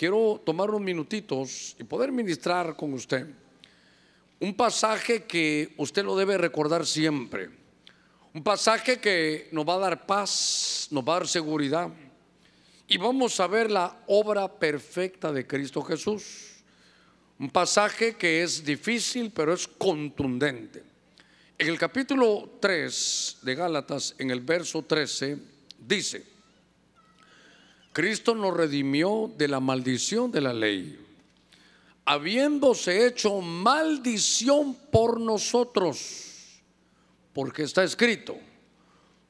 quiero 0.00 0.40
tomar 0.46 0.70
unos 0.70 0.80
minutitos 0.80 1.76
y 1.78 1.84
poder 1.84 2.10
ministrar 2.10 2.74
con 2.74 2.94
usted 2.94 3.26
un 4.38 4.54
pasaje 4.54 5.24
que 5.24 5.74
usted 5.76 6.02
lo 6.06 6.16
debe 6.16 6.38
recordar 6.38 6.86
siempre. 6.86 7.50
Un 8.32 8.42
pasaje 8.42 8.98
que 8.98 9.50
nos 9.52 9.68
va 9.68 9.74
a 9.74 9.78
dar 9.90 10.06
paz, 10.06 10.88
nos 10.90 11.04
va 11.04 11.16
a 11.16 11.18
dar 11.18 11.28
seguridad. 11.28 11.90
Y 12.88 12.96
vamos 12.96 13.38
a 13.40 13.46
ver 13.46 13.70
la 13.70 13.94
obra 14.06 14.48
perfecta 14.48 15.30
de 15.32 15.46
Cristo 15.46 15.82
Jesús. 15.82 16.62
Un 17.38 17.50
pasaje 17.50 18.14
que 18.14 18.42
es 18.42 18.64
difícil, 18.64 19.30
pero 19.30 19.52
es 19.52 19.68
contundente. 19.68 20.82
En 21.58 21.68
el 21.68 21.78
capítulo 21.78 22.52
3 22.58 23.40
de 23.42 23.54
Gálatas, 23.54 24.14
en 24.16 24.30
el 24.30 24.40
verso 24.40 24.80
13, 24.80 25.36
dice, 25.78 26.39
Cristo 27.92 28.34
nos 28.36 28.56
redimió 28.56 29.32
de 29.36 29.48
la 29.48 29.58
maldición 29.58 30.30
de 30.30 30.40
la 30.40 30.52
ley, 30.52 30.98
habiéndose 32.04 33.06
hecho 33.06 33.40
maldición 33.40 34.76
por 34.92 35.20
nosotros, 35.20 36.62
porque 37.32 37.64
está 37.64 37.82
escrito, 37.82 38.36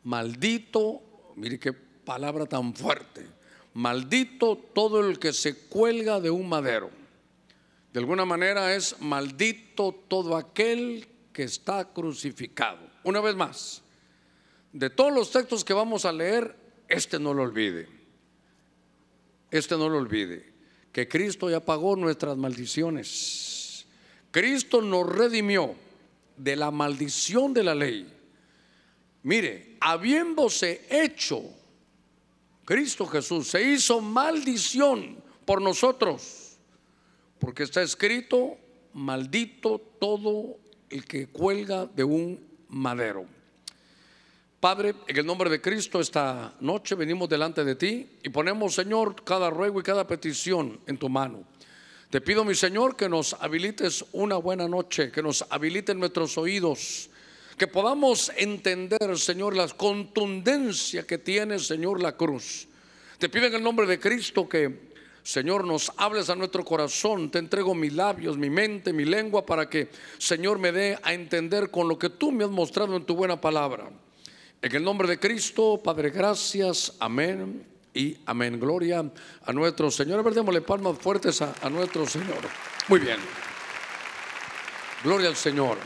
maldito, 0.05 1.01
mire 1.37 1.59
qué 1.59 1.73
palabra 1.73 2.45
tan 2.45 2.75
fuerte, 2.75 3.27
maldito 3.73 4.57
todo 4.75 5.09
el 5.09 5.19
que 5.19 5.33
se 5.33 5.55
cuelga 5.69 6.21
de 6.21 6.31
un 6.31 6.47
madero. 6.47 6.91
De 7.95 7.99
alguna 7.99 8.25
manera 8.25 8.75
es 8.75 9.01
maldito 9.01 10.05
todo 10.07 10.37
aquel 10.37 11.09
que 11.33 11.45
está 11.45 11.93
crucificado. 11.93 12.79
Una 13.05 13.21
vez 13.21 13.35
más, 13.35 13.83
de 14.73 14.91
todos 14.91 15.13
los 15.13 15.31
textos 15.31 15.65
que 15.65 15.73
vamos 15.73 16.05
a 16.05 16.13
leer, 16.13 16.55
este 16.89 17.19
no 17.19 17.33
lo 17.33 17.43
olvide. 17.43 18.00
Este 19.51 19.77
no 19.77 19.89
lo 19.89 19.99
olvide. 19.99 20.53
Que 20.93 21.09
Cristo 21.09 21.49
ya 21.51 21.61
pagó 21.61 21.97
nuestras 21.97 22.37
maldiciones. 22.37 23.87
Cristo 24.31 24.83
nos 24.83 25.07
redimió 25.07 25.75
de 26.37 26.57
la 26.57 26.71
maldición 26.71 27.53
de 27.53 27.65
la 27.65 27.75
ley. 27.75 28.13
Mire, 29.23 29.77
habiéndose 29.81 30.87
hecho, 30.89 31.43
Cristo 32.65 33.07
Jesús 33.07 33.49
se 33.49 33.63
hizo 33.63 34.01
maldición 34.01 35.17
por 35.45 35.61
nosotros. 35.61 36.57
Porque 37.39 37.65
está 37.65 37.83
escrito, 37.83 38.57
maldito 38.93 39.81
todo 39.99 40.59
el 40.89 41.05
que 41.05 41.27
cuelga 41.27 41.87
de 41.87 42.05
un 42.05 42.41
madero. 42.69 43.27
Padre, 44.61 44.95
en 45.07 45.17
el 45.17 45.25
nombre 45.25 45.49
de 45.49 45.59
Cristo, 45.59 46.01
esta 46.01 46.53
noche 46.61 46.95
venimos 46.95 47.31
delante 47.31 47.65
de 47.65 47.77
ti 47.77 48.07
y 48.23 48.29
ponemos, 48.29 48.75
Señor, 48.75 49.25
cada 49.25 49.49
ruego 49.49 49.81
y 49.81 49.83
cada 49.83 50.07
petición 50.07 50.79
en 50.87 50.99
tu 50.99 51.09
mano. 51.09 51.45
Te 52.11 52.21
pido, 52.21 52.45
mi 52.45 52.55
Señor, 52.55 52.95
que 52.95 53.09
nos 53.09 53.33
habilites 53.41 54.05
una 54.13 54.37
buena 54.37 54.69
noche, 54.69 55.11
que 55.11 55.23
nos 55.23 55.47
habiliten 55.49 55.99
nuestros 55.99 56.37
oídos, 56.37 57.09
que 57.57 57.69
podamos 57.69 58.31
entender, 58.37 59.17
Señor, 59.17 59.57
la 59.57 59.67
contundencia 59.69 61.07
que 61.07 61.17
tiene, 61.17 61.59
Señor, 61.59 62.03
la 62.03 62.15
cruz. 62.15 62.69
Te 63.19 63.31
pido 63.31 63.47
en 63.47 63.55
el 63.55 63.63
nombre 63.63 63.87
de 63.87 63.99
Cristo 63.99 64.47
que 64.47 64.91
Señor, 65.23 65.65
nos 65.65 65.91
hables 65.97 66.29
a 66.29 66.37
nuestro 66.37 66.67
corazón. 66.67 67.31
Te 67.31 67.39
entrego 67.39 67.75
mis 67.75 67.95
labios, 67.95 68.37
mi 68.37 68.51
mente, 68.51 68.93
mi 68.93 69.07
lengua 69.07 69.47
para 69.47 69.71
que, 69.71 69.89
Señor, 70.19 70.59
me 70.59 70.73
dé 70.73 70.99
a 71.03 71.15
entender 71.15 71.71
con 71.71 71.89
lo 71.89 71.99
que 71.99 72.11
tú 72.11 72.31
me 72.31 72.45
has 72.45 72.51
mostrado 72.51 72.97
en 72.97 73.05
tu 73.05 73.15
buena 73.15 73.41
palabra. 73.41 73.91
En 74.63 74.77
el 74.77 74.85
nombre 74.85 75.09
de 75.09 75.19
Cristo, 75.19 75.81
Padre, 75.83 76.11
gracias. 76.11 76.93
Amén 77.01 77.67
y 77.95 78.17
amén. 78.27 78.61
Gloria 78.61 79.05
a 79.45 79.53
nuestro 79.53 79.91
Señor. 79.91 80.19
A 80.19 80.23
ver, 80.23 80.35
démosle 80.35 80.61
palmas 80.61 80.99
fuertes 80.99 81.41
a, 81.41 81.55
a 81.63 81.71
nuestro 81.71 82.07
Señor. 82.07 82.39
Muy 82.89 83.01
bien. 83.01 83.19
Gloria 85.03 85.29
al 85.29 85.37
Señor. 85.37 85.79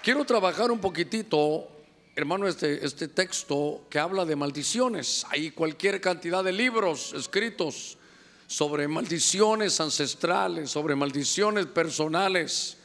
Quiero 0.00 0.24
trabajar 0.24 0.70
un 0.70 0.78
poquitito 0.78 1.68
hermano, 2.16 2.48
este, 2.48 2.84
este 2.84 3.08
texto 3.08 3.84
que 3.90 3.98
habla 3.98 4.24
de 4.24 4.36
maldiciones. 4.36 5.26
Hay 5.28 5.50
cualquier 5.50 6.00
cantidad 6.00 6.42
de 6.42 6.50
libros 6.50 7.12
escritos 7.12 7.98
sobre 8.46 8.88
maldiciones 8.88 9.78
ancestrales, 9.80 10.70
sobre 10.70 10.96
maldiciones 10.96 11.66
personales. 11.66 12.78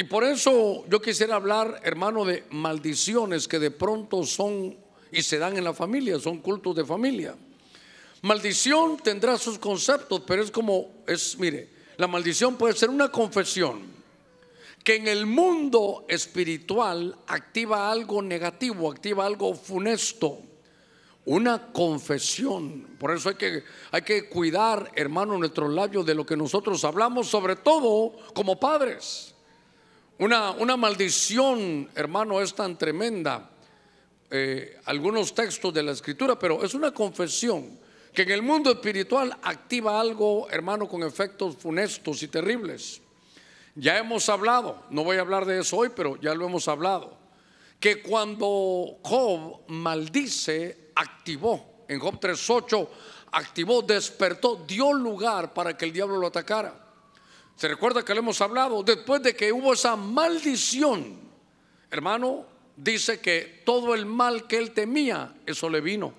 Y 0.00 0.04
por 0.04 0.24
eso 0.24 0.86
yo 0.88 1.02
quisiera 1.02 1.36
hablar, 1.36 1.82
hermano, 1.84 2.24
de 2.24 2.44
maldiciones 2.52 3.46
que 3.46 3.58
de 3.58 3.70
pronto 3.70 4.24
son 4.24 4.74
y 5.12 5.22
se 5.22 5.36
dan 5.36 5.58
en 5.58 5.64
la 5.64 5.74
familia, 5.74 6.18
son 6.18 6.38
cultos 6.38 6.74
de 6.74 6.86
familia. 6.86 7.36
Maldición 8.22 8.96
tendrá 8.96 9.36
sus 9.36 9.58
conceptos, 9.58 10.22
pero 10.26 10.42
es 10.42 10.50
como, 10.50 11.02
es, 11.06 11.38
mire, 11.38 11.68
la 11.98 12.06
maldición 12.06 12.56
puede 12.56 12.72
ser 12.72 12.88
una 12.88 13.12
confesión 13.12 13.82
que 14.82 14.96
en 14.96 15.06
el 15.06 15.26
mundo 15.26 16.06
espiritual 16.08 17.14
activa 17.26 17.90
algo 17.90 18.22
negativo, 18.22 18.90
activa 18.90 19.26
algo 19.26 19.54
funesto 19.54 20.38
una 21.26 21.72
confesión. 21.72 22.96
Por 22.98 23.14
eso 23.14 23.28
hay 23.28 23.34
que, 23.34 23.64
hay 23.90 24.00
que 24.00 24.30
cuidar, 24.30 24.92
hermano, 24.94 25.36
nuestros 25.36 25.70
labios 25.70 26.06
de 26.06 26.14
lo 26.14 26.24
que 26.24 26.38
nosotros 26.38 26.82
hablamos, 26.84 27.28
sobre 27.28 27.56
todo 27.56 28.16
como 28.32 28.58
padres. 28.58 29.34
Una, 30.20 30.50
una 30.50 30.76
maldición, 30.76 31.88
hermano, 31.94 32.42
es 32.42 32.54
tan 32.54 32.76
tremenda. 32.76 33.48
Eh, 34.30 34.78
algunos 34.84 35.34
textos 35.34 35.72
de 35.72 35.82
la 35.82 35.92
escritura, 35.92 36.38
pero 36.38 36.62
es 36.62 36.74
una 36.74 36.92
confesión 36.92 37.78
que 38.12 38.20
en 38.22 38.32
el 38.32 38.42
mundo 38.42 38.70
espiritual 38.70 39.34
activa 39.42 39.98
algo, 39.98 40.46
hermano, 40.50 40.86
con 40.86 41.02
efectos 41.04 41.56
funestos 41.56 42.22
y 42.22 42.28
terribles. 42.28 43.00
Ya 43.74 43.96
hemos 43.96 44.28
hablado, 44.28 44.82
no 44.90 45.04
voy 45.04 45.16
a 45.16 45.22
hablar 45.22 45.46
de 45.46 45.58
eso 45.58 45.78
hoy, 45.78 45.88
pero 45.96 46.20
ya 46.20 46.34
lo 46.34 46.44
hemos 46.44 46.68
hablado, 46.68 47.16
que 47.80 48.02
cuando 48.02 48.98
Job 49.02 49.62
maldice 49.68 50.90
activó, 50.96 51.86
en 51.88 51.98
Job 51.98 52.20
3.8, 52.20 52.88
activó, 53.32 53.80
despertó, 53.80 54.62
dio 54.68 54.92
lugar 54.92 55.54
para 55.54 55.78
que 55.78 55.86
el 55.86 55.94
diablo 55.94 56.18
lo 56.18 56.26
atacara. 56.26 56.89
Se 57.60 57.68
recuerda 57.68 58.02
que 58.02 58.14
le 58.14 58.20
hemos 58.20 58.40
hablado, 58.40 58.82
después 58.82 59.22
de 59.22 59.36
que 59.36 59.52
hubo 59.52 59.74
esa 59.74 59.94
maldición, 59.94 61.18
hermano, 61.90 62.46
dice 62.74 63.20
que 63.20 63.60
todo 63.66 63.94
el 63.94 64.06
mal 64.06 64.46
que 64.46 64.56
él 64.56 64.70
temía, 64.70 65.34
eso 65.44 65.68
le 65.68 65.82
vino. 65.82 66.14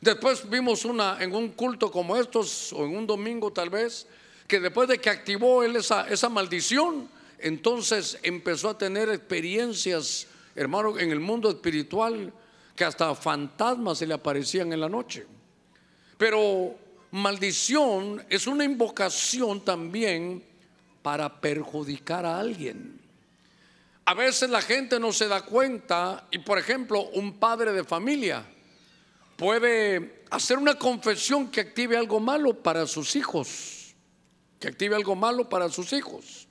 Después 0.00 0.48
vimos 0.48 0.84
una 0.84 1.20
en 1.20 1.34
un 1.34 1.48
culto 1.48 1.90
como 1.90 2.16
estos, 2.16 2.72
o 2.72 2.84
en 2.84 2.96
un 2.96 3.04
domingo 3.04 3.52
tal 3.52 3.68
vez, 3.68 4.06
que 4.46 4.60
después 4.60 4.86
de 4.88 4.98
que 4.98 5.10
activó 5.10 5.64
él 5.64 5.74
esa, 5.74 6.06
esa 6.08 6.28
maldición, 6.28 7.08
entonces 7.40 8.20
empezó 8.22 8.68
a 8.68 8.78
tener 8.78 9.08
experiencias, 9.08 10.28
hermano, 10.54 11.00
en 11.00 11.10
el 11.10 11.18
mundo 11.18 11.50
espiritual 11.50 12.32
que 12.76 12.84
hasta 12.84 13.12
fantasmas 13.16 13.98
se 13.98 14.06
le 14.06 14.14
aparecían 14.14 14.72
en 14.72 14.78
la 14.78 14.88
noche. 14.88 15.26
Pero 16.16 16.76
maldición 17.14 18.24
es 18.28 18.48
una 18.48 18.64
invocación 18.64 19.64
también 19.64 20.42
para 21.00 21.40
perjudicar 21.40 22.26
a 22.26 22.40
alguien. 22.40 23.00
A 24.04 24.14
veces 24.14 24.50
la 24.50 24.60
gente 24.60 24.98
no 24.98 25.12
se 25.12 25.28
da 25.28 25.42
cuenta 25.42 26.26
y 26.32 26.38
por 26.38 26.58
ejemplo 26.58 27.02
un 27.10 27.34
padre 27.34 27.72
de 27.72 27.84
familia 27.84 28.44
puede 29.36 30.24
hacer 30.30 30.58
una 30.58 30.74
confesión 30.74 31.52
que 31.52 31.60
active 31.60 31.96
algo 31.96 32.18
malo 32.18 32.52
para 32.52 32.84
sus 32.84 33.14
hijos, 33.14 33.94
que 34.58 34.66
active 34.66 34.96
algo 34.96 35.14
malo 35.14 35.48
para 35.48 35.68
sus 35.68 35.92
hijos. 35.92 36.48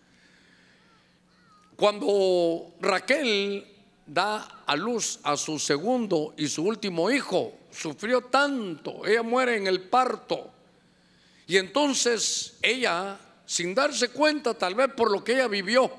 Cuando 1.75 2.73
Raquel 2.79 3.67
da 4.05 4.63
a 4.65 4.75
luz 4.75 5.19
a 5.23 5.37
su 5.37 5.59
segundo 5.59 6.33
y 6.37 6.47
su 6.47 6.63
último 6.63 7.09
hijo. 7.09 7.53
Sufrió 7.71 8.21
tanto, 8.21 9.05
ella 9.05 9.23
muere 9.23 9.57
en 9.57 9.67
el 9.67 9.81
parto. 9.81 10.52
Y 11.47 11.57
entonces 11.57 12.57
ella, 12.61 13.19
sin 13.45 13.75
darse 13.75 14.09
cuenta 14.09 14.53
tal 14.53 14.75
vez 14.75 14.89
por 14.95 15.11
lo 15.11 15.23
que 15.23 15.33
ella 15.33 15.47
vivió, 15.47 15.91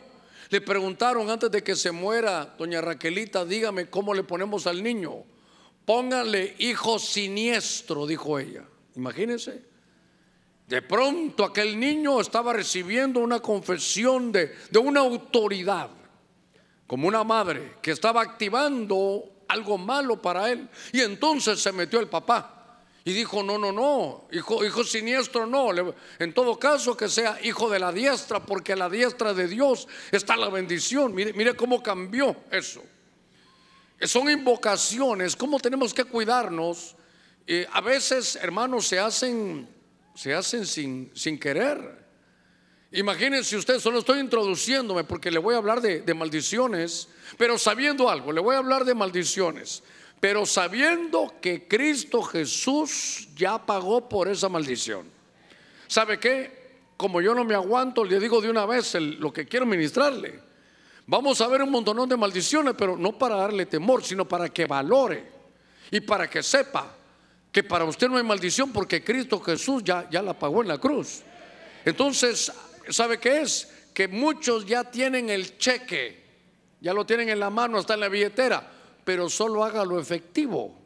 le 0.50 0.60
preguntaron 0.60 1.28
antes 1.30 1.50
de 1.50 1.62
que 1.62 1.74
se 1.74 1.90
muera, 1.90 2.54
doña 2.58 2.80
Raquelita, 2.80 3.44
dígame 3.44 3.90
cómo 3.90 4.14
le 4.14 4.22
ponemos 4.22 4.66
al 4.66 4.82
niño. 4.82 5.24
Póngale 5.84 6.54
hijo 6.58 6.98
siniestro, 6.98 8.06
dijo 8.06 8.38
ella. 8.38 8.64
Imagínense. 8.96 9.62
De 10.66 10.80
pronto 10.80 11.44
aquel 11.44 11.78
niño 11.78 12.20
estaba 12.20 12.52
recibiendo 12.52 13.20
una 13.20 13.40
confesión 13.40 14.32
de, 14.32 14.54
de 14.70 14.78
una 14.78 15.00
autoridad 15.00 15.90
como 16.86 17.08
una 17.08 17.22
madre 17.22 17.74
que 17.82 17.90
estaba 17.90 18.22
activando 18.22 19.44
algo 19.48 19.76
malo 19.76 20.20
para 20.22 20.50
él. 20.50 20.68
Y 20.92 21.00
entonces 21.00 21.60
se 21.60 21.72
metió 21.72 22.00
el 22.00 22.08
papá 22.08 22.53
y 23.04 23.12
dijo, 23.12 23.42
no, 23.42 23.58
no, 23.58 23.70
no, 23.70 24.28
hijo, 24.32 24.64
hijo 24.64 24.82
siniestro 24.82 25.46
no. 25.46 25.70
En 26.18 26.32
todo 26.32 26.58
caso 26.58 26.96
que 26.96 27.08
sea 27.08 27.38
hijo 27.42 27.68
de 27.68 27.78
la 27.78 27.92
diestra, 27.92 28.40
porque 28.44 28.72
a 28.72 28.76
la 28.76 28.88
diestra 28.88 29.34
de 29.34 29.46
Dios 29.46 29.86
está 30.10 30.36
la 30.36 30.48
bendición. 30.48 31.14
Mire, 31.14 31.32
mire 31.34 31.54
cómo 31.54 31.82
cambió 31.82 32.34
eso. 32.50 32.82
Son 34.00 34.30
invocaciones, 34.30 35.36
cómo 35.36 35.60
tenemos 35.60 35.92
que 35.92 36.04
cuidarnos. 36.04 36.96
a 37.72 37.80
veces, 37.82 38.36
hermanos, 38.36 38.86
se 38.86 38.98
hacen 38.98 39.68
se 40.14 40.32
hacen 40.32 40.64
sin, 40.66 41.10
sin 41.14 41.38
querer. 41.38 42.04
Imagínense 42.92 43.56
usted, 43.56 43.80
solo 43.80 43.98
estoy 43.98 44.20
introduciéndome 44.20 45.02
porque 45.02 45.30
le 45.30 45.40
voy 45.40 45.56
a 45.56 45.58
hablar 45.58 45.80
de, 45.80 46.00
de, 46.02 46.14
maldiciones, 46.14 47.08
pero 47.36 47.58
sabiendo 47.58 48.08
algo, 48.08 48.30
le 48.30 48.40
voy 48.40 48.54
a 48.54 48.58
hablar 48.58 48.84
de 48.84 48.94
maldiciones, 48.94 49.82
pero 50.24 50.46
sabiendo 50.46 51.34
que 51.38 51.68
Cristo 51.68 52.22
Jesús 52.22 53.28
ya 53.36 53.58
pagó 53.58 54.08
por 54.08 54.26
esa 54.26 54.48
maldición. 54.48 55.06
¿Sabe 55.86 56.18
qué? 56.18 56.78
Como 56.96 57.20
yo 57.20 57.34
no 57.34 57.44
me 57.44 57.54
aguanto, 57.54 58.02
le 58.02 58.18
digo 58.18 58.40
de 58.40 58.48
una 58.48 58.64
vez 58.64 58.94
lo 58.94 59.30
que 59.34 59.44
quiero 59.44 59.66
ministrarle. 59.66 60.40
Vamos 61.06 61.42
a 61.42 61.48
ver 61.48 61.60
un 61.60 61.70
montón 61.70 62.08
de 62.08 62.16
maldiciones, 62.16 62.72
pero 62.74 62.96
no 62.96 63.18
para 63.18 63.36
darle 63.36 63.66
temor, 63.66 64.02
sino 64.02 64.26
para 64.26 64.48
que 64.48 64.64
valore 64.64 65.30
y 65.90 66.00
para 66.00 66.30
que 66.30 66.42
sepa 66.42 66.96
que 67.52 67.62
para 67.62 67.84
usted 67.84 68.08
no 68.08 68.16
hay 68.16 68.24
maldición 68.24 68.72
porque 68.72 69.04
Cristo 69.04 69.38
Jesús 69.40 69.84
ya, 69.84 70.08
ya 70.08 70.22
la 70.22 70.32
pagó 70.32 70.62
en 70.62 70.68
la 70.68 70.78
cruz. 70.78 71.20
Entonces, 71.84 72.50
¿sabe 72.88 73.18
qué 73.18 73.42
es? 73.42 73.70
Que 73.92 74.08
muchos 74.08 74.64
ya 74.64 74.84
tienen 74.84 75.28
el 75.28 75.58
cheque, 75.58 76.24
ya 76.80 76.94
lo 76.94 77.04
tienen 77.04 77.28
en 77.28 77.40
la 77.40 77.50
mano, 77.50 77.78
está 77.78 77.92
en 77.92 78.00
la 78.00 78.08
billetera, 78.08 78.70
pero 79.04 79.28
solo 79.28 79.64
haga 79.64 79.84
lo 79.84 80.00
efectivo. 80.00 80.84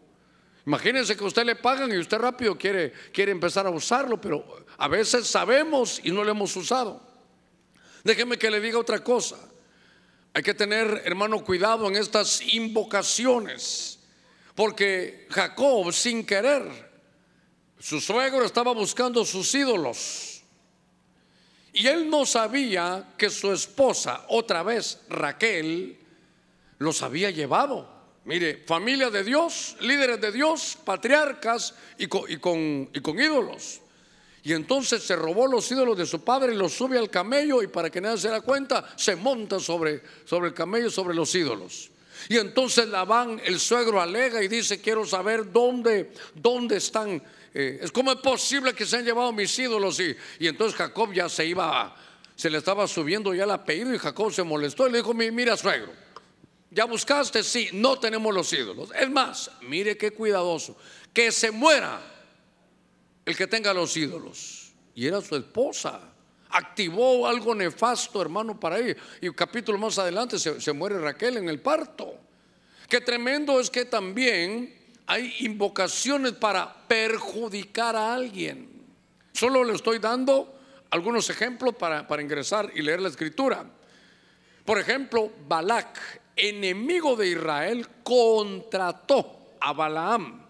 Imagínense 0.67 1.17
que 1.17 1.25
a 1.25 1.27
usted 1.27 1.47
le 1.47 1.57
pagan 1.57 1.91
y 1.93 1.97
usted 1.97 2.19
rápido 2.19 2.59
quiere, 2.59 2.93
quiere 3.13 3.33
empezar 3.33 3.67
a 3.67 3.71
usarlo, 3.71 4.21
pero 4.21 4.45
a 4.77 4.87
veces 4.89 5.27
sabemos 5.27 6.01
y 6.05 6.11
no 6.11 6.23
lo 6.25 6.31
hemos 6.31 6.55
usado. 6.57 7.01
Déjeme 8.05 8.37
que 8.37 8.51
le 8.51 8.61
diga 8.61 8.79
otra 8.79 9.03
cosa. 9.03 9.39
Hay 10.35 10.43
que 10.43 10.55
tener, 10.55 11.03
hermano, 11.05 11.43
cuidado 11.43 11.89
en 11.89 11.97
estas 11.97 12.43
invocaciones, 12.53 13.99
porque 14.55 15.27
Jacob, 15.31 15.93
sin 15.93 16.25
querer, 16.27 16.63
su 17.79 18.01
suegro 18.01 18.45
estaba 18.45 18.73
buscando 18.73 19.25
sus 19.25 19.55
ídolos. 19.55 20.43
Y 21.73 21.87
él 21.87 22.11
no 22.11 22.27
sabía 22.27 23.15
que 23.17 23.31
su 23.31 23.53
esposa, 23.53 24.25
otra 24.29 24.63
vez 24.63 25.01
Raquel, 25.09 25.99
los 26.79 27.03
había 27.03 27.31
llevado. 27.31 27.98
Mire, 28.29 28.63
familia 28.67 29.09
de 29.09 29.25
Dios, 29.25 29.75
líderes 29.81 30.21
de 30.21 30.31
Dios, 30.31 30.77
patriarcas 30.85 31.75
y 31.97 32.09
con, 32.09 32.91
ídolos. 33.19 33.81
Y 34.43 34.53
entonces 34.53 35.03
se 35.03 35.17
robó 35.17 35.47
los 35.47 35.73
ídolos 35.73 35.97
de 35.97 36.05
su 36.05 36.23
padre 36.23 36.53
y 36.53 36.57
los 36.57 36.75
sube 36.75 36.99
al 36.99 37.09
camello 37.09 37.63
y 37.63 37.69
para 37.69 37.89
que 37.89 38.03
nadie 38.03 38.19
se 38.19 38.29
da 38.29 38.43
cuenta, 38.43 38.87
se 38.97 39.17
monta 39.17 39.59
sobre, 39.59 40.03
el 40.31 40.53
camello, 40.53 40.91
sobre 40.91 41.15
los 41.15 41.35
ídolos. 41.35 41.91
Y 42.29 42.37
entonces 42.37 42.89
Labán, 42.89 43.41
el 43.47 43.59
suegro, 43.59 43.99
alega 43.99 44.43
y 44.43 44.49
dice, 44.49 44.79
quiero 44.79 45.07
saber 45.07 45.51
dónde, 45.51 46.13
están. 46.73 47.23
Eh, 47.55 47.79
es 47.81 47.91
como 47.91 48.13
es 48.13 48.19
posible 48.19 48.75
que 48.75 48.85
se 48.85 48.99
han 48.99 49.07
llevado 49.07 49.33
mis 49.33 49.59
ídolos. 49.59 50.01
Y, 50.01 50.15
y 50.39 50.49
entonces 50.49 50.77
Jacob 50.77 51.15
ya 51.15 51.31
se 51.31 51.47
iba, 51.47 51.97
se 52.37 52.51
le 52.51 52.59
estaba 52.59 52.87
subiendo 52.87 53.33
ya 53.33 53.45
el 53.45 53.53
apellido 53.53 53.95
y 53.95 53.99
Jacob 53.99 54.31
se 54.35 54.43
molestó 54.43 54.87
y 54.87 54.93
le 54.93 54.99
dijo, 54.99 55.15
mira 55.15 55.57
suegro, 55.57 56.08
¿Ya 56.71 56.85
buscaste? 56.85 57.43
Sí, 57.43 57.71
no 57.73 57.99
tenemos 57.99 58.35
los 58.35 58.53
ídolos. 58.53 58.91
Es 58.95 59.11
más, 59.11 59.51
mire 59.63 59.97
qué 59.97 60.11
cuidadoso. 60.11 60.77
Que 61.13 61.33
se 61.33 61.51
muera 61.51 62.01
el 63.25 63.37
que 63.37 63.47
tenga 63.47 63.73
los 63.73 63.97
ídolos. 63.97 64.73
Y 64.95 65.07
era 65.07 65.21
su 65.21 65.37
esposa. 65.37 66.01
Activó 66.51 67.27
algo 67.27 67.55
nefasto, 67.55 68.21
hermano, 68.21 68.59
para 68.59 68.79
ella. 68.79 68.97
Y 69.21 69.31
capítulo 69.33 69.79
más 69.79 69.99
adelante 69.99 70.39
se, 70.39 70.61
se 70.61 70.73
muere 70.73 70.99
Raquel 70.99 71.39
en 71.39 71.49
el 71.49 71.61
parto. 71.61 72.15
Qué 72.89 73.01
tremendo 73.01 73.61
es 73.61 73.71
que 73.71 73.85
también 73.85 74.75
hay 75.07 75.35
invocaciones 75.41 76.33
para 76.33 76.87
perjudicar 76.87 77.97
a 77.97 78.15
alguien. 78.15 78.69
Solo 79.33 79.65
le 79.65 79.75
estoy 79.75 79.99
dando 79.99 80.59
algunos 80.91 81.31
ejemplos 81.31 81.75
para, 81.77 82.07
para 82.07 82.23
ingresar 82.23 82.71
y 82.75 82.83
leer 82.83 83.01
la 83.01 83.09
escritura. 83.09 83.65
Por 84.65 84.79
ejemplo, 84.79 85.33
Balak 85.47 85.99
enemigo 86.39 87.17
de 87.17 87.29
Israel, 87.29 87.87
contrató 88.03 89.57
a 89.61 89.73
Balaam 89.73 90.49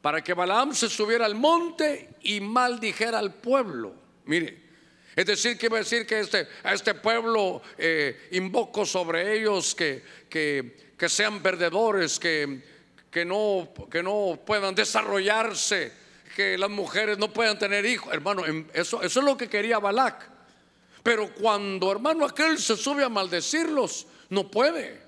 para 0.00 0.22
que 0.22 0.32
Balaam 0.32 0.74
se 0.74 0.88
subiera 0.88 1.26
al 1.26 1.34
monte 1.34 2.10
y 2.22 2.40
maldijera 2.40 3.18
al 3.18 3.34
pueblo. 3.34 3.94
Mire, 4.26 4.68
es 5.16 5.26
decir, 5.26 5.58
que 5.58 5.66
iba 5.66 5.76
a 5.76 5.80
decir 5.80 6.06
que 6.06 6.20
este, 6.20 6.46
a 6.62 6.72
este 6.72 6.94
pueblo 6.94 7.60
eh, 7.76 8.28
invoco 8.32 8.86
sobre 8.86 9.36
ellos 9.36 9.74
que, 9.74 10.02
que, 10.28 10.92
que 10.96 11.08
sean 11.08 11.42
perdedores, 11.42 12.18
que, 12.18 12.62
que, 13.10 13.24
no, 13.24 13.68
que 13.90 14.02
no 14.02 14.38
puedan 14.46 14.74
desarrollarse, 14.74 15.92
que 16.36 16.56
las 16.56 16.70
mujeres 16.70 17.18
no 17.18 17.32
puedan 17.32 17.58
tener 17.58 17.84
hijos. 17.84 18.12
Hermano, 18.12 18.44
eso, 18.72 19.02
eso 19.02 19.20
es 19.20 19.26
lo 19.26 19.36
que 19.36 19.48
quería 19.48 19.80
Balac. 19.80 20.30
Pero 21.02 21.34
cuando 21.34 21.90
hermano 21.90 22.24
aquel 22.24 22.58
se 22.58 22.76
sube 22.76 23.02
a 23.02 23.08
maldecirlos, 23.08 24.06
no 24.30 24.48
puede. 24.48 25.07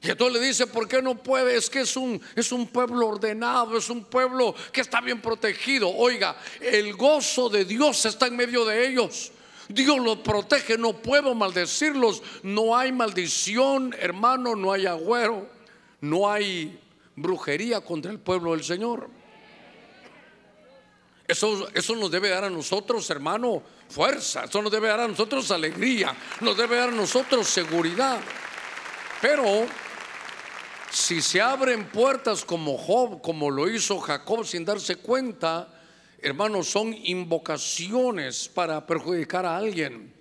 Y 0.00 0.10
entonces 0.10 0.40
le 0.40 0.46
dice, 0.46 0.66
¿por 0.66 0.86
qué 0.86 1.02
no 1.02 1.16
puede? 1.16 1.56
Es 1.56 1.68
que 1.68 1.80
es 1.80 1.96
un, 1.96 2.20
es 2.36 2.52
un 2.52 2.68
pueblo 2.68 3.08
ordenado, 3.08 3.76
es 3.76 3.90
un 3.90 4.04
pueblo 4.04 4.54
que 4.72 4.80
está 4.80 5.00
bien 5.00 5.20
protegido. 5.20 5.90
Oiga, 5.90 6.36
el 6.60 6.94
gozo 6.94 7.48
de 7.48 7.64
Dios 7.64 8.04
está 8.04 8.28
en 8.28 8.36
medio 8.36 8.64
de 8.64 8.86
ellos. 8.86 9.32
Dios 9.68 9.98
los 9.98 10.18
protege, 10.18 10.78
no 10.78 10.92
puedo 10.94 11.34
maldecirlos. 11.34 12.22
No 12.42 12.76
hay 12.76 12.92
maldición, 12.92 13.94
hermano, 13.98 14.54
no 14.54 14.72
hay 14.72 14.86
agüero, 14.86 15.48
no 16.00 16.30
hay 16.30 16.78
brujería 17.16 17.80
contra 17.80 18.12
el 18.12 18.20
pueblo 18.20 18.52
del 18.52 18.62
Señor. 18.62 19.10
Eso, 21.26 21.68
eso 21.74 21.96
nos 21.96 22.10
debe 22.10 22.28
dar 22.30 22.44
a 22.44 22.50
nosotros, 22.50 23.10
hermano, 23.10 23.62
fuerza. 23.88 24.44
Eso 24.44 24.62
nos 24.62 24.70
debe 24.70 24.88
dar 24.88 25.00
a 25.00 25.08
nosotros 25.08 25.50
alegría. 25.50 26.16
Nos 26.40 26.56
debe 26.56 26.76
dar 26.76 26.88
a 26.88 26.92
nosotros 26.92 27.48
seguridad. 27.48 28.20
Pero 29.20 29.66
si 30.90 31.20
se 31.20 31.40
abren 31.40 31.88
puertas 31.88 32.44
como 32.44 32.76
Job, 32.78 33.20
como 33.20 33.50
lo 33.50 33.68
hizo 33.68 33.98
Jacob 33.98 34.44
sin 34.44 34.64
darse 34.64 34.96
cuenta, 34.96 35.68
hermanos, 36.20 36.68
son 36.68 36.94
invocaciones 36.94 38.48
para 38.48 38.86
perjudicar 38.86 39.44
a 39.44 39.56
alguien. 39.56 40.14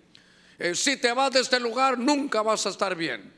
Eh, 0.60 0.76
si 0.76 0.98
te 0.98 1.12
vas 1.14 1.32
de 1.32 1.42
este 1.42 1.60
lugar, 1.60 1.98
nunca 1.98 2.42
vas 2.42 2.66
a 2.66 2.70
estar 2.70 2.96
bien. 2.96 3.34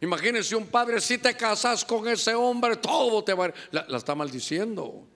Imagínense 0.00 0.54
un 0.56 0.66
padre, 0.66 1.00
si 1.00 1.18
te 1.18 1.34
casas 1.36 1.84
con 1.84 2.06
ese 2.08 2.34
hombre, 2.34 2.76
todo 2.76 3.22
te 3.24 3.32
va 3.32 3.46
a... 3.46 3.54
La, 3.70 3.86
la 3.88 3.98
está 3.98 4.14
maldiciendo. 4.14 5.06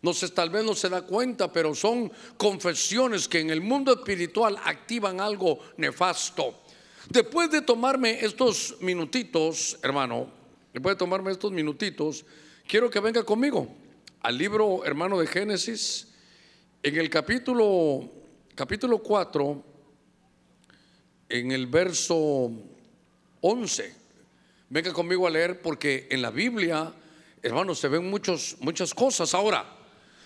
No 0.00 0.14
sé, 0.14 0.28
tal 0.28 0.50
vez 0.50 0.64
no 0.64 0.74
se 0.74 0.88
da 0.88 1.02
cuenta, 1.02 1.52
pero 1.52 1.74
son 1.74 2.12
confesiones 2.36 3.26
que 3.26 3.40
en 3.40 3.50
el 3.50 3.60
mundo 3.60 3.92
espiritual 3.92 4.56
activan 4.64 5.20
algo 5.20 5.58
nefasto. 5.76 6.60
Después 7.08 7.50
de 7.50 7.62
tomarme 7.62 8.24
estos 8.24 8.76
minutitos, 8.80 9.78
hermano, 9.82 10.37
Después 10.72 10.94
de 10.94 10.98
tomarme 10.98 11.32
estos 11.32 11.52
minutitos, 11.52 12.24
quiero 12.66 12.90
que 12.90 13.00
venga 13.00 13.22
conmigo 13.22 13.68
al 14.20 14.36
libro 14.36 14.84
hermano 14.84 15.18
de 15.18 15.26
Génesis, 15.26 16.08
en 16.82 16.96
el 16.96 17.08
capítulo, 17.08 18.10
capítulo 18.54 18.98
4, 18.98 19.64
en 21.28 21.52
el 21.52 21.66
verso 21.66 22.50
11. 23.40 23.94
Venga 24.70 24.92
conmigo 24.92 25.26
a 25.26 25.30
leer 25.30 25.62
porque 25.62 26.06
en 26.10 26.20
la 26.20 26.30
Biblia, 26.30 26.92
hermanos, 27.42 27.78
se 27.78 27.88
ven 27.88 28.08
muchos, 28.08 28.56
muchas 28.60 28.92
cosas. 28.92 29.32
Ahora, 29.34 29.64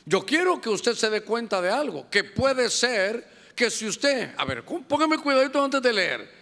yo 0.05 0.27
quiero 0.27 0.61
que 0.61 0.69
usted 0.69 0.95
se 0.95 1.11
dé 1.11 1.23
cuenta 1.23 1.63
de 1.63 1.71
algo, 1.71 2.11
que 2.11 2.25
puede 2.25 2.69
ser 2.71 3.27
que 3.55 3.71
si 3.71 3.87
usted, 3.87 4.35
a 4.37 4.45
ver, 4.45 4.65
póngame 4.65 5.19
cuidadito 5.19 5.63
antes 5.63 5.81
de 5.81 5.93
leer. 5.93 6.42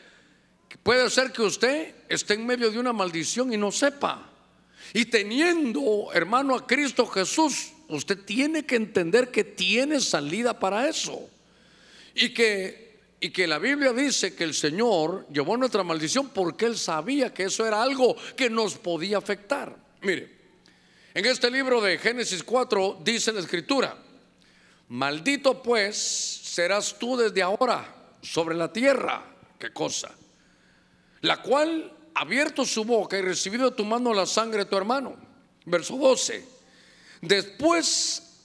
Puede 0.83 1.11
ser 1.11 1.33
que 1.33 1.43
usted 1.43 1.95
esté 2.09 2.35
en 2.35 2.47
medio 2.47 2.71
de 2.71 2.79
una 2.79 2.93
maldición 2.93 3.53
y 3.53 3.57
no 3.57 3.73
sepa. 3.73 4.31
Y 4.93 5.07
teniendo, 5.07 6.11
hermano, 6.12 6.55
a 6.55 6.67
Cristo 6.67 7.07
Jesús, 7.07 7.73
usted 7.89 8.19
tiene 8.25 8.65
que 8.65 8.77
entender 8.77 9.31
que 9.31 9.45
tiene 9.45 10.00
salida 10.00 10.59
para 10.59 10.89
eso. 10.89 11.29
Y 12.15 12.31
que, 12.31 12.99
y 13.21 13.31
que 13.31 13.47
la 13.47 13.59
Biblia 13.59 13.93
dice 13.93 14.35
que 14.35 14.45
el 14.45 14.55
Señor 14.55 15.27
llevó 15.33 15.57
nuestra 15.57 15.83
maldición 15.83 16.31
porque 16.31 16.67
Él 16.67 16.77
sabía 16.77 17.33
que 17.33 17.45
eso 17.45 17.67
era 17.67 17.83
algo 17.83 18.17
que 18.37 18.49
nos 18.49 18.77
podía 18.77 19.19
afectar. 19.19 19.77
Mire, 20.03 20.41
en 21.15 21.27
este 21.27 21.50
libro 21.50 21.81
de 21.81 21.99
Génesis 21.99 22.43
4 22.43 23.00
dice 23.05 23.33
la 23.33 23.41
escritura, 23.41 23.97
maldito 24.89 25.62
pues 25.62 25.97
serás 25.97 26.99
tú 26.99 27.17
desde 27.17 27.43
ahora 27.43 27.95
sobre 28.23 28.57
la 28.57 28.73
tierra. 28.73 29.25
¿Qué 29.59 29.73
cosa? 29.73 30.11
La 31.23 31.43
cual 31.43 31.97
abierto 32.15 32.65
su 32.65 32.85
boca 32.85 33.19
y 33.19 33.23
recibido 33.23 33.73
tu 33.73 33.85
mano 33.85 34.12
la 34.12 34.27
sangre 34.27 34.65
de 34.65 34.71
tu 34.71 34.77
hermano. 34.77 35.17
Verso 35.65 35.97
12. 35.97 36.45
Después, 37.23 38.45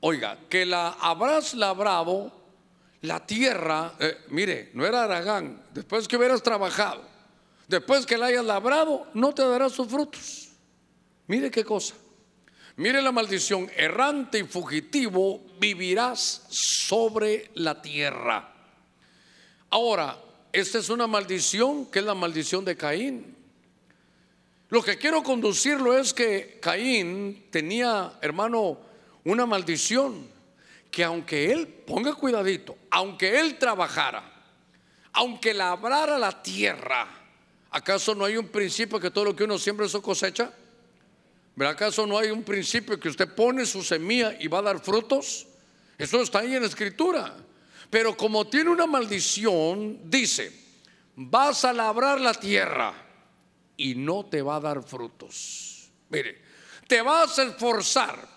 oiga, 0.00 0.38
que 0.48 0.66
la 0.66 0.90
habrás 1.00 1.54
labrado 1.54 2.32
la 3.02 3.24
tierra, 3.26 3.94
eh, 3.98 4.16
mire, 4.28 4.70
no 4.74 4.86
era 4.86 5.04
Aragán, 5.04 5.62
después 5.72 6.08
que 6.08 6.16
hubieras 6.16 6.42
trabajado, 6.42 7.02
después 7.68 8.06
que 8.06 8.16
la 8.16 8.26
hayas 8.26 8.44
labrado, 8.44 9.06
no 9.14 9.34
te 9.34 9.46
dará 9.46 9.68
sus 9.68 9.88
frutos. 9.88 10.48
Mire 11.26 11.50
qué 11.50 11.64
cosa. 11.64 11.94
Mire 12.76 13.00
la 13.00 13.12
maldición, 13.12 13.70
errante 13.76 14.40
y 14.40 14.44
fugitivo 14.44 15.44
vivirás 15.60 16.44
sobre 16.48 17.50
la 17.54 17.80
tierra. 17.80 18.52
Ahora, 19.70 20.23
esta 20.54 20.78
es 20.78 20.88
una 20.88 21.08
maldición 21.08 21.86
que 21.86 21.98
es 21.98 22.04
la 22.04 22.14
maldición 22.14 22.64
de 22.64 22.76
Caín. 22.76 23.34
Lo 24.68 24.82
que 24.82 24.96
quiero 24.96 25.20
conducirlo 25.22 25.98
es 25.98 26.14
que 26.14 26.58
Caín 26.62 27.46
tenía, 27.50 28.12
hermano, 28.22 28.78
una 29.24 29.46
maldición 29.46 30.28
que 30.92 31.02
aunque 31.02 31.50
él, 31.50 31.66
ponga 31.66 32.14
cuidadito, 32.14 32.76
aunque 32.90 33.40
él 33.40 33.58
trabajara, 33.58 34.22
aunque 35.12 35.52
labrara 35.52 36.16
la 36.18 36.40
tierra, 36.40 37.08
¿acaso 37.70 38.14
no 38.14 38.24
hay 38.24 38.36
un 38.36 38.46
principio 38.46 39.00
que 39.00 39.10
todo 39.10 39.24
lo 39.24 39.36
que 39.36 39.42
uno 39.42 39.58
siembra 39.58 39.86
eso 39.86 40.00
cosecha? 40.00 40.52
¿Acaso 41.58 42.06
no 42.06 42.16
hay 42.16 42.30
un 42.30 42.44
principio 42.44 42.98
que 42.98 43.08
usted 43.08 43.34
pone 43.34 43.66
su 43.66 43.82
semilla 43.82 44.36
y 44.38 44.46
va 44.46 44.58
a 44.58 44.62
dar 44.62 44.78
frutos? 44.78 45.48
Eso 45.98 46.22
está 46.22 46.40
ahí 46.40 46.54
en 46.54 46.62
la 46.62 46.68
escritura. 46.68 47.34
Pero 47.90 48.16
como 48.16 48.46
tiene 48.46 48.70
una 48.70 48.86
maldición, 48.86 50.10
dice, 50.10 50.52
vas 51.16 51.64
a 51.64 51.72
labrar 51.72 52.20
la 52.20 52.34
tierra 52.34 52.94
y 53.76 53.94
no 53.94 54.26
te 54.26 54.42
va 54.42 54.56
a 54.56 54.60
dar 54.60 54.82
frutos. 54.82 55.90
Mire, 56.08 56.42
te 56.86 57.02
vas 57.02 57.38
a 57.38 57.44
esforzar 57.44 58.28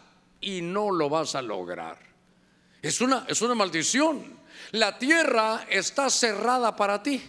y 0.42 0.62
no 0.62 0.92
lo 0.92 1.10
vas 1.10 1.36
a 1.36 1.42
lograr. 1.42 1.98
Es 2.82 3.02
una, 3.02 3.26
es 3.28 3.42
una 3.42 3.56
maldición. 3.56 4.38
La 4.72 4.98
tierra 4.98 5.66
está 5.70 6.10
cerrada 6.10 6.76
para 6.76 7.02
ti. 7.02 7.22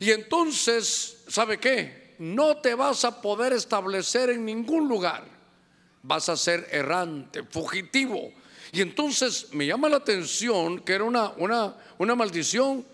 Y 0.00 0.10
entonces, 0.10 1.24
¿sabe 1.28 1.58
qué? 1.58 2.00
no 2.20 2.58
te 2.58 2.74
vas 2.74 3.06
a 3.06 3.22
poder 3.22 3.54
establecer 3.54 4.28
en 4.28 4.44
ningún 4.44 4.86
lugar. 4.86 5.24
Vas 6.02 6.28
a 6.28 6.36
ser 6.36 6.68
errante, 6.70 7.42
fugitivo. 7.44 8.30
Y 8.72 8.80
entonces 8.80 9.48
me 9.52 9.66
llama 9.66 9.88
la 9.88 9.96
atención 9.96 10.80
que 10.80 10.92
era 10.92 11.04
una, 11.04 11.32
una, 11.98 12.14
maldición, 12.14 12.86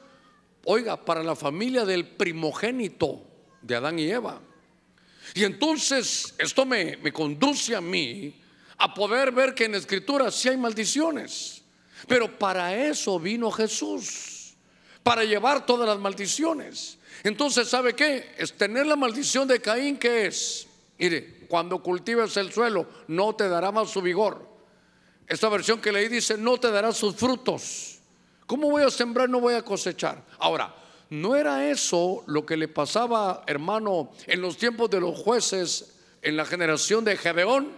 oiga, 0.64 1.04
para 1.04 1.22
la 1.22 1.36
familia 1.36 1.84
del 1.84 2.06
primogénito 2.06 3.22
de 3.60 3.76
Adán 3.76 3.98
y 3.98 4.10
Eva. 4.10 4.40
Y 5.34 5.44
entonces 5.44 6.34
esto 6.38 6.64
me, 6.64 6.96
me 6.98 7.12
conduce 7.12 7.76
a 7.76 7.80
mí 7.80 8.34
a 8.78 8.94
poder 8.94 9.32
ver 9.32 9.54
que 9.54 9.64
en 9.64 9.74
escritura 9.74 10.30
sí 10.30 10.48
hay 10.48 10.56
maldiciones. 10.56 11.62
Pero 12.06 12.38
para 12.38 12.74
eso 12.74 13.18
vino 13.18 13.50
Jesús, 13.50 14.54
para 15.02 15.24
llevar 15.24 15.66
todas 15.66 15.88
las 15.88 15.98
maldiciones. 15.98 16.98
Entonces, 17.22 17.68
¿sabe 17.68 17.94
qué? 17.94 18.34
Es 18.38 18.52
tener 18.52 18.86
la 18.86 18.96
maldición 18.96 19.48
de 19.48 19.60
Caín, 19.60 19.96
¿qué 19.96 20.26
es? 20.26 20.66
Mire, 20.98 21.46
cuando 21.48 21.82
cultives 21.82 22.36
el 22.36 22.52
suelo, 22.52 22.88
no 23.08 23.34
te 23.34 23.48
dará 23.48 23.72
más 23.72 23.90
su 23.90 24.00
vigor. 24.00 24.55
Esta 25.26 25.48
versión 25.48 25.80
que 25.80 25.92
leí 25.92 26.08
dice, 26.08 26.36
no 26.38 26.58
te 26.58 26.70
dará 26.70 26.92
sus 26.92 27.16
frutos. 27.16 27.98
¿Cómo 28.46 28.70
voy 28.70 28.84
a 28.84 28.90
sembrar? 28.90 29.28
No 29.28 29.40
voy 29.40 29.54
a 29.54 29.62
cosechar. 29.62 30.22
Ahora, 30.38 30.74
¿no 31.10 31.34
era 31.34 31.68
eso 31.68 32.22
lo 32.26 32.46
que 32.46 32.56
le 32.56 32.68
pasaba, 32.68 33.42
hermano, 33.46 34.12
en 34.26 34.40
los 34.40 34.56
tiempos 34.56 34.88
de 34.90 35.00
los 35.00 35.18
jueces, 35.18 35.96
en 36.22 36.36
la 36.36 36.44
generación 36.44 37.04
de 37.04 37.16
Gedeón? 37.16 37.72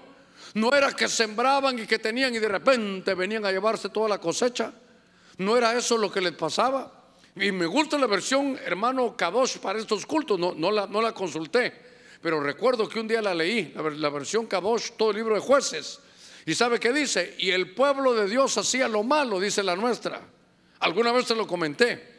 ¿No 0.55 0.73
era 0.73 0.93
que 0.93 1.09
sembraban 1.09 1.78
y 1.78 1.87
que 1.87 1.99
tenían 1.99 2.35
y 2.35 2.38
de 2.38 2.49
repente 2.49 3.14
venían 3.14 3.45
a 3.47 3.52
llevarse 3.52 3.88
toda 3.88 4.09
la 4.09 4.19
cosecha? 4.19 4.73
¿No 5.38 5.57
era 5.57 5.76
eso 5.76 5.97
lo 5.97 6.11
que 6.11 6.21
les 6.21 6.33
pasaba? 6.33 6.93
Y 7.37 7.52
me 7.52 7.67
gusta 7.67 7.97
la 7.99 8.07
versión, 8.07 8.59
hermano 8.64 9.17
Kadosh, 9.17 9.59
para 9.59 9.78
estos 9.78 10.05
cultos. 10.05 10.38
No, 10.38 10.55
no, 10.55 10.71
la, 10.71 10.87
no 10.87 11.00
la 11.00 11.12
consulté, 11.12 11.73
pero 12.21 12.40
recuerdo 12.40 12.88
que 12.88 12.99
un 12.99 13.07
día 13.09 13.23
la 13.23 13.35
leí, 13.35 13.73
la, 13.75 14.11
versión 14.11 14.47
Kadosh, 14.47 14.93
todo 14.97 15.11
el 15.11 15.17
libro 15.17 15.35
de 15.35 15.40
jueces. 15.40 16.00
Y 16.49 16.55
sabe 16.55 16.81
qué 16.81 16.93
dice, 16.93 17.37
y 17.38 17.50
el 17.50 17.75
pueblo 17.75 18.14
de 18.14 18.26
Dios 18.26 18.57
hacía 18.57 18.88
lo 18.88 19.02
malo, 19.02 19.38
dice 19.38 19.62
la 19.62 19.76
nuestra. 19.76 20.21
Alguna 20.81 21.12
vez 21.12 21.26
se 21.26 21.35
lo 21.35 21.47
comenté. 21.47 22.17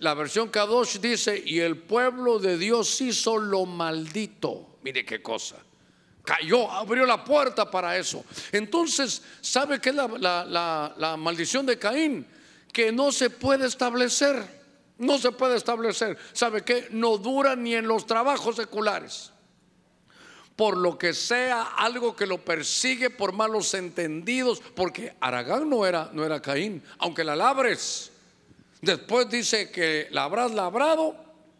La 0.00 0.14
versión 0.14 0.48
Kadosh 0.48 0.98
dice, 0.98 1.40
y 1.46 1.60
el 1.60 1.78
pueblo 1.78 2.40
de 2.40 2.58
Dios 2.58 3.00
hizo 3.00 3.38
lo 3.38 3.64
maldito. 3.64 4.78
Mire 4.82 5.04
qué 5.04 5.22
cosa. 5.22 5.56
Cayó, 6.24 6.70
abrió 6.70 7.06
la 7.06 7.22
puerta 7.22 7.70
para 7.70 7.96
eso. 7.96 8.24
Entonces, 8.50 9.22
¿sabe 9.40 9.80
qué 9.80 9.90
es 9.90 9.94
la, 9.94 10.94
la 10.96 11.16
maldición 11.16 11.64
de 11.64 11.78
Caín? 11.78 12.26
que 12.72 12.90
no 12.90 13.12
se 13.12 13.30
puede 13.30 13.66
establecer. 13.66 14.62
No 14.98 15.18
se 15.18 15.30
puede 15.32 15.56
establecer. 15.56 16.16
¿Sabe 16.32 16.62
qué? 16.62 16.88
No 16.90 17.18
dura 17.18 17.54
ni 17.54 17.74
en 17.74 17.86
los 17.86 18.06
trabajos 18.06 18.56
seculares. 18.56 19.31
Por 20.56 20.76
lo 20.76 20.98
que 20.98 21.14
sea 21.14 21.62
algo 21.62 22.14
que 22.14 22.26
lo 22.26 22.44
persigue 22.44 23.10
por 23.10 23.32
malos 23.32 23.74
entendidos, 23.74 24.62
porque 24.74 25.14
Aragán 25.20 25.68
no 25.68 25.86
era, 25.86 26.10
no 26.12 26.24
era 26.24 26.42
Caín, 26.42 26.82
aunque 26.98 27.24
la 27.24 27.34
labres. 27.34 28.10
Después 28.80 29.28
dice 29.30 29.70
que 29.70 30.08
la 30.10 30.24
habrás 30.24 30.52
labrado, 30.52 31.16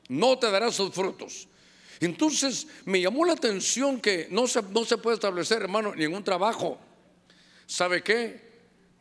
no 0.09 0.39
te 0.39 0.51
dará 0.51 0.71
sus 0.71 0.93
frutos. 0.93 1.49
Entonces 2.01 2.67
me 2.85 3.01
llamó 3.01 3.25
la 3.25 3.33
atención 3.33 4.01
que 4.01 4.29
no 4.31 4.47
se, 4.47 4.63
no 4.63 4.85
se 4.85 4.99
puede 4.99 5.15
establecer, 5.15 5.63
hermano, 5.63 5.95
ningún 5.95 6.25
trabajo. 6.25 6.79
¿Sabe 7.67 8.03
qué? 8.03 8.53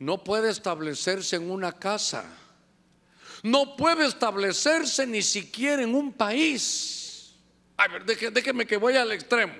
no 0.02 0.24
puede 0.24 0.50
establecerse 0.50 1.36
en 1.36 1.52
una 1.52 1.74
casa. 1.74 2.26
No 3.44 3.76
puede 3.76 4.08
establecerse 4.08 5.06
ni 5.06 5.22
siquiera 5.22 5.84
en 5.84 5.94
un 5.94 6.12
país. 6.12 7.36
A 7.78 7.88
ver, 7.88 8.04
déjeme 8.06 8.66
que 8.66 8.78
voy 8.78 8.96
al 8.96 9.12
extremo. 9.12 9.54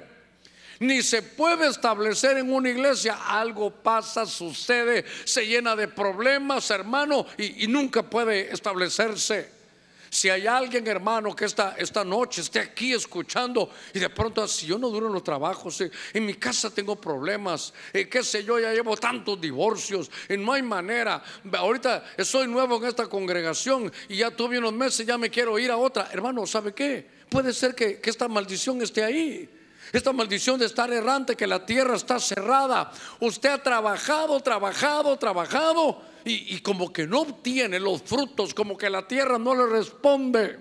Ni 0.82 1.04
se 1.04 1.22
puede 1.22 1.68
establecer 1.68 2.40
en 2.40 2.52
una 2.52 2.68
iglesia. 2.68 3.20
Algo 3.28 3.70
pasa, 3.70 4.26
sucede, 4.26 5.06
se 5.26 5.46
llena 5.46 5.76
de 5.76 5.88
problemas, 5.88 6.72
hermano, 6.72 7.28
y, 7.38 7.68
nunca 7.68 8.02
puede 8.02 8.52
establecerse. 8.52 9.62
Si 10.10 10.28
hay 10.28 10.48
alguien, 10.48 10.88
hermano, 10.88 11.36
que 11.36 11.46
esta, 11.46 11.76
esta 11.78 12.04
noche 12.04 12.42
esté 12.42 12.60
aquí 12.60 12.94
escuchando 12.94 13.70
y 13.94 14.00
de 14.00 14.10
pronto, 14.10 14.48
si 14.48 14.66
yo 14.66 14.80
no 14.80 14.90
duro 14.90 15.06
en 15.06 15.14
los 15.14 15.24
trabajos, 15.24 15.80
eh, 15.82 15.92
en 16.14 16.26
mi 16.26 16.34
casa 16.34 16.72
tengo 16.72 16.96
problemas, 17.00 17.76
eh, 17.94 18.10
qué 18.10 18.24
sé 18.24 18.44
yo, 18.44 18.60
ya 18.60 18.74
llevo 18.74 18.98
tantos 18.98 19.40
divorcios, 19.40 20.10
y 20.28 20.36
no 20.36 20.52
hay 20.52 20.64
manera. 20.64 21.24
Ahorita 21.54 22.04
soy 22.24 22.48
nuevo 22.48 22.78
en 22.78 22.86
esta 22.86 23.06
congregación 23.06 23.94
y 24.10 24.18
ya 24.18 24.32
tuve 24.32 24.58
unos 24.58 24.74
meses, 24.74 25.06
ya 25.06 25.20
me 25.20 25.30
quiero 25.30 25.60
ir 25.60 25.70
a 25.70 25.78
otra. 25.78 26.10
Hermano, 26.12 26.48
¿sabe 26.48 26.74
qué? 26.74 27.08
Puede 27.30 27.54
ser 27.54 27.76
que, 27.76 28.02
que 28.02 28.10
esta 28.10 28.28
maldición 28.28 28.82
esté 28.82 29.04
ahí. 29.04 29.61
Esta 29.92 30.14
maldición 30.14 30.58
de 30.58 30.66
estar 30.66 30.92
errante, 30.92 31.36
que 31.36 31.48
la 31.48 31.66
tierra 31.66 31.96
está 31.96 32.20
cerrada. 32.20 32.92
Usted 33.20 33.50
ha 33.50 33.62
trabajado, 33.62 34.40
trabajado, 34.40 35.18
trabajado 35.18 36.02
y, 36.24 36.60
como 36.62 36.94
que 36.94 37.06
no 37.06 37.22
obtiene 37.22 37.80
los 37.80 38.02
frutos, 38.04 38.54
como 38.54 38.78
que 38.78 38.90
la 38.90 39.08
tierra 39.08 39.38
no 39.38 39.54
le 39.54 39.66
responde. 39.66 40.58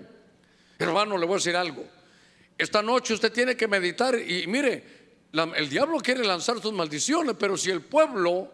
Hermano, 0.77 1.17
le 1.17 1.25
voy 1.25 1.35
a 1.35 1.37
decir 1.37 1.55
algo. 1.55 1.85
Esta 2.57 2.81
noche 2.81 3.13
usted 3.13 3.31
tiene 3.31 3.55
que 3.55 3.67
meditar 3.67 4.15
y 4.19 4.45
mire, 4.47 5.01
el 5.55 5.69
diablo 5.69 5.99
quiere 5.99 6.23
lanzar 6.25 6.61
sus 6.61 6.73
maldiciones, 6.73 7.35
pero 7.39 7.55
si 7.55 7.69
el 7.69 7.81
pueblo 7.81 8.51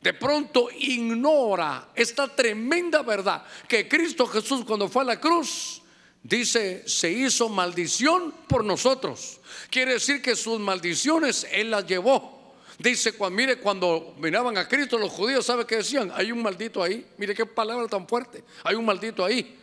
de 0.00 0.12
pronto 0.12 0.68
ignora 0.78 1.88
esta 1.94 2.28
tremenda 2.28 3.02
verdad 3.02 3.44
que 3.66 3.88
Cristo 3.88 4.26
Jesús 4.26 4.64
cuando 4.64 4.88
fue 4.88 5.02
a 5.02 5.06
la 5.06 5.20
cruz, 5.20 5.77
dice, 6.22 6.88
se 6.88 7.10
hizo 7.10 7.48
maldición 7.48 8.34
por 8.48 8.64
nosotros. 8.64 9.40
Quiere 9.70 9.94
decir 9.94 10.22
que 10.22 10.36
sus 10.36 10.58
maldiciones 10.60 11.46
Él 11.52 11.70
las 11.70 11.86
llevó. 11.86 12.56
Dice, 12.78 13.12
cuando, 13.12 13.36
mire, 13.36 13.56
cuando 13.58 14.14
miraban 14.18 14.56
a 14.56 14.68
Cristo 14.68 14.98
los 14.98 15.10
judíos, 15.10 15.44
¿sabe 15.44 15.66
qué 15.66 15.76
decían? 15.76 16.12
Hay 16.14 16.30
un 16.30 16.42
maldito 16.42 16.82
ahí. 16.82 17.04
Mire 17.16 17.34
qué 17.34 17.44
palabra 17.44 17.88
tan 17.88 18.06
fuerte. 18.06 18.44
Hay 18.62 18.76
un 18.76 18.84
maldito 18.84 19.24
ahí. 19.24 19.58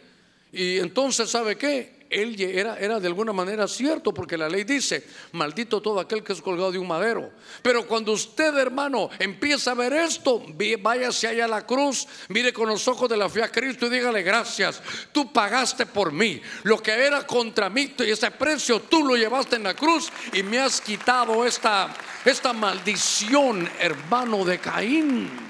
Y 0.52 0.80
entonces, 0.80 1.30
¿sabe 1.30 1.58
qué? 1.58 2.05
Él 2.16 2.40
era, 2.40 2.78
era 2.80 3.00
de 3.00 3.08
alguna 3.08 3.34
manera 3.34 3.68
cierto, 3.68 4.14
porque 4.14 4.38
la 4.38 4.48
ley 4.48 4.64
dice, 4.64 5.06
maldito 5.34 5.82
todo 5.82 6.00
aquel 6.00 6.24
que 6.24 6.32
es 6.32 6.42
colgado 6.42 6.72
de 6.72 6.80
un 6.80 6.88
madero. 6.88 7.30
Pero 7.62 7.86
cuando 7.86 8.14
usted, 8.14 8.56
hermano, 8.58 9.10
empieza 9.20 9.72
a 9.72 9.74
ver 9.74 9.92
esto, 9.92 10.42
váyase 10.80 11.28
allá 11.28 11.44
a 11.44 11.50
la 11.50 11.66
cruz, 11.66 12.08
mire 12.30 12.54
con 12.54 12.70
los 12.70 12.88
ojos 12.88 13.10
de 13.10 13.18
la 13.18 13.28
fe 13.28 13.44
a 13.44 13.52
Cristo 13.52 13.88
y 13.88 13.90
dígale 13.90 14.24
gracias. 14.24 14.82
Tú 15.12 15.34
pagaste 15.34 15.86
por 15.86 16.14
mí. 16.14 16.42
Lo 16.64 16.82
que 16.82 16.92
era 16.92 17.28
contra 17.28 17.70
mí 17.70 17.94
y 18.00 18.10
ese 18.10 18.32
precio 18.32 18.80
tú 18.80 19.04
lo 19.04 19.18
llevaste 19.18 19.58
en 19.58 19.64
la 19.64 19.74
cruz 19.74 20.10
y 20.32 20.42
me 20.42 20.60
has 20.60 20.80
quitado 20.80 21.46
esta, 21.46 21.94
esta 22.24 22.54
maldición, 22.54 23.70
hermano 23.80 24.46
de 24.46 24.58
Caín. 24.60 25.45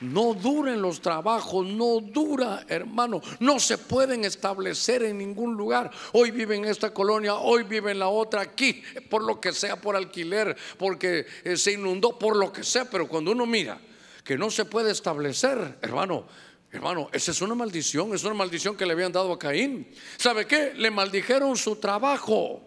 No 0.00 0.34
duren 0.34 0.82
los 0.82 1.00
trabajos, 1.00 1.66
no 1.66 2.00
dura, 2.00 2.64
hermano. 2.68 3.22
No 3.40 3.58
se 3.58 3.78
pueden 3.78 4.24
establecer 4.24 5.02
en 5.02 5.18
ningún 5.18 5.54
lugar. 5.54 5.90
Hoy 6.12 6.30
vive 6.30 6.56
en 6.56 6.66
esta 6.66 6.92
colonia, 6.92 7.36
hoy 7.36 7.62
vive 7.62 7.92
en 7.92 7.98
la 7.98 8.08
otra, 8.08 8.42
aquí, 8.42 8.82
por 9.08 9.22
lo 9.22 9.40
que 9.40 9.52
sea, 9.52 9.80
por 9.80 9.96
alquiler, 9.96 10.56
porque 10.78 11.26
eh, 11.44 11.56
se 11.56 11.72
inundó, 11.72 12.18
por 12.18 12.36
lo 12.36 12.52
que 12.52 12.62
sea. 12.62 12.84
Pero 12.90 13.08
cuando 13.08 13.32
uno 13.32 13.46
mira 13.46 13.80
que 14.22 14.36
no 14.36 14.50
se 14.50 14.64
puede 14.64 14.90
establecer, 14.90 15.78
hermano, 15.82 16.26
Hermano, 16.72 17.08
esa 17.12 17.30
es 17.30 17.40
una 17.40 17.54
maldición, 17.54 18.14
es 18.14 18.24
una 18.24 18.34
maldición 18.34 18.76
que 18.76 18.84
le 18.84 18.92
habían 18.92 19.12
dado 19.12 19.32
a 19.32 19.38
Caín. 19.38 19.88
¿Sabe 20.18 20.46
qué? 20.46 20.74
Le 20.74 20.90
maldijeron 20.90 21.56
su 21.56 21.76
trabajo. 21.76 22.60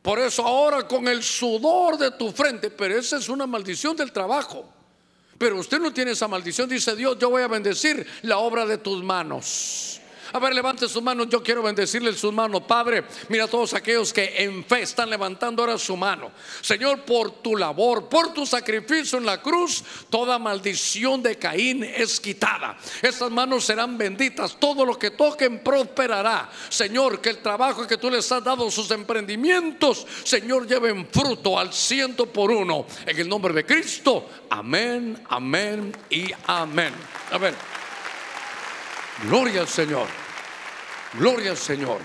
Por 0.00 0.18
eso 0.20 0.46
ahora 0.46 0.86
con 0.86 1.06
el 1.08 1.22
sudor 1.22 1.98
de 1.98 2.12
tu 2.12 2.30
frente, 2.30 2.70
pero 2.70 2.96
esa 2.96 3.18
es 3.18 3.28
una 3.28 3.46
maldición 3.46 3.96
del 3.96 4.12
trabajo. 4.12 4.72
Pero 5.38 5.58
usted 5.58 5.78
no 5.78 5.92
tiene 5.92 6.12
esa 6.12 6.28
maldición, 6.28 6.68
dice 6.68 6.96
Dios, 6.96 7.18
yo 7.18 7.30
voy 7.30 7.42
a 7.42 7.48
bendecir 7.48 8.06
la 8.22 8.38
obra 8.38 8.64
de 8.66 8.78
tus 8.78 9.02
manos. 9.02 10.00
A 10.32 10.38
ver, 10.38 10.54
levante 10.54 10.88
sus 10.88 11.02
manos. 11.02 11.28
Yo 11.28 11.42
quiero 11.42 11.62
bendecirle 11.62 12.12
sus 12.12 12.32
manos. 12.32 12.62
Padre, 12.62 13.04
mira 13.28 13.44
a 13.44 13.48
todos 13.48 13.74
aquellos 13.74 14.12
que 14.12 14.42
en 14.42 14.64
fe 14.64 14.82
están 14.82 15.10
levantando 15.10 15.62
ahora 15.62 15.78
su 15.78 15.96
mano. 15.96 16.32
Señor, 16.60 17.02
por 17.02 17.42
tu 17.42 17.56
labor, 17.56 18.08
por 18.08 18.32
tu 18.32 18.46
sacrificio 18.46 19.18
en 19.18 19.26
la 19.26 19.40
cruz, 19.40 19.84
toda 20.10 20.38
maldición 20.38 21.22
de 21.22 21.36
Caín 21.38 21.84
es 21.84 22.20
quitada. 22.20 22.76
Estas 23.02 23.30
manos 23.30 23.64
serán 23.64 23.96
benditas. 23.96 24.56
Todo 24.58 24.84
lo 24.84 24.98
que 24.98 25.12
toquen 25.12 25.62
prosperará. 25.62 26.50
Señor, 26.68 27.20
que 27.20 27.30
el 27.30 27.38
trabajo 27.42 27.86
que 27.86 27.96
tú 27.96 28.10
les 28.10 28.30
has 28.32 28.42
dado, 28.42 28.70
sus 28.70 28.90
emprendimientos, 28.90 30.06
Señor, 30.24 30.66
lleven 30.66 31.08
fruto 31.10 31.58
al 31.58 31.72
ciento 31.72 32.26
por 32.26 32.50
uno. 32.50 32.86
En 33.04 33.18
el 33.18 33.28
nombre 33.28 33.52
de 33.52 33.64
Cristo. 33.64 34.28
Amén, 34.50 35.22
amén 35.28 35.92
y 36.10 36.30
amén. 36.46 36.92
A 37.30 37.38
ver. 37.38 37.75
Gloria 39.22 39.62
al 39.62 39.68
Señor. 39.68 40.06
Gloria 41.14 41.52
al 41.52 41.56
Señor. 41.56 42.00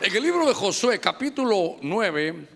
En 0.00 0.14
el 0.14 0.22
libro 0.22 0.46
de 0.46 0.54
Josué, 0.54 1.00
capítulo 1.00 1.78
9, 1.82 2.48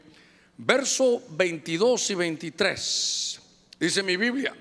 verso 0.59 1.25
22 1.31 2.11
y 2.11 2.15
23, 2.15 3.41
dice 3.81 4.03
mi 4.05 4.17
Biblia. 4.17 4.55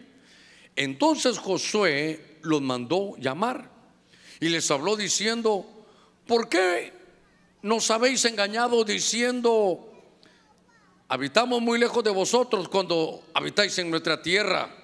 Entonces 0.75 1.37
Josué 1.37 2.39
los 2.41 2.59
mandó 2.63 3.15
llamar 3.17 3.69
y 4.39 4.49
les 4.49 4.69
habló 4.71 4.95
diciendo, 4.95 5.63
¿por 6.25 6.49
qué 6.49 6.91
nos 7.61 7.91
habéis 7.91 8.25
engañado 8.25 8.83
diciendo, 8.83 9.93
habitamos 11.07 11.61
muy 11.61 11.77
lejos 11.77 12.03
de 12.03 12.09
vosotros 12.09 12.67
cuando 12.67 13.23
habitáis 13.35 13.77
en 13.77 13.91
nuestra 13.91 14.19
tierra? 14.23 14.75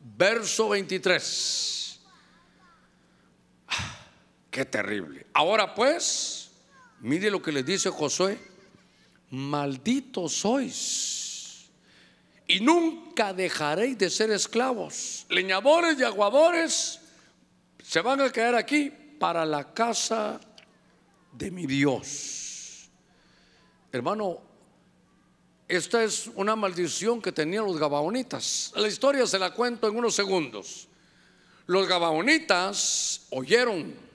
Verso 0.00 0.70
23. 0.70 1.83
Qué 4.54 4.64
terrible. 4.64 5.26
Ahora 5.32 5.74
pues, 5.74 6.48
mire 7.00 7.28
lo 7.28 7.42
que 7.42 7.50
le 7.50 7.64
dice 7.64 7.90
Josué, 7.90 8.38
malditos 9.30 10.32
sois 10.32 11.70
y 12.46 12.60
nunca 12.60 13.34
dejaréis 13.34 13.98
de 13.98 14.08
ser 14.08 14.30
esclavos. 14.30 15.26
Leñadores 15.28 15.98
y 15.98 16.04
aguadores 16.04 17.00
se 17.82 18.00
van 18.00 18.20
a 18.20 18.30
quedar 18.30 18.54
aquí 18.54 18.92
para 19.18 19.44
la 19.44 19.74
casa 19.74 20.40
de 21.32 21.50
mi 21.50 21.66
Dios. 21.66 22.88
Hermano, 23.90 24.38
esta 25.66 26.04
es 26.04 26.30
una 26.36 26.54
maldición 26.54 27.20
que 27.20 27.32
tenían 27.32 27.64
los 27.64 27.76
gabaonitas. 27.76 28.72
La 28.76 28.86
historia 28.86 29.26
se 29.26 29.40
la 29.40 29.52
cuento 29.52 29.88
en 29.88 29.96
unos 29.96 30.14
segundos. 30.14 30.86
Los 31.66 31.88
gabaonitas 31.88 33.26
oyeron 33.30 34.13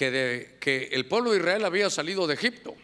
que, 0.00 0.10
de, 0.10 0.56
que 0.58 0.88
el 0.92 1.04
pueblo 1.04 1.30
de 1.30 1.40
Israel 1.40 1.62
había 1.62 1.90
salido 1.90 2.26
de 2.26 2.32
Egipto. 2.32 2.74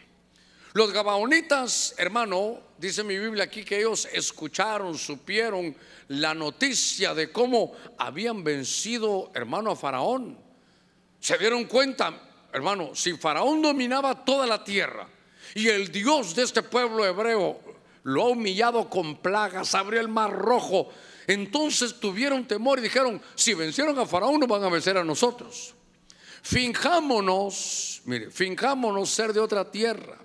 Los 0.75 0.93
gabaonitas, 0.93 1.95
hermano, 1.97 2.61
dice 2.77 3.03
mi 3.05 3.17
Biblia 3.17 3.45
aquí 3.45 3.65
que 3.65 3.79
ellos 3.79 4.07
escucharon, 4.13 4.99
supieron 4.99 5.75
la 6.09 6.35
noticia 6.35 7.15
de 7.15 7.33
cómo 7.33 7.73
habían 7.97 8.45
vencido, 8.45 9.31
hermano, 9.35 9.71
a 9.71 9.77
Faraón. 9.77 10.39
Se 11.19 11.39
dieron 11.39 11.65
cuenta, 11.65 12.21
hermano, 12.53 12.95
si 12.95 13.15
Faraón 13.15 13.63
dominaba 13.63 14.23
toda 14.23 14.47
la 14.47 14.63
tierra 14.63 15.09
y 15.55 15.69
el 15.69 15.91
Dios 15.91 16.35
de 16.35 16.43
este 16.43 16.63
pueblo 16.63 17.07
hebreo 17.07 17.59
lo 18.03 18.25
ha 18.25 18.29
humillado 18.29 18.91
con 18.91 19.17
plagas, 19.23 19.75
abrió 19.75 20.03
el 20.03 20.09
mar 20.09 20.33
rojo, 20.33 20.91
entonces 21.27 21.99
tuvieron 21.99 22.47
temor 22.47 22.79
y 22.79 22.83
dijeron, 22.83 23.23
si 23.35 23.55
vencieron 23.55 23.99
a 23.99 24.05
Faraón, 24.05 24.39
no 24.39 24.47
van 24.47 24.65
a 24.65 24.69
vencer 24.69 24.99
a 24.99 25.03
nosotros. 25.03 25.76
Finjámonos, 26.47 28.03
mire, 28.05 28.31
finjámonos 28.31 29.11
ser 29.11 29.33
de 29.33 29.41
otra 29.41 29.69
tierra. 29.69 30.17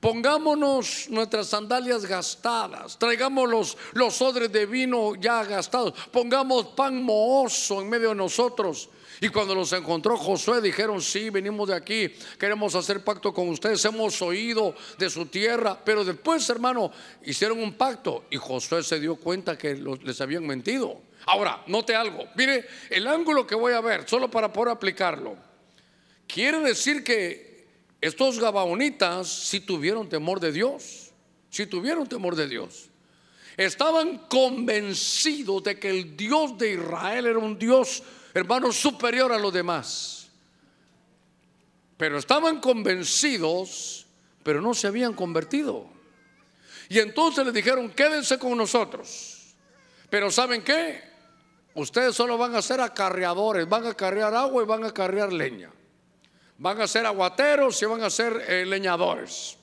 Pongámonos 0.00 1.06
nuestras 1.08 1.46
sandalias 1.46 2.04
gastadas, 2.04 2.98
traigamos 2.98 3.48
los, 3.48 3.78
los 3.92 4.20
odres 4.22 4.50
de 4.50 4.66
vino 4.66 5.14
ya 5.14 5.44
gastados, 5.44 5.94
pongamos 6.10 6.66
pan 6.74 7.00
mohoso 7.00 7.80
en 7.80 7.88
medio 7.88 8.08
de 8.08 8.16
nosotros. 8.16 8.88
Y 9.20 9.28
cuando 9.28 9.54
los 9.54 9.72
encontró 9.72 10.16
Josué, 10.16 10.60
dijeron: 10.60 11.00
Sí, 11.00 11.30
venimos 11.30 11.68
de 11.68 11.74
aquí, 11.74 12.12
queremos 12.38 12.74
hacer 12.74 13.02
pacto 13.02 13.32
con 13.32 13.48
ustedes, 13.48 13.84
hemos 13.84 14.20
oído 14.22 14.74
de 14.98 15.08
su 15.10 15.26
tierra. 15.26 15.78
Pero 15.84 16.04
después, 16.04 16.48
hermano, 16.50 16.90
hicieron 17.24 17.60
un 17.60 17.74
pacto 17.74 18.24
y 18.30 18.36
Josué 18.36 18.82
se 18.82 19.00
dio 19.00 19.16
cuenta 19.16 19.56
que 19.56 19.74
les 19.74 20.20
habían 20.20 20.46
mentido. 20.46 21.00
Ahora, 21.26 21.62
note 21.66 21.94
algo. 21.94 22.24
Mire, 22.36 22.66
el 22.90 23.06
ángulo 23.06 23.46
que 23.46 23.54
voy 23.54 23.72
a 23.72 23.80
ver, 23.80 24.08
solo 24.08 24.30
para 24.30 24.52
poder 24.52 24.72
aplicarlo. 24.72 25.36
Quiere 26.26 26.60
decir 26.60 27.02
que 27.02 27.66
estos 28.00 28.38
gabaonitas 28.38 29.28
si 29.28 29.60
tuvieron 29.60 30.08
temor 30.08 30.40
de 30.40 30.52
Dios. 30.52 31.12
Si 31.50 31.66
tuvieron 31.66 32.06
temor 32.06 32.36
de 32.36 32.48
Dios. 32.48 32.90
Estaban 33.56 34.18
convencidos 34.28 35.62
de 35.64 35.78
que 35.78 35.88
el 35.88 36.16
Dios 36.16 36.58
de 36.58 36.74
Israel 36.74 37.26
era 37.26 37.38
un 37.38 37.58
Dios, 37.58 38.02
hermano, 38.38 38.72
superior 38.72 39.32
a 39.32 39.38
los 39.38 39.52
demás. 39.52 40.28
Pero 41.96 42.18
estaban 42.18 42.60
convencidos, 42.60 44.06
pero 44.42 44.60
no 44.60 44.74
se 44.74 44.86
habían 44.86 45.14
convertido. 45.14 45.88
Y 46.88 46.98
entonces 46.98 47.44
les 47.44 47.54
dijeron, 47.54 47.90
quédense 47.90 48.38
con 48.38 48.56
nosotros. 48.56 49.54
Pero 50.10 50.30
¿saben 50.30 50.62
qué? 50.62 51.02
Ustedes 51.74 52.14
solo 52.14 52.38
van 52.38 52.54
a 52.54 52.62
ser 52.62 52.80
acarreadores, 52.80 53.68
van 53.68 53.86
a 53.86 53.90
acarrear 53.90 54.34
agua 54.34 54.62
y 54.62 54.66
van 54.66 54.84
a 54.84 54.88
acarrear 54.88 55.32
leña. 55.32 55.70
Van 56.58 56.80
a 56.80 56.86
ser 56.86 57.04
aguateros 57.04 57.80
y 57.82 57.86
van 57.86 58.02
a 58.02 58.10
ser 58.10 58.44
eh, 58.48 58.64
leñadores. 58.64 59.56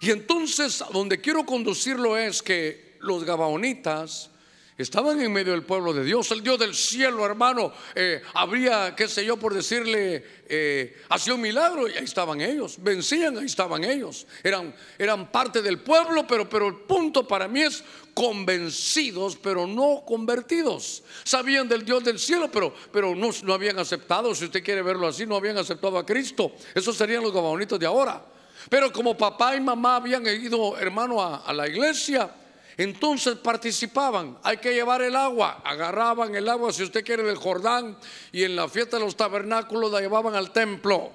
Y 0.00 0.10
entonces, 0.10 0.82
donde 0.92 1.20
quiero 1.20 1.44
conducirlo 1.44 2.16
es 2.16 2.42
que 2.42 2.96
los 3.00 3.24
gabaonitas 3.24 4.30
Estaban 4.80 5.20
en 5.20 5.30
medio 5.30 5.52
del 5.52 5.62
pueblo 5.62 5.92
de 5.92 6.02
Dios, 6.02 6.30
el 6.30 6.42
Dios 6.42 6.58
del 6.58 6.74
cielo, 6.74 7.26
hermano. 7.26 7.70
Eh, 7.94 8.22
habría, 8.32 8.96
qué 8.96 9.08
sé 9.08 9.22
yo, 9.26 9.36
por 9.36 9.52
decirle, 9.52 10.24
eh, 10.48 11.02
hacía 11.10 11.34
un 11.34 11.42
milagro 11.42 11.86
y 11.86 11.92
ahí 11.92 12.04
estaban 12.04 12.40
ellos. 12.40 12.76
Vencían, 12.80 13.36
ahí 13.36 13.44
estaban 13.44 13.84
ellos. 13.84 14.26
Eran, 14.42 14.74
eran 14.96 15.30
parte 15.30 15.60
del 15.60 15.80
pueblo, 15.80 16.26
pero, 16.26 16.48
pero 16.48 16.68
el 16.68 16.76
punto 16.76 17.28
para 17.28 17.46
mí 17.46 17.60
es 17.60 17.84
convencidos, 18.14 19.36
pero 19.36 19.66
no 19.66 20.02
convertidos. 20.06 21.02
Sabían 21.24 21.68
del 21.68 21.84
Dios 21.84 22.02
del 22.02 22.18
cielo, 22.18 22.50
pero, 22.50 22.72
pero 22.90 23.14
no, 23.14 23.28
no 23.42 23.52
habían 23.52 23.78
aceptado, 23.78 24.34
si 24.34 24.46
usted 24.46 24.64
quiere 24.64 24.80
verlo 24.80 25.06
así, 25.08 25.26
no 25.26 25.36
habían 25.36 25.58
aceptado 25.58 25.98
a 25.98 26.06
Cristo. 26.06 26.52
Esos 26.74 26.96
serían 26.96 27.22
los 27.22 27.34
gabaonitos 27.34 27.78
de 27.78 27.84
ahora. 27.84 28.24
Pero 28.70 28.90
como 28.90 29.14
papá 29.14 29.54
y 29.54 29.60
mamá 29.60 29.96
habían 29.96 30.26
ido, 30.26 30.78
hermano, 30.78 31.22
a 31.22 31.52
la 31.52 31.68
iglesia, 31.68 32.34
entonces 32.76 33.36
participaban, 33.36 34.38
hay 34.42 34.58
que 34.58 34.72
llevar 34.72 35.02
el 35.02 35.16
agua, 35.16 35.60
agarraban 35.64 36.34
el 36.34 36.48
agua, 36.48 36.72
si 36.72 36.82
usted 36.82 37.04
quiere, 37.04 37.22
del 37.22 37.36
Jordán 37.36 37.96
y 38.32 38.44
en 38.44 38.56
la 38.56 38.68
fiesta 38.68 38.96
de 38.96 39.04
los 39.04 39.16
tabernáculos 39.16 39.90
la 39.90 40.00
llevaban 40.00 40.34
al 40.34 40.50
templo. 40.52 41.10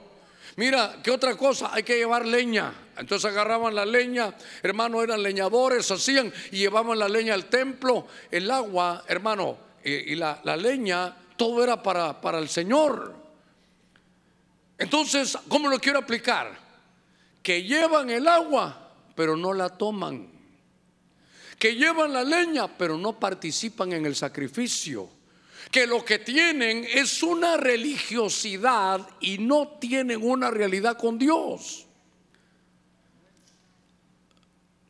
Mira, 0.58 0.98
¿qué 1.04 1.12
otra 1.12 1.36
cosa? 1.36 1.72
Hay 1.74 1.84
que 1.84 1.98
llevar 1.98 2.26
leña. 2.26 2.74
Entonces 2.98 3.30
agarraban 3.30 3.76
la 3.76 3.86
leña, 3.86 4.34
hermano, 4.64 5.02
eran 5.02 5.22
leñadores, 5.22 5.90
hacían 5.92 6.32
y 6.52 6.60
llevaban 6.60 6.98
la 6.98 7.10
leña 7.10 7.34
al 7.34 7.46
templo. 7.48 8.08
El 8.32 8.50
agua, 8.50 9.04
hermano, 9.08 9.58
y, 9.84 10.16
la, 10.16 10.40
la, 10.44 10.56
leña, 10.56 11.16
todo 11.36 11.64
era 11.64 11.84
para, 11.84 12.22
para 12.22 12.40
el 12.40 12.48
Señor. 12.48 13.14
Entonces, 14.78 15.38
¿cómo 15.50 15.68
lo 15.68 15.78
quiero 15.80 16.00
aplicar? 16.00 16.58
Que 17.44 17.64
llevan 17.64 18.10
el 18.10 18.28
agua, 18.28 18.92
pero 19.16 19.36
no 19.36 19.52
la 19.52 19.70
toman 19.70 20.35
que 21.58 21.76
llevan 21.76 22.14
la 22.14 22.24
leña 22.24 22.78
pero 22.78 22.98
no 22.98 23.20
participan 23.20 23.94
en 23.94 24.06
el 24.06 24.16
sacrificio, 24.16 25.10
que 25.72 25.88
lo 25.88 26.04
que 26.04 26.20
tienen 26.20 26.86
es 26.86 27.24
una 27.24 27.58
religiosidad 27.58 29.08
y 29.20 29.38
no 29.38 29.78
tienen 29.80 30.22
una 30.24 30.52
realidad 30.52 30.98
con 30.98 31.18
Dios. 31.18 31.86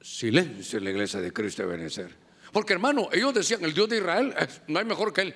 Silencio 0.01 0.77
en 0.77 0.83
la 0.83 0.91
iglesia 0.91 1.19
de 1.19 1.33
Cristo 1.33 1.63
de 1.63 1.69
Benecer. 1.69 2.15
Porque 2.51 2.73
hermano, 2.73 3.09
ellos 3.11 3.33
decían, 3.33 3.63
el 3.63 3.73
Dios 3.73 3.89
de 3.89 3.97
Israel, 3.97 4.33
no 4.67 4.79
hay 4.79 4.85
mejor 4.85 5.11
que 5.11 5.21
él. 5.21 5.35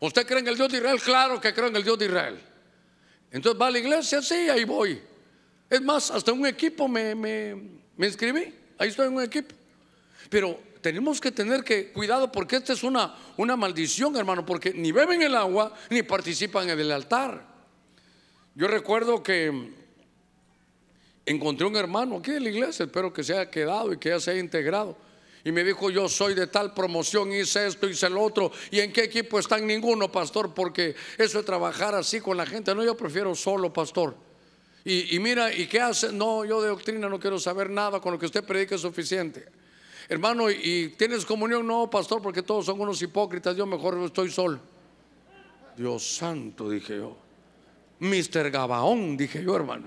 ¿Usted 0.00 0.26
cree 0.26 0.40
en 0.40 0.48
el 0.48 0.56
Dios 0.56 0.70
de 0.70 0.78
Israel? 0.78 1.00
Claro 1.00 1.40
que 1.40 1.52
creo 1.52 1.68
en 1.68 1.76
el 1.76 1.84
Dios 1.84 1.98
de 1.98 2.06
Israel. 2.06 2.38
Entonces 3.30 3.60
va 3.60 3.66
a 3.66 3.70
la 3.70 3.78
iglesia, 3.78 4.22
sí, 4.22 4.48
ahí 4.48 4.64
voy. 4.64 5.00
Es 5.68 5.82
más, 5.82 6.10
hasta 6.10 6.32
un 6.32 6.46
equipo 6.46 6.88
me, 6.88 7.14
me 7.14 8.06
inscribí. 8.06 8.54
Ahí 8.78 8.88
estoy 8.88 9.08
en 9.08 9.14
un 9.14 9.22
equipo. 9.22 9.54
Pero 10.28 10.58
tenemos 10.80 11.20
que 11.20 11.32
tener 11.32 11.64
que 11.64 11.92
cuidado 11.92 12.30
porque 12.30 12.56
esta 12.56 12.72
es 12.72 12.82
una, 12.82 13.14
una 13.36 13.56
maldición, 13.56 14.16
hermano, 14.16 14.44
porque 14.44 14.72
ni 14.72 14.92
beben 14.92 15.22
el 15.22 15.34
agua 15.34 15.72
ni 15.90 16.02
participan 16.02 16.70
en 16.70 16.78
el 16.78 16.92
altar. 16.92 17.46
Yo 18.54 18.68
recuerdo 18.68 19.22
que 19.22 19.72
encontré 21.26 21.66
un 21.66 21.76
hermano 21.76 22.16
aquí 22.16 22.32
en 22.32 22.44
la 22.44 22.50
iglesia, 22.50 22.86
espero 22.86 23.12
que 23.12 23.22
se 23.22 23.34
haya 23.34 23.50
quedado 23.50 23.92
y 23.92 23.98
que 23.98 24.10
ya 24.10 24.20
se 24.20 24.30
haya 24.30 24.40
integrado. 24.40 24.96
Y 25.44 25.52
me 25.52 25.62
dijo, 25.62 25.90
yo 25.90 26.08
soy 26.08 26.34
de 26.34 26.46
tal 26.48 26.74
promoción, 26.74 27.32
hice 27.32 27.66
esto, 27.66 27.88
hice 27.88 28.06
el 28.06 28.18
otro. 28.18 28.50
¿Y 28.70 28.80
en 28.80 28.92
qué 28.92 29.04
equipo 29.04 29.38
están? 29.38 29.66
Ninguno, 29.66 30.10
pastor, 30.10 30.52
porque 30.52 30.94
eso 31.16 31.38
de 31.38 31.44
trabajar 31.44 31.94
así 31.94 32.20
con 32.20 32.36
la 32.36 32.44
gente, 32.44 32.74
no, 32.74 32.84
yo 32.84 32.96
prefiero 32.96 33.34
solo, 33.34 33.72
pastor. 33.72 34.16
Y, 34.84 35.14
y 35.14 35.18
mira, 35.20 35.52
¿y 35.54 35.66
qué 35.66 35.80
hace? 35.80 36.12
No, 36.12 36.44
yo 36.44 36.60
de 36.60 36.68
doctrina 36.68 37.08
no 37.08 37.20
quiero 37.20 37.38
saber 37.38 37.70
nada, 37.70 38.00
con 38.00 38.12
lo 38.12 38.18
que 38.18 38.26
usted 38.26 38.44
predica 38.44 38.74
es 38.74 38.80
suficiente. 38.80 39.46
Hermano, 40.08 40.50
¿y 40.50 40.94
tienes 40.96 41.26
comunión? 41.26 41.66
No, 41.66 41.90
pastor, 41.90 42.22
porque 42.22 42.42
todos 42.42 42.64
son 42.64 42.80
unos 42.80 43.00
hipócritas, 43.02 43.54
yo 43.54 43.66
mejor 43.66 43.98
estoy 44.04 44.30
solo. 44.30 44.58
Dios 45.76 46.16
santo, 46.16 46.70
dije 46.70 46.96
yo. 46.96 47.16
Mister 48.00 48.50
Gabaón, 48.50 49.16
dije 49.16 49.42
yo, 49.42 49.54
hermano. 49.54 49.86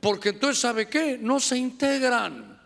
Porque 0.00 0.30
entonces, 0.30 0.60
¿sabe 0.60 0.88
qué? 0.88 1.18
No 1.20 1.40
se 1.40 1.56
integran. 1.56 2.60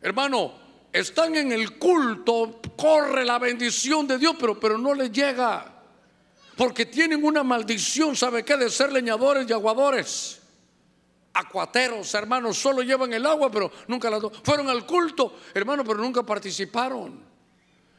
Hermano, 0.00 0.54
están 0.92 1.36
en 1.36 1.52
el 1.52 1.78
culto, 1.78 2.60
corre 2.76 3.24
la 3.24 3.38
bendición 3.38 4.06
de 4.06 4.18
Dios, 4.18 4.34
pero, 4.38 4.58
pero 4.58 4.78
no 4.78 4.94
les 4.94 5.12
llega. 5.12 5.72
Porque 6.56 6.86
tienen 6.86 7.24
una 7.24 7.42
maldición, 7.42 8.16
¿sabe 8.16 8.44
qué? 8.44 8.56
De 8.56 8.70
ser 8.70 8.92
leñadores 8.92 9.48
y 9.48 9.52
aguadores. 9.52 10.41
Acuateros, 11.34 12.12
hermanos, 12.14 12.58
solo 12.58 12.82
llevan 12.82 13.12
el 13.12 13.24
agua, 13.24 13.50
pero 13.50 13.70
nunca 13.88 14.10
la 14.10 14.20
Fueron 14.20 14.68
al 14.68 14.84
culto, 14.86 15.38
hermano, 15.54 15.84
pero 15.84 15.98
nunca 15.98 16.22
participaron. 16.22 17.32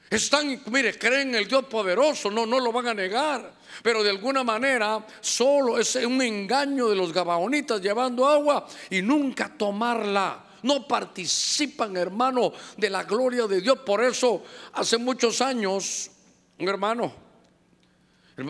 Están, 0.09 0.61
mire, 0.67 0.97
creen 0.97 1.29
en 1.29 1.35
el 1.35 1.47
Dios 1.47 1.65
poderoso, 1.65 2.29
no, 2.29 2.45
no 2.45 2.59
lo 2.59 2.71
van 2.71 2.87
a 2.87 2.93
negar. 2.93 3.53
Pero 3.81 4.03
de 4.03 4.11
alguna 4.11 4.43
manera, 4.43 5.03
solo 5.19 5.79
es 5.79 5.95
un 5.95 6.21
engaño 6.21 6.87
de 6.87 6.95
los 6.95 7.11
gabaonitas 7.11 7.81
llevando 7.81 8.27
agua 8.27 8.67
y 8.91 9.01
nunca 9.01 9.51
tomarla. 9.57 10.45
No 10.61 10.87
participan, 10.87 11.97
hermano, 11.97 12.53
de 12.77 12.89
la 12.89 13.03
gloria 13.03 13.47
de 13.47 13.61
Dios. 13.61 13.79
Por 13.79 14.03
eso, 14.03 14.43
hace 14.73 14.97
muchos 14.97 15.41
años, 15.41 16.11
un 16.59 16.69
hermano 16.69 17.23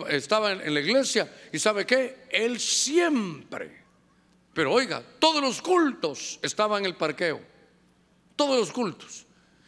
estaba 0.08 0.52
en 0.52 0.72
la 0.72 0.80
iglesia 0.80 1.30
y 1.52 1.58
¿sabe 1.58 1.84
qué? 1.84 2.26
Él 2.30 2.58
siempre, 2.58 3.83
pero 4.54 4.72
oiga, 4.72 5.02
todos 5.18 5.42
los 5.42 5.60
cultos 5.60 6.38
estaban 6.40 6.80
en 6.80 6.86
el 6.86 6.96
parqueo. 6.96 7.40
Todos 8.36 8.58
los 8.58 8.72
cultos. 8.72 9.26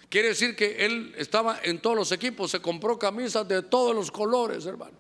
Quiere 0.09 0.29
decir 0.29 0.55
que 0.55 0.87
él 0.87 1.13
estaba 1.19 1.59
en 1.63 1.81
todos 1.81 1.97
los 1.97 2.13
equipos, 2.13 2.53
se 2.53 2.61
compró 2.61 2.97
camisas 2.97 3.47
de 3.47 3.63
todos 3.63 3.95
los 3.95 4.11
colores, 4.13 4.65
hermano. 4.65 4.97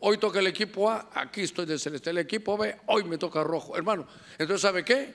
Hoy 0.00 0.18
toca 0.18 0.40
el 0.40 0.48
equipo 0.48 0.90
A, 0.90 1.08
aquí 1.14 1.42
estoy 1.42 1.66
de 1.66 1.78
celeste. 1.78 2.10
El 2.10 2.18
equipo 2.18 2.56
B, 2.56 2.76
hoy 2.86 3.04
me 3.04 3.16
toca 3.16 3.44
rojo, 3.44 3.76
hermano. 3.76 4.06
Entonces, 4.32 4.62
¿sabe 4.62 4.84
qué? 4.84 5.14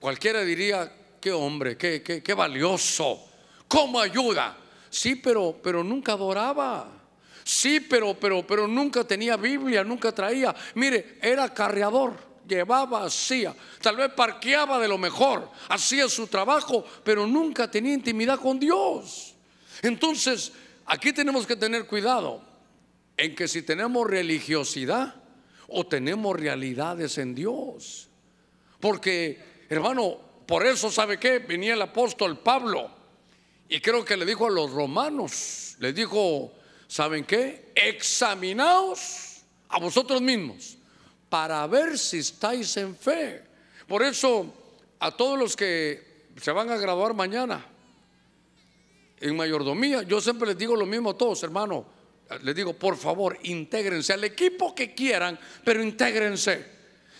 Cualquiera 0.00 0.40
diría, 0.40 0.90
qué 1.20 1.32
hombre, 1.32 1.76
qué, 1.76 2.02
qué, 2.02 2.22
qué 2.22 2.32
valioso, 2.34 3.22
cómo 3.68 4.00
ayuda. 4.00 4.56
Sí, 4.88 5.16
pero, 5.16 5.58
pero 5.62 5.84
nunca 5.84 6.12
adoraba. 6.12 6.90
Sí, 7.42 7.80
pero, 7.80 8.14
pero, 8.14 8.46
pero 8.46 8.66
nunca 8.66 9.04
tenía 9.04 9.36
Biblia, 9.36 9.84
nunca 9.84 10.12
traía. 10.12 10.54
Mire, 10.74 11.18
era 11.20 11.52
carreador 11.52 12.33
llevaba, 12.48 13.04
hacía, 13.04 13.54
tal 13.80 13.96
vez 13.96 14.12
parqueaba 14.12 14.78
de 14.78 14.88
lo 14.88 14.98
mejor, 14.98 15.50
hacía 15.68 16.08
su 16.08 16.26
trabajo, 16.26 16.84
pero 17.02 17.26
nunca 17.26 17.70
tenía 17.70 17.94
intimidad 17.94 18.38
con 18.38 18.58
Dios. 18.58 19.34
Entonces, 19.82 20.52
aquí 20.86 21.12
tenemos 21.12 21.46
que 21.46 21.56
tener 21.56 21.86
cuidado 21.86 22.42
en 23.16 23.34
que 23.34 23.48
si 23.48 23.62
tenemos 23.62 24.08
religiosidad 24.08 25.14
o 25.68 25.86
tenemos 25.86 26.38
realidades 26.38 27.18
en 27.18 27.34
Dios. 27.34 28.08
Porque, 28.80 29.64
hermano, 29.68 30.18
por 30.46 30.66
eso, 30.66 30.90
¿sabe 30.90 31.18
qué? 31.18 31.38
Venía 31.38 31.74
el 31.74 31.82
apóstol 31.82 32.38
Pablo 32.38 32.90
y 33.68 33.80
creo 33.80 34.04
que 34.04 34.16
le 34.16 34.26
dijo 34.26 34.46
a 34.46 34.50
los 34.50 34.70
romanos, 34.70 35.76
le 35.78 35.92
dijo, 35.92 36.52
¿saben 36.86 37.24
qué? 37.24 37.72
Examinaos 37.74 39.42
a 39.68 39.78
vosotros 39.78 40.20
mismos 40.20 40.78
para 41.34 41.66
ver 41.66 41.98
si 41.98 42.18
estáis 42.18 42.76
en 42.76 42.94
fe. 42.94 43.42
Por 43.88 44.04
eso, 44.04 44.54
a 45.00 45.10
todos 45.10 45.36
los 45.36 45.56
que 45.56 46.28
se 46.40 46.52
van 46.52 46.70
a 46.70 46.76
graduar 46.76 47.12
mañana 47.12 47.66
en 49.18 49.36
mayordomía, 49.36 50.04
yo 50.04 50.20
siempre 50.20 50.46
les 50.46 50.56
digo 50.56 50.76
lo 50.76 50.86
mismo 50.86 51.10
a 51.10 51.18
todos, 51.18 51.42
hermano. 51.42 51.86
Les 52.44 52.54
digo, 52.54 52.74
por 52.74 52.96
favor, 52.96 53.36
intégrense 53.42 54.12
al 54.12 54.22
equipo 54.22 54.76
que 54.76 54.94
quieran, 54.94 55.36
pero 55.64 55.82
intégrense. 55.82 56.70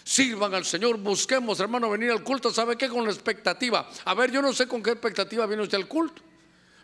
Sirvan 0.05 0.55
al 0.55 0.64
Señor, 0.64 0.96
busquemos, 0.98 1.59
hermano, 1.59 1.90
venir 1.90 2.12
al 2.12 2.22
culto. 2.22 2.53
¿Sabe 2.53 2.77
qué? 2.77 2.88
Con 2.88 3.03
la 3.03 3.11
expectativa. 3.11 3.90
A 4.05 4.14
ver, 4.14 4.31
yo 4.31 4.40
no 4.40 4.53
sé 4.53 4.68
con 4.68 4.81
qué 4.81 4.92
expectativa 4.92 5.44
viene 5.46 5.64
usted 5.64 5.79
al 5.79 5.88
culto. 5.88 6.22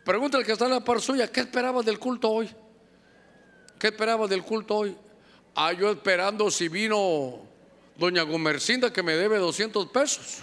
Pregúntale 0.05 0.45
que 0.45 0.51
está 0.51 0.64
en 0.64 0.73
la 0.73 0.81
par 0.81 1.01
suya, 1.01 1.31
¿qué 1.31 1.43
esperaba 1.43 1.81
del 1.85 2.01
culto 2.01 2.29
hoy? 2.29 2.51
¿Qué 3.79 3.87
esperaba 3.87 4.27
del 4.27 4.43
culto 4.43 4.79
hoy? 4.79 4.97
Ah, 5.55 5.73
yo 5.73 5.91
esperando 5.91 6.51
si 6.51 6.69
vino 6.69 7.41
doña 7.97 8.23
Gomercinda 8.23 8.93
que 8.93 9.03
me 9.03 9.15
debe 9.15 9.39
200 9.39 9.89
pesos. 9.89 10.43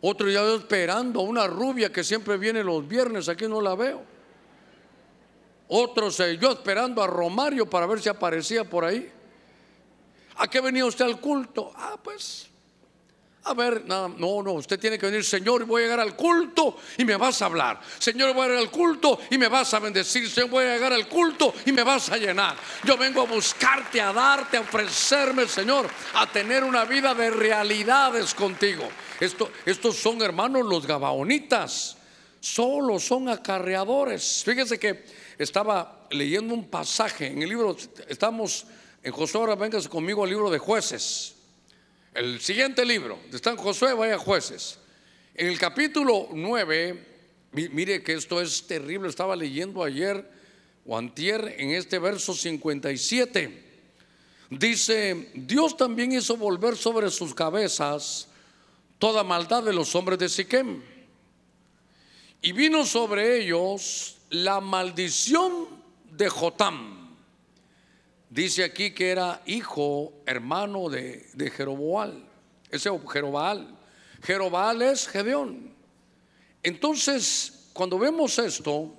Otro 0.00 0.28
ya 0.28 0.40
yo 0.40 0.56
esperando 0.56 1.20
una 1.20 1.46
rubia 1.46 1.92
que 1.92 2.04
siempre 2.04 2.36
viene 2.36 2.62
los 2.62 2.86
viernes, 2.86 3.28
aquí 3.28 3.46
no 3.46 3.60
la 3.60 3.74
veo. 3.74 4.02
Otros 5.68 6.18
yo 6.38 6.52
esperando 6.52 7.02
a 7.02 7.06
Romario 7.06 7.68
para 7.68 7.86
ver 7.86 8.00
si 8.00 8.08
aparecía 8.08 8.64
por 8.64 8.84
ahí. 8.84 9.10
¿A 10.36 10.48
qué 10.48 10.60
venía 10.60 10.84
usted 10.84 11.04
al 11.04 11.20
culto? 11.20 11.72
Ah, 11.74 11.96
pues 12.02 12.51
a 13.44 13.54
ver, 13.54 13.84
no, 13.86 14.08
no, 14.08 14.52
usted 14.52 14.78
tiene 14.78 14.96
que 14.96 15.06
venir, 15.06 15.24
Señor, 15.24 15.64
voy 15.64 15.82
a 15.82 15.84
llegar 15.86 16.00
al 16.00 16.14
culto 16.14 16.76
y 16.96 17.04
me 17.04 17.16
vas 17.16 17.42
a 17.42 17.46
hablar. 17.46 17.80
Señor, 17.98 18.32
voy 18.34 18.44
a 18.44 18.48
llegar 18.48 18.62
al 18.62 18.70
culto 18.70 19.18
y 19.30 19.38
me 19.38 19.48
vas 19.48 19.74
a 19.74 19.80
bendecir. 19.80 20.30
Señor, 20.30 20.50
voy 20.50 20.64
a 20.64 20.74
llegar 20.74 20.92
al 20.92 21.08
culto 21.08 21.52
y 21.66 21.72
me 21.72 21.82
vas 21.82 22.08
a 22.10 22.16
llenar. 22.16 22.54
Yo 22.84 22.96
vengo 22.96 23.22
a 23.22 23.24
buscarte, 23.24 24.00
a 24.00 24.12
darte, 24.12 24.58
a 24.58 24.60
ofrecerme, 24.60 25.48
Señor, 25.48 25.88
a 26.14 26.30
tener 26.30 26.62
una 26.62 26.84
vida 26.84 27.14
de 27.14 27.30
realidades 27.30 28.32
contigo. 28.32 28.88
Esto, 29.18 29.50
estos 29.66 29.96
son, 29.96 30.22
hermanos, 30.22 30.64
los 30.64 30.86
gabaonitas. 30.86 31.96
Solo 32.38 33.00
son 33.00 33.28
acarreadores. 33.28 34.42
Fíjese 34.44 34.78
que 34.78 35.04
estaba 35.36 36.06
leyendo 36.10 36.54
un 36.54 36.68
pasaje 36.68 37.26
en 37.26 37.42
el 37.42 37.48
libro, 37.48 37.76
estamos 38.08 38.66
en 39.02 39.12
Josué, 39.12 39.40
ahora 39.40 39.56
véngase 39.56 39.88
conmigo 39.88 40.22
al 40.22 40.30
libro 40.30 40.48
de 40.48 40.58
jueces. 40.58 41.41
El 42.14 42.40
siguiente 42.40 42.84
libro, 42.84 43.18
está 43.32 43.52
en 43.52 43.56
Josué, 43.56 43.94
vaya 43.94 44.18
jueces. 44.18 44.78
En 45.34 45.48
el 45.48 45.58
capítulo 45.58 46.28
9, 46.30 47.06
mire 47.52 48.02
que 48.02 48.12
esto 48.12 48.38
es 48.38 48.66
terrible, 48.66 49.08
estaba 49.08 49.34
leyendo 49.34 49.82
ayer 49.82 50.30
o 50.84 50.98
antier 50.98 51.54
en 51.56 51.70
este 51.70 51.98
verso 51.98 52.34
57. 52.34 53.64
Dice, 54.50 55.30
Dios 55.34 55.74
también 55.74 56.12
hizo 56.12 56.36
volver 56.36 56.76
sobre 56.76 57.10
sus 57.10 57.34
cabezas 57.34 58.28
toda 58.98 59.24
maldad 59.24 59.62
de 59.62 59.72
los 59.72 59.94
hombres 59.94 60.18
de 60.18 60.28
Siquem. 60.28 60.82
Y 62.42 62.52
vino 62.52 62.84
sobre 62.84 63.40
ellos 63.40 64.18
la 64.28 64.60
maldición 64.60 65.66
de 66.10 66.28
Jotam 66.28 67.01
Dice 68.32 68.64
aquí 68.64 68.92
que 68.92 69.10
era 69.10 69.42
hijo, 69.44 70.14
hermano 70.24 70.88
de, 70.88 71.28
de 71.34 71.50
Jeroboal. 71.50 72.24
Ese 72.70 72.88
Jerobaal. 73.12 73.78
Jerobaal 74.22 74.80
es 74.80 75.06
Gedeón. 75.06 75.74
Entonces, 76.62 77.68
cuando 77.74 77.98
vemos 77.98 78.38
esto, 78.38 78.94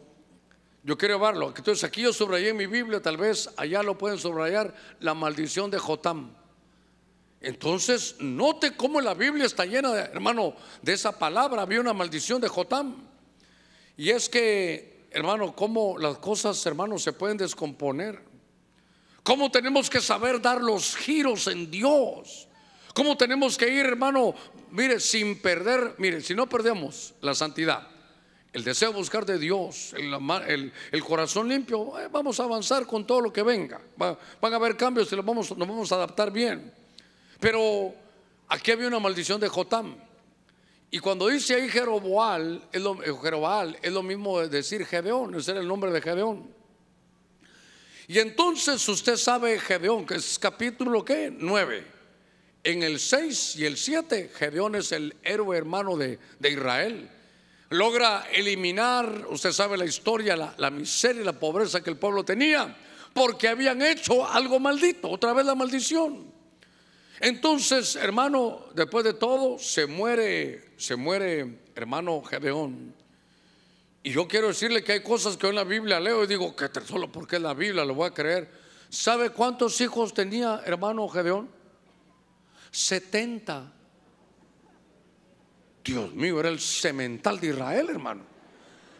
yo 0.83 0.95
quiero 0.99 1.17
verlo. 1.17 1.47
Entonces, 1.47 1.83
aquí 1.83 2.03
yo 2.03 2.13
subrayé 2.13 2.49
en 2.49 2.57
mi 2.57 2.67
Biblia, 2.67 3.01
tal 3.01 3.17
vez 3.17 3.49
allá 3.57 3.81
lo 3.81 3.97
pueden 3.97 4.19
subrayar, 4.19 4.75
la 4.99 5.15
maldición 5.15 5.71
de 5.71 5.79
Jotam. 5.79 6.35
Entonces, 7.41 8.17
note 8.19 8.75
cómo 8.75 9.01
la 9.01 9.15
Biblia 9.15 9.47
está 9.47 9.65
llena, 9.65 9.93
de, 9.93 10.01
hermano, 10.01 10.53
de 10.83 10.93
esa 10.93 11.17
palabra. 11.17 11.63
Había 11.63 11.81
una 11.81 11.93
maldición 11.93 12.39
de 12.39 12.49
Jotam. 12.49 13.07
Y 13.97 14.11
es 14.11 14.29
que, 14.29 15.07
hermano, 15.09 15.55
cómo 15.55 15.97
las 15.97 16.19
cosas, 16.19 16.63
hermano, 16.67 16.99
se 16.99 17.13
pueden 17.13 17.37
descomponer. 17.37 18.31
¿Cómo 19.23 19.49
tenemos 19.49 19.89
que 19.89 20.01
saber 20.01 20.41
dar 20.41 20.62
los 20.62 20.95
giros 20.95 21.47
en 21.47 21.71
Dios? 21.71 22.47
¿Cómo 22.93 23.15
tenemos 23.15 23.57
que 23.57 23.69
ir, 23.69 23.86
hermano? 23.86 24.36
Mire, 24.71 24.99
sin 24.99 25.41
perder, 25.41 25.95
mire, 25.97 26.21
si 26.21 26.36
no 26.36 26.47
perdemos 26.47 27.13
la 27.21 27.33
santidad, 27.33 27.88
el 28.51 28.63
deseo 28.63 28.91
de 28.91 28.97
buscar 28.97 29.25
de 29.25 29.39
Dios, 29.39 29.95
el, 29.97 31.03
corazón 31.03 31.47
limpio, 31.47 31.97
eh, 31.99 32.09
vamos 32.12 32.39
a 32.39 32.43
avanzar 32.43 32.86
con 32.86 33.07
todo 33.07 33.21
lo 33.21 33.33
que 33.33 33.43
venga. 33.43 33.79
van 33.97 34.17
a 34.41 34.55
haber 34.55 34.75
cambios 34.75 35.12
y 35.12 35.15
nos 35.15 35.25
vamos 35.25 35.91
a 35.91 35.95
adaptar 35.95 36.29
bien. 36.29 36.71
Pero 37.39 37.93
aquí 38.49 38.71
había 38.71 38.88
una 38.88 38.99
maldición 38.99 39.39
de 39.39 39.47
Jotam. 39.47 39.95
Y 40.91 40.99
cuando 40.99 41.27
dice 41.27 41.55
ahí 41.55 41.69
Jeroboal, 41.69 42.67
es 42.71 42.81
lo, 42.81 42.95
Jeroboal, 42.97 43.79
es 43.81 43.91
lo 43.91 44.03
mismo 44.03 44.39
de 44.39 44.49
decir 44.49 44.86
Gedeón, 44.86 45.33
ese 45.33 45.51
era 45.51 45.62
el 45.62 45.67
nombre 45.67 45.91
de 45.91 46.01
Gedeón. 46.01 46.62
Y 48.07 48.19
entonces 48.19 48.87
usted 48.89 49.15
sabe 49.15 49.59
Gedeón, 49.59 50.05
que 50.05 50.15
es 50.15 50.37
capítulo 50.37 51.05
¿qué? 51.05 51.33
9. 51.35 51.85
En 52.63 52.83
el 52.83 52.99
6 52.99 53.57
y 53.57 53.65
el 53.65 53.77
7, 53.77 54.31
Gedeón 54.33 54.75
es 54.75 54.91
el 54.91 55.15
héroe 55.23 55.57
hermano 55.57 55.97
de, 55.97 56.19
de 56.39 56.49
Israel. 56.51 57.09
Logra 57.69 58.27
eliminar, 58.31 59.25
usted 59.29 59.51
sabe 59.51 59.77
la 59.77 59.85
historia, 59.85 60.35
la, 60.35 60.53
la 60.57 60.69
miseria 60.69 61.21
y 61.21 61.25
la 61.25 61.39
pobreza 61.39 61.81
que 61.81 61.89
el 61.89 61.97
pueblo 61.97 62.23
tenía, 62.23 62.75
porque 63.13 63.47
habían 63.47 63.81
hecho 63.81 64.27
algo 64.27 64.59
maldito, 64.59 65.09
otra 65.09 65.33
vez 65.33 65.45
la 65.45 65.55
maldición. 65.55 66.31
Entonces, 67.19 67.95
hermano, 67.95 68.65
después 68.75 69.03
de 69.05 69.13
todo, 69.13 69.57
se 69.57 69.87
muere, 69.87 70.71
se 70.77 70.95
muere 70.95 71.59
hermano 71.75 72.21
Gedeón. 72.21 72.93
Y 74.03 74.11
yo 74.11 74.27
quiero 74.27 74.49
decirle 74.49 74.83
que 74.83 74.91
hay 74.91 75.01
cosas 75.01 75.37
que 75.37 75.47
en 75.47 75.55
la 75.55 75.63
Biblia 75.63 75.97
leo 75.97 76.25
y 76.25 76.27
digo 76.27 76.53
que 76.53 76.69
solo 76.85 77.09
porque 77.09 77.37
es 77.37 77.41
la 77.41 77.53
Biblia 77.53 77.85
lo 77.85 77.95
voy 77.95 78.09
a 78.09 78.13
creer. 78.13 78.51
¿Sabe 78.89 79.29
cuántos 79.29 79.79
hijos 79.79 80.13
tenía 80.13 80.61
hermano 80.65 81.07
Gedeón? 81.07 81.49
70. 82.69 83.71
Dios 85.85 86.13
mío, 86.13 86.39
era 86.39 86.49
el 86.49 86.59
semental 86.59 87.39
de 87.39 87.47
Israel, 87.47 87.87
hermano. 87.89 88.23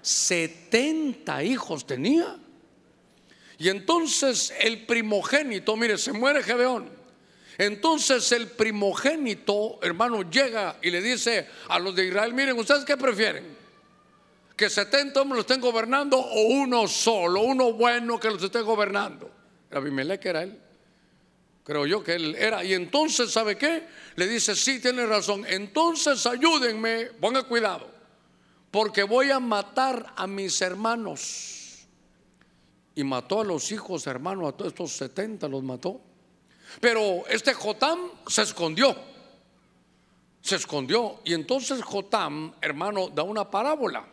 70 0.02 1.44
hijos 1.44 1.86
tenía. 1.86 2.38
Y 3.58 3.70
entonces 3.70 4.54
el 4.62 4.86
primogénito, 4.86 5.76
mire, 5.76 5.98
se 5.98 6.14
muere 6.14 6.44
Gedeón. 6.44 6.90
Entonces 7.58 8.32
el 8.32 8.48
primogénito, 8.48 9.80
hermano, 9.82 10.30
llega 10.30 10.78
y 10.82 10.92
le 10.92 11.02
dice 11.02 11.48
a 11.68 11.78
los 11.78 11.94
de 11.94 12.08
Israel, 12.08 12.34
miren, 12.34 12.58
¿ustedes 12.58 12.86
qué 12.86 12.96
prefieren? 12.96 13.63
¿Que 14.64 14.70
70 14.70 15.22
hombres 15.22 15.36
los 15.40 15.44
estén 15.44 15.60
gobernando 15.60 16.18
o 16.18 16.44
uno 16.44 16.88
solo, 16.88 17.42
uno 17.42 17.74
bueno 17.74 18.18
que 18.18 18.30
los 18.30 18.42
esté 18.42 18.62
gobernando? 18.62 19.30
Abimelech 19.70 20.26
era 20.26 20.44
él. 20.44 20.58
Creo 21.66 21.86
yo 21.86 22.02
que 22.02 22.14
él 22.14 22.34
era. 22.36 22.64
Y 22.64 22.74
entonces, 22.74 23.30
¿sabe 23.30 23.58
qué? 23.58 23.86
Le 24.16 24.26
dice, 24.26 24.56
sí, 24.56 24.80
tiene 24.80 25.06
razón. 25.06 25.46
Entonces 25.50 26.26
ayúdenme, 26.26 27.08
ponga 27.20 27.44
cuidado, 27.44 27.90
porque 28.72 29.04
voy 29.04 29.32
a 29.32 29.42
matar 29.42 30.14
a 30.16 30.28
mis 30.28 30.62
hermanos. 30.62 31.86
Y 32.96 33.04
mató 33.04 33.42
a 33.42 33.44
los 33.44 33.70
hijos 33.74 34.08
hermanos, 34.08 34.48
a 34.48 34.56
todos 34.56 34.72
estos 34.72 34.94
70 34.94 35.46
los 35.50 35.62
mató. 35.62 36.00
Pero 36.80 37.28
este 37.28 37.54
Jotam 37.54 38.00
se 38.28 38.44
escondió. 38.44 38.96
Se 40.40 40.56
escondió. 40.56 41.20
Y 41.26 41.34
entonces 41.34 41.82
Jotam, 41.82 42.54
hermano, 42.62 43.10
da 43.10 43.24
una 43.24 43.52
parábola. 43.52 44.13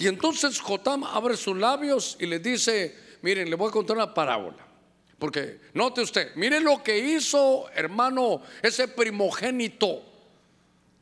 Y 0.00 0.08
entonces 0.08 0.58
Jotam 0.58 1.04
abre 1.04 1.36
sus 1.36 1.54
labios 1.54 2.16
y 2.18 2.24
le 2.24 2.38
dice, 2.38 2.96
miren, 3.20 3.50
le 3.50 3.54
voy 3.54 3.68
a 3.68 3.70
contar 3.70 3.98
una 3.98 4.14
parábola. 4.14 4.66
Porque 5.18 5.60
note 5.74 6.00
usted, 6.00 6.34
miren 6.36 6.64
lo 6.64 6.82
que 6.82 6.98
hizo, 6.98 7.68
hermano, 7.74 8.40
ese 8.62 8.88
primogénito 8.88 10.02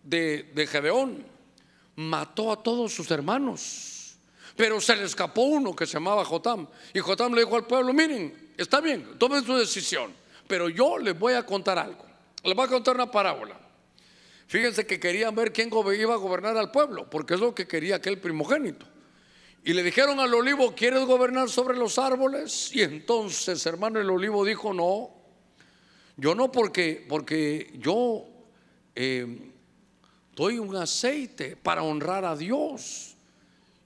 de, 0.03 0.51
de 0.53 0.67
Gedeón. 0.67 1.25
Mató 1.95 2.51
a 2.51 2.61
todos 2.61 2.93
sus 2.93 3.09
hermanos. 3.13 4.17
Pero 4.57 4.81
se 4.81 4.97
le 4.97 5.05
escapó 5.05 5.43
uno 5.43 5.77
que 5.77 5.87
se 5.87 5.93
llamaba 5.93 6.25
Jotam. 6.25 6.67
Y 6.93 6.99
Jotam 6.99 7.35
le 7.35 7.43
dijo 7.43 7.55
al 7.55 7.69
pueblo, 7.69 7.93
miren, 7.93 8.53
está 8.57 8.81
bien, 8.81 9.17
tomen 9.17 9.47
su 9.47 9.55
decisión. 9.55 10.13
Pero 10.49 10.69
yo 10.69 10.99
les 10.99 11.17
voy 11.17 11.35
a 11.35 11.47
contar 11.47 11.79
algo. 11.79 12.05
Les 12.43 12.57
voy 12.57 12.67
a 12.67 12.69
contar 12.69 12.97
una 12.97 13.09
parábola. 13.09 13.57
Fíjense 14.49 14.87
que 14.87 14.99
querían 14.99 15.35
ver 15.35 15.53
quién 15.53 15.69
iba 15.69 16.15
a 16.15 16.17
gobernar 16.17 16.57
al 16.57 16.71
pueblo, 16.71 17.09
porque 17.11 17.35
es 17.35 17.41
lo 17.41 17.55
que 17.55 17.69
quería 17.69 17.97
aquel 17.97 18.19
primogénito. 18.19 18.87
Y 19.63 19.75
le 19.75 19.83
dijeron 19.83 20.19
al 20.21 20.33
olivo, 20.33 20.75
¿quieres 20.75 21.05
gobernar 21.05 21.51
sobre 21.51 21.77
los 21.77 21.99
árboles? 21.99 22.75
Y 22.75 22.81
entonces, 22.81 23.65
hermano, 23.67 24.01
el 24.01 24.09
olivo 24.09 24.47
dijo, 24.47 24.73
no, 24.73 25.11
yo 26.17 26.35
no 26.35 26.51
porque, 26.51 27.05
porque 27.07 27.75
yo 27.79 28.25
eh, 28.95 29.53
doy 30.35 30.59
un 30.59 30.75
aceite 30.77 31.55
para 31.55 31.83
honrar 31.83 32.25
a 32.25 32.35
Dios. 32.35 33.17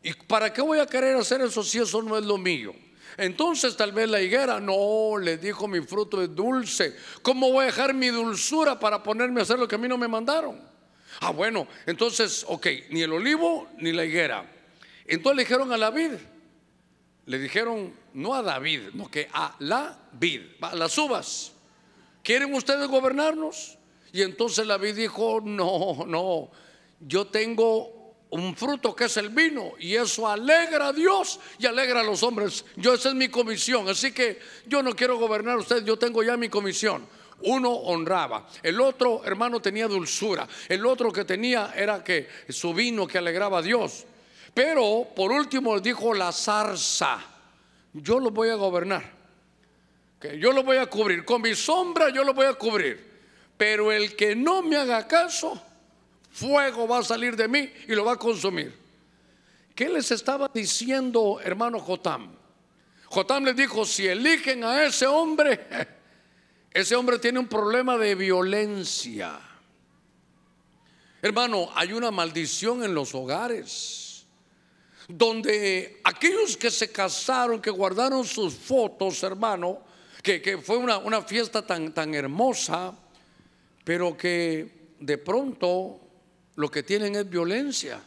¿Y 0.01 0.13
para 0.13 0.53
qué 0.53 0.63
voy 0.63 0.79
a 0.79 0.87
querer 0.87 1.17
hacer 1.17 1.41
eso 1.41 1.65
si 1.65 1.79
eso 1.81 2.01
no 2.03 2.17
es 2.17 2.25
lo 2.25 2.39
mío? 2.39 2.73
Entonces 3.17 3.77
tal 3.77 3.93
vez 3.93 4.09
la 4.09 4.21
higuera, 4.21 4.61
no, 4.61 5.19
le 5.19 5.37
dijo 5.37 5.69
mi 5.69 5.81
fruto 5.81 6.23
es 6.23 6.35
dulce. 6.35 6.97
¿Cómo 7.23 7.53
voy 7.53 7.65
a 7.65 7.67
dejar 7.67 7.95
mi 7.95 8.09
dulzura 8.09 8.79
para 8.79 9.03
ponerme 9.03 9.41
a 9.41 9.43
hacer 9.43 9.59
lo 9.59 9.69
que 9.69 9.75
a 9.75 9.79
mí 9.79 9.89
no 9.89 9.99
me 9.99 10.09
mandaron? 10.09 10.61
Ah, 11.21 11.31
bueno, 11.31 11.69
entonces, 11.87 12.45
ok, 12.49 12.67
ni 12.91 13.03
el 13.03 13.13
olivo 13.13 13.69
ni 13.79 13.93
la 13.93 14.05
higuera. 14.05 14.51
Entonces 15.07 15.37
le 15.37 15.43
dijeron 15.43 15.73
a 15.73 15.77
la 15.77 15.91
vid, 15.91 16.13
le 17.27 17.39
dijeron 17.39 17.95
no 18.15 18.35
a 18.35 18.43
David, 18.43 18.81
no 18.95 19.11
que 19.11 19.29
a 19.33 19.55
la 19.61 19.99
vid, 20.13 20.43
a 20.61 20.75
las 20.75 20.97
uvas. 20.99 21.53
¿Quieren 22.23 22.55
ustedes 22.55 22.89
gobernarnos? 22.89 23.79
Y 24.13 24.23
entonces 24.23 24.67
la 24.67 24.79
vid 24.79 24.95
dijo, 24.95 25.41
no, 25.43 26.05
no, 26.07 26.51
yo 27.01 27.27
tengo 27.27 28.02
un 28.33 28.57
fruto 28.57 28.97
que 28.97 29.05
es 29.05 29.17
el 29.19 29.29
vino 29.29 29.73
y 29.79 29.95
eso 29.95 30.27
alegra 30.27 30.89
a 30.89 30.93
Dios 30.93 31.39
y 31.59 31.67
alegra 31.67 32.01
a 32.01 32.03
los 32.03 32.23
hombres. 32.23 32.65
Yo 32.77 32.95
esa 32.95 33.11
es 33.11 33.15
mi 33.15 33.29
comisión, 33.29 33.89
así 33.89 34.13
que 34.13 34.41
yo 34.67 34.83
no 34.83 34.97
quiero 34.97 35.19
gobernar 35.19 35.57
a 35.57 35.61
ustedes, 35.61 35.85
yo 35.85 35.99
tengo 35.99 36.23
ya 36.23 36.37
mi 36.37 36.49
comisión. 36.49 37.07
Uno 37.45 37.71
honraba, 37.71 38.49
el 38.63 38.81
otro 38.81 39.23
hermano 39.25 39.61
tenía 39.61 39.87
dulzura, 39.87 40.49
el 40.69 40.87
otro 40.87 41.13
que 41.13 41.25
tenía 41.25 41.75
era 41.77 42.03
que 42.03 42.27
su 42.49 42.73
vino 42.73 43.07
que 43.07 43.19
alegraba 43.19 43.59
a 43.59 43.63
Dios. 43.63 44.07
Pero 44.55 45.09
por 45.15 45.31
último 45.31 45.79
dijo 45.81 46.15
la 46.15 46.33
zarza, 46.33 47.19
yo 47.93 48.19
lo 48.19 48.31
voy 48.31 48.49
a 48.49 48.55
gobernar, 48.55 49.11
que 50.19 50.39
yo 50.39 50.53
lo 50.53 50.63
voy 50.63 50.79
a 50.79 50.87
cubrir, 50.87 51.27
con 51.27 51.43
mi 51.43 51.55
sombra 51.55 52.09
yo 52.09 52.25
lo 52.25 52.33
voy 52.33 52.47
a 52.47 52.55
cubrir, 52.55 53.13
pero 53.59 53.93
el 53.93 54.17
que 54.17 54.35
no 54.35 54.63
me 54.63 54.77
haga 54.77 55.07
caso, 55.07 55.61
fuego 56.33 56.89
va 56.89 56.99
a 56.99 57.03
salir 57.05 57.37
de 57.37 57.47
mí 57.47 57.71
y 57.87 57.95
lo 57.95 58.05
va 58.05 58.13
a 58.13 58.19
consumir. 58.19 58.75
¿Qué 59.75 59.89
les 59.89 60.11
estaba 60.11 60.51
diciendo 60.53 61.41
hermano 61.43 61.79
Jotam? 61.79 62.37
Jotam 63.07 63.45
les 63.45 63.57
dijo, 63.57 63.85
si 63.85 64.07
eligen 64.07 64.65
a 64.65 64.85
ese 64.85 65.07
hombre, 65.07 65.67
ese 66.73 66.97
hombre 66.97 67.19
tiene 67.19 67.39
un 67.39 67.47
problema 67.47 67.99
de 67.99 68.15
violencia. 68.15 69.39
Hermano, 71.21 71.69
hay 71.75 71.93
una 71.93 72.11
maldición 72.11 72.83
en 72.83 72.95
los 72.95 73.15
hogares, 73.15 74.25
donde 75.07 76.01
aquellos 76.05 76.57
que 76.57 76.71
se 76.71 76.91
casaron, 76.91 77.61
que 77.61 77.71
guardaron 77.71 78.25
sus 78.25 78.55
fotos, 78.55 79.23
hermano, 79.23 79.83
que, 80.23 80.59
fue 80.65 80.79
una, 80.79 80.99
una 80.99 81.23
fiesta 81.23 81.65
tan, 81.67 81.93
tan 81.93 82.15
hermosa, 82.15 82.95
pero 83.85 84.17
que 84.17 84.95
de 84.99 85.19
pronto 85.19 86.01
lo 86.57 86.71
que 86.71 86.83
tienen 86.83 87.15
es 87.17 87.29
violencia. 87.29 88.01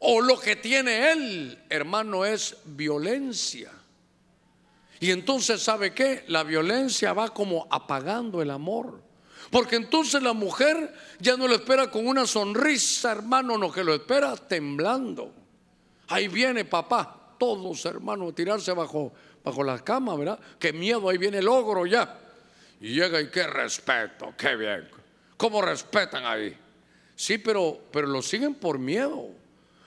O 0.00 0.20
lo 0.20 0.38
que 0.38 0.56
tiene 0.56 1.12
él, 1.12 1.64
hermano, 1.68 2.24
es 2.24 2.56
violencia. 2.64 3.70
Y 4.98 5.10
entonces, 5.10 5.62
¿sabe 5.62 5.94
qué? 5.94 6.24
La 6.28 6.42
violencia 6.42 7.12
va 7.12 7.32
como 7.32 7.66
apagando 7.70 8.42
el 8.42 8.50
amor. 8.50 9.00
Porque 9.50 9.76
entonces 9.76 10.22
la 10.22 10.32
mujer 10.32 10.94
ya 11.18 11.36
no 11.36 11.46
lo 11.46 11.54
espera 11.54 11.90
con 11.90 12.06
una 12.06 12.26
sonrisa, 12.26 13.12
hermano, 13.12 13.58
no 13.58 13.70
que 13.70 13.84
lo 13.84 13.94
espera 13.94 14.34
temblando. 14.36 15.32
Ahí 16.08 16.28
viene 16.28 16.64
papá, 16.64 17.34
todos 17.38 17.84
hermano, 17.84 18.32
tirarse 18.32 18.72
bajo, 18.72 19.12
bajo 19.44 19.62
la 19.62 19.78
cama, 19.78 20.16
¿verdad? 20.16 20.38
Qué 20.58 20.72
miedo, 20.72 21.08
ahí 21.08 21.18
viene 21.18 21.38
el 21.38 21.48
ogro 21.48 21.84
ya. 21.84 22.18
Y 22.80 22.94
llega 22.94 23.20
y 23.20 23.28
qué 23.28 23.46
respeto, 23.46 24.34
qué 24.38 24.56
bien. 24.56 24.88
¿Cómo 25.36 25.60
respetan 25.62 26.24
ahí? 26.24 26.56
Sí, 27.22 27.38
pero, 27.38 27.78
pero 27.92 28.08
lo 28.08 28.20
siguen 28.20 28.52
por 28.56 28.80
miedo. 28.80 29.28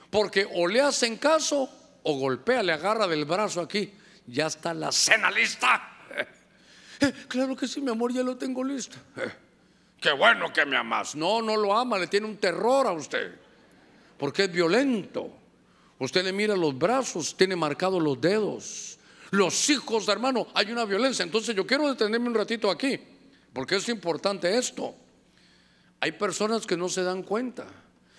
Porque 0.09 0.47
o 0.53 0.67
le 0.67 0.79
hacen 0.79 1.17
caso 1.17 1.69
o 2.01 2.17
golpea, 2.17 2.63
le 2.63 2.71
agarra 2.71 3.07
del 3.07 3.25
brazo 3.25 3.59
aquí. 3.59 3.91
Ya 4.25 4.47
está 4.47 4.73
la 4.73 4.89
cena 4.93 5.29
lista. 5.29 5.91
Eh, 7.01 7.11
claro 7.27 7.57
que 7.57 7.67
sí, 7.67 7.81
mi 7.81 7.91
amor, 7.91 8.13
ya 8.13 8.23
lo 8.23 8.37
tengo 8.37 8.63
listo. 8.63 8.95
Eh, 9.17 9.29
qué 9.99 10.13
bueno 10.13 10.53
que 10.53 10.65
me 10.65 10.77
amas. 10.77 11.13
No, 11.13 11.41
no 11.41 11.57
lo 11.57 11.77
ama, 11.77 11.99
le 11.99 12.07
tiene 12.07 12.25
un 12.25 12.37
terror 12.37 12.87
a 12.87 12.93
usted. 12.93 13.35
Porque 14.17 14.45
es 14.45 14.51
violento. 14.53 15.29
Usted 15.99 16.23
le 16.23 16.31
mira 16.31 16.55
los 16.55 16.77
brazos, 16.77 17.35
tiene 17.35 17.57
marcados 17.57 18.01
los 18.01 18.21
dedos. 18.21 18.97
Los 19.31 19.69
hijos, 19.69 20.07
hermano, 20.07 20.47
hay 20.53 20.71
una 20.71 20.85
violencia. 20.85 21.23
Entonces 21.23 21.53
yo 21.53 21.67
quiero 21.67 21.89
detenerme 21.89 22.29
un 22.29 22.35
ratito 22.35 22.71
aquí, 22.71 22.97
porque 23.51 23.75
es 23.75 23.89
importante 23.89 24.57
esto. 24.57 24.95
Hay 25.99 26.11
personas 26.13 26.65
que 26.65 26.77
no 26.77 26.89
se 26.89 27.03
dan 27.03 27.23
cuenta. 27.23 27.65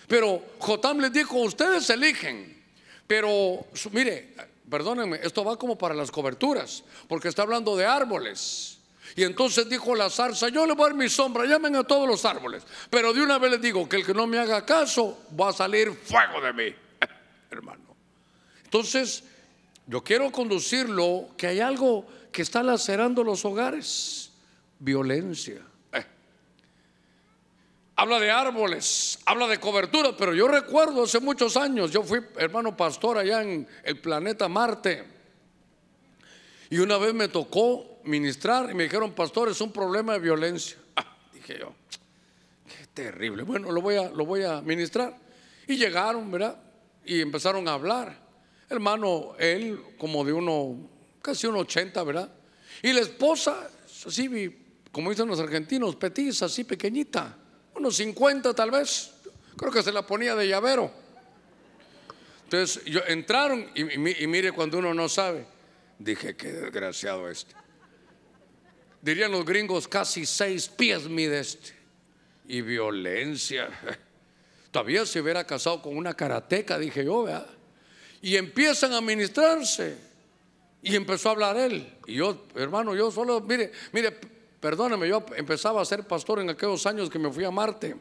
Pero 0.09 0.43
Jotam 0.59 1.01
les 1.01 1.13
dijo, 1.13 1.39
ustedes 1.39 1.89
eligen. 1.91 2.65
Pero 3.07 3.67
mire, 3.93 4.35
perdónenme, 4.69 5.21
esto 5.23 5.45
va 5.45 5.59
como 5.59 5.77
para 5.77 5.95
las 5.95 6.11
coberturas, 6.11 6.83
porque 7.09 7.29
está 7.29 7.43
hablando 7.43 7.77
de 7.77 7.87
árboles. 7.87 8.79
Y 9.15 9.23
entonces 9.23 9.69
dijo 9.69 9.95
la 9.95 10.11
zarza, 10.11 10.49
yo 10.49 10.67
le 10.67 10.75
voy 10.75 10.87
a 10.87 10.89
dar 10.89 10.97
mi 10.97 11.09
sombra, 11.09 11.47
llamen 11.47 11.77
a 11.77 11.85
todos 11.85 12.09
los 12.09 12.25
árboles. 12.25 12.65
Pero 12.91 13.13
de 13.13 13.23
una 13.23 13.39
vez 13.39 13.53
les 13.53 13.63
digo 13.63 13.89
que 13.89 13.97
el 13.97 14.07
que 14.07 14.13
no 14.13 14.27
me 14.27 14.39
haga 14.39 14.65
caso, 14.65 15.19
va 15.39 15.51
a 15.51 15.53
salir 15.53 15.93
fuego 15.93 16.41
de 16.41 16.53
mí, 16.53 16.75
hermano. 17.51 17.97
Entonces, 18.65 19.23
yo 19.87 20.03
quiero 20.03 20.33
conducirlo 20.33 21.29
que 21.37 21.47
hay 21.47 21.61
algo 21.61 22.07
que 22.33 22.43
está 22.43 22.63
lacerando 22.63 23.23
los 23.23 23.45
hogares, 23.45 24.33
violencia. 24.81 25.63
Habla 27.97 28.21
de 28.21 28.31
árboles, 28.31 29.19
habla 29.25 29.49
de 29.49 29.59
cobertura, 29.59 30.15
pero 30.17 30.35
yo 30.35 30.47
recuerdo 30.47 31.05
hace 31.05 31.19
muchos 31.19 31.57
años, 31.57 31.91
yo 31.91 32.03
fui 32.03 32.21
hermano 32.37 32.77
pastor 32.77 33.17
allá 33.17 33.43
en 33.43 33.67
el 33.83 33.99
planeta 33.99 34.49
Marte. 34.49 35.05
Y 36.69 36.79
una 36.79 36.99
vez 36.99 37.15
me 37.15 37.29
tocó 37.29 38.01
ministrar 38.05 38.71
y 38.71 38.75
me 38.75 38.85
dijeron, 38.85 39.13
pastor, 39.13 39.49
es 39.49 39.61
un 39.61 39.73
problema 39.73 40.13
de 40.13 40.21
violencia. 40.21 40.77
Ah, 40.99 41.17
dije 41.33 41.59
yo, 41.61 41.75
qué 42.67 42.87
terrible. 42.95 43.43
Bueno, 43.43 43.71
lo 43.71 43.83
voy 43.83 43.97
a, 43.97 44.09
lo 44.09 44.25
voy 44.25 44.45
a 44.45 44.63
ministrar. 44.63 45.15
Y 45.67 45.77
llegaron, 45.77 46.31
¿verdad? 46.31 46.59
Y 47.05 47.21
empezaron 47.21 47.69
a 47.69 47.75
hablar. 47.75 48.19
Hermano, 48.71 49.35
él 49.39 49.79
como 49.99 50.25
de 50.25 50.33
uno, 50.33 50.89
casi 51.21 51.47
un 51.47 51.57
80, 51.57 52.03
¿verdad? 52.03 52.33
Y 52.83 52.95
la 52.95 53.01
esposa, 53.01 53.69
así, 54.07 54.59
como 54.91 55.11
dicen 55.11 55.29
los 55.29 55.39
argentinos, 55.39 55.97
petiza, 55.97 56.47
así 56.47 56.65
pequeñita 56.65 57.37
unos 57.77 57.97
50 57.97 58.55
tal 58.55 58.71
vez. 58.71 59.13
Creo 59.57 59.73
que 59.73 59.83
se 59.83 59.93
la 59.93 60.07
ponía 60.07 60.35
de 60.35 60.49
llavero. 60.49 60.91
Entonces 62.45 62.85
yo, 62.85 63.01
entraron 63.09 63.71
y, 63.75 63.85
mire 64.27 64.53
cuando 64.53 64.79
uno 64.79 64.95
no 64.95 65.09
sabe, 65.09 65.47
dije, 65.99 66.37
qué 66.37 66.53
desgraciado 66.53 67.29
este. 67.29 67.55
Dirían 69.03 69.33
los 69.33 69.45
gringos, 69.45 69.89
casi 69.89 70.27
seis 70.27 70.69
pies 70.69 71.09
mide 71.09 71.41
este. 71.41 71.75
Y 72.49 72.61
violencia. 72.61 73.69
Todavía 74.71 75.07
se 75.07 75.21
hubiera 75.21 75.45
casado 75.45 75.83
con 75.83 75.97
una 75.97 76.15
karateca, 76.15 76.79
dije 76.79 77.05
yo, 77.05 77.25
¿verdad? 77.25 77.47
Y 78.23 78.37
empiezan 78.37 78.93
a 78.93 79.01
ministrarse. 79.01 79.97
Y 80.83 80.95
empezó 80.95 81.31
a 81.31 81.33
hablar 81.33 81.57
él. 81.57 81.93
Y 82.07 82.15
yo, 82.15 82.47
hermano, 82.55 82.95
yo 82.95 83.11
solo, 83.11 83.41
mire, 83.41 83.73
mire, 83.93 84.17
Perdóneme, 84.67 85.07
yo 85.07 85.25
empezaba 85.37 85.81
a 85.81 85.85
ser 85.85 86.09
pastor 86.09 86.41
en 86.41 86.51
aquellos 86.51 86.85
años 86.87 87.09
que 87.09 87.21
me 87.21 87.31
fui 87.31 87.45
a 87.45 87.53
Marte. 87.53 87.95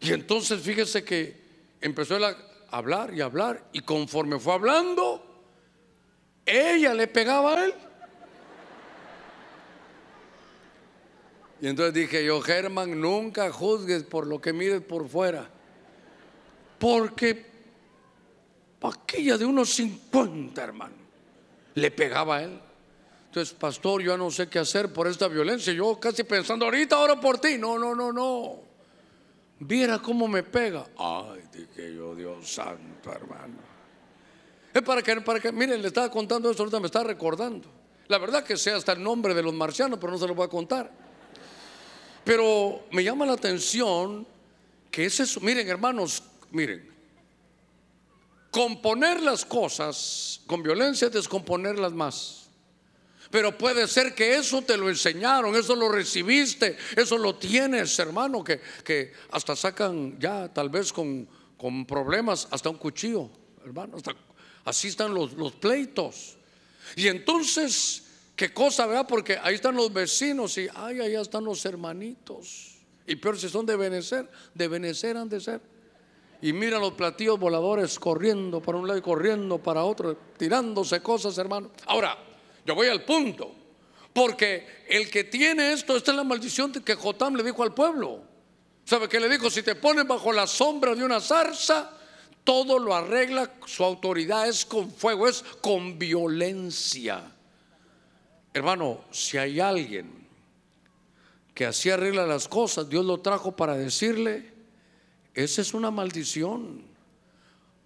Y 0.00 0.10
entonces 0.10 0.58
fíjese 0.62 1.04
que 1.04 1.38
empezó 1.82 2.16
a 2.16 2.34
hablar 2.70 3.12
y 3.12 3.20
hablar 3.20 3.68
y 3.70 3.80
conforme 3.80 4.38
fue 4.38 4.54
hablando, 4.54 5.22
ella 6.46 6.94
le 6.94 7.06
pegaba 7.08 7.52
a 7.52 7.64
él. 7.66 7.74
Y 11.60 11.66
entonces 11.66 11.92
dije 11.92 12.24
yo, 12.24 12.40
Germán, 12.40 12.98
nunca 12.98 13.52
juzgues 13.52 14.04
por 14.04 14.26
lo 14.26 14.40
que 14.40 14.54
mires 14.54 14.80
por 14.80 15.10
fuera. 15.10 15.46
Porque 16.78 17.44
aquella 18.80 19.36
de 19.36 19.44
unos 19.44 19.68
50, 19.74 20.64
hermano, 20.64 20.94
le 21.74 21.90
pegaba 21.90 22.38
a 22.38 22.44
él. 22.44 22.69
Entonces, 23.30 23.54
pastor, 23.54 24.02
yo 24.02 24.16
no 24.16 24.28
sé 24.28 24.48
qué 24.48 24.58
hacer 24.58 24.92
por 24.92 25.06
esta 25.06 25.28
violencia. 25.28 25.72
Yo 25.72 26.00
casi 26.00 26.24
pensando, 26.24 26.64
ahorita 26.64 26.96
ahora 26.96 27.20
por 27.20 27.38
ti. 27.38 27.58
No, 27.58 27.78
no, 27.78 27.94
no, 27.94 28.12
no. 28.12 28.58
Viera 29.60 30.00
cómo 30.00 30.26
me 30.26 30.42
pega. 30.42 30.84
Ay, 30.98 31.40
dije 31.52 31.94
yo, 31.94 32.16
Dios 32.16 32.50
santo, 32.50 33.12
hermano. 33.12 33.54
Es 34.74 34.82
para 34.82 35.00
que, 35.00 35.20
para 35.20 35.38
que, 35.38 35.52
miren, 35.52 35.80
le 35.80 35.86
estaba 35.86 36.10
contando 36.10 36.50
esto, 36.50 36.64
ahorita 36.64 36.80
me 36.80 36.86
está 36.86 37.04
recordando. 37.04 37.68
La 38.08 38.18
verdad 38.18 38.42
que 38.42 38.56
sé 38.56 38.72
hasta 38.72 38.94
el 38.94 39.02
nombre 39.02 39.32
de 39.32 39.44
los 39.44 39.54
marcianos, 39.54 40.00
pero 40.00 40.10
no 40.12 40.18
se 40.18 40.26
lo 40.26 40.34
voy 40.34 40.46
a 40.46 40.48
contar. 40.48 40.90
Pero 42.24 42.86
me 42.90 43.04
llama 43.04 43.26
la 43.26 43.34
atención 43.34 44.26
que 44.90 45.04
es 45.04 45.20
eso. 45.20 45.38
Miren, 45.38 45.68
hermanos, 45.68 46.20
miren. 46.50 46.90
Componer 48.50 49.22
las 49.22 49.44
cosas 49.44 50.40
con 50.48 50.64
violencia 50.64 51.06
es 51.06 51.12
descomponerlas 51.12 51.92
más. 51.92 52.39
Pero 53.30 53.56
puede 53.56 53.86
ser 53.86 54.14
que 54.14 54.36
eso 54.36 54.62
te 54.62 54.76
lo 54.76 54.88
enseñaron, 54.88 55.54
eso 55.54 55.76
lo 55.76 55.88
recibiste, 55.88 56.76
eso 56.96 57.16
lo 57.16 57.36
tienes, 57.36 57.96
hermano, 58.00 58.42
que, 58.42 58.60
que 58.82 59.12
hasta 59.30 59.54
sacan 59.54 60.18
ya 60.18 60.52
tal 60.52 60.68
vez 60.68 60.92
con, 60.92 61.28
con 61.56 61.86
problemas 61.86 62.48
hasta 62.50 62.70
un 62.70 62.78
cuchillo, 62.78 63.30
hermano. 63.64 63.98
así 64.64 64.88
están 64.88 65.14
los, 65.14 65.34
los 65.34 65.52
pleitos. 65.52 66.38
Y 66.96 67.06
entonces, 67.06 68.02
¿qué 68.34 68.52
cosa, 68.52 68.86
verdad? 68.86 69.06
Porque 69.06 69.38
ahí 69.40 69.54
están 69.54 69.76
los 69.76 69.92
vecinos 69.92 70.58
y, 70.58 70.66
ay, 70.74 71.00
allá 71.00 71.20
están 71.20 71.44
los 71.44 71.64
hermanitos. 71.64 72.78
Y 73.06 73.16
peor 73.16 73.38
si 73.38 73.48
son 73.48 73.64
de 73.64 73.76
Benecer, 73.76 74.28
de 74.54 74.68
Benecer 74.68 75.16
han 75.16 75.28
de 75.28 75.40
ser. 75.40 75.60
Y 76.42 76.52
mira 76.52 76.78
los 76.78 76.94
platillos 76.94 77.38
voladores 77.38 77.98
corriendo 77.98 78.60
para 78.62 78.78
un 78.78 78.88
lado 78.88 78.98
y 78.98 79.02
corriendo 79.02 79.58
para 79.58 79.84
otro, 79.84 80.16
tirándose 80.36 81.00
cosas, 81.00 81.36
hermano. 81.38 81.70
Ahora, 81.86 82.16
yo 82.70 82.76
voy 82.76 82.86
al 82.86 83.02
punto. 83.02 83.52
Porque 84.12 84.84
el 84.88 85.10
que 85.10 85.24
tiene 85.24 85.72
esto, 85.72 85.96
esta 85.96 86.12
es 86.12 86.16
la 86.16 86.22
maldición 86.22 86.72
que 86.72 86.94
Jotam 86.94 87.34
le 87.34 87.42
dijo 87.42 87.64
al 87.64 87.74
pueblo. 87.74 88.22
¿Sabe 88.84 89.08
qué 89.08 89.18
le 89.18 89.28
dijo? 89.28 89.50
Si 89.50 89.64
te 89.64 89.74
pones 89.74 90.06
bajo 90.06 90.32
la 90.32 90.46
sombra 90.46 90.94
de 90.94 91.04
una 91.04 91.20
zarza, 91.20 91.90
todo 92.44 92.78
lo 92.78 92.94
arregla, 92.94 93.52
su 93.66 93.84
autoridad 93.84 94.48
es 94.48 94.64
con 94.64 94.88
fuego, 94.88 95.26
es 95.26 95.42
con 95.60 95.98
violencia. 95.98 97.32
Hermano, 98.54 99.04
si 99.10 99.36
hay 99.36 99.58
alguien 99.58 100.28
que 101.52 101.66
así 101.66 101.90
arregla 101.90 102.24
las 102.24 102.46
cosas, 102.46 102.88
Dios 102.88 103.04
lo 103.04 103.18
trajo 103.18 103.56
para 103.56 103.76
decirle, 103.76 104.52
esa 105.34 105.60
es 105.60 105.74
una 105.74 105.90
maldición. 105.90 106.84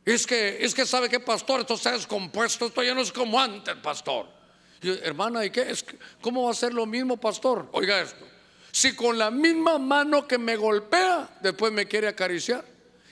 Es 0.04 0.26
que, 0.26 0.62
es 0.62 0.74
que 0.74 0.84
sabe 0.84 1.08
que 1.08 1.20
pastor, 1.20 1.60
esto 1.60 1.78
ha 1.88 1.92
descompuesto, 1.92 2.66
esto 2.66 2.82
ya 2.82 2.94
no 2.94 3.00
es 3.00 3.12
como 3.12 3.40
antes, 3.40 3.74
pastor 3.76 4.43
hermana, 4.90 5.44
¿y 5.44 5.50
qué? 5.50 5.70
Es, 5.70 5.84
¿Cómo 6.20 6.44
va 6.44 6.50
a 6.50 6.54
ser 6.54 6.72
lo 6.74 6.86
mismo, 6.86 7.16
pastor? 7.16 7.68
Oiga 7.72 8.00
esto. 8.00 8.24
Si 8.70 8.94
con 8.94 9.16
la 9.16 9.30
misma 9.30 9.78
mano 9.78 10.26
que 10.26 10.36
me 10.36 10.56
golpea, 10.56 11.38
después 11.40 11.72
me 11.72 11.86
quiere 11.86 12.08
acariciar. 12.08 12.64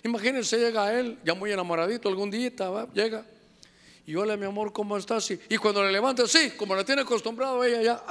Imagínense, 0.02 0.58
llega 0.58 0.84
a 0.84 0.98
él, 0.98 1.18
ya 1.24 1.34
muy 1.34 1.52
enamoradito, 1.52 2.08
algún 2.08 2.30
día, 2.30 2.50
¿va? 2.68 2.88
llega. 2.92 3.24
Y 4.04 4.16
hola, 4.16 4.36
mi 4.36 4.46
amor, 4.46 4.72
¿cómo 4.72 4.96
estás? 4.96 5.30
Y, 5.30 5.56
cuando 5.58 5.84
le 5.84 5.92
levanta, 5.92 6.26
sí, 6.26 6.52
como 6.56 6.74
la 6.74 6.84
tiene 6.84 7.02
acostumbrado 7.02 7.62
ella 7.62 7.82
ya. 7.82 8.02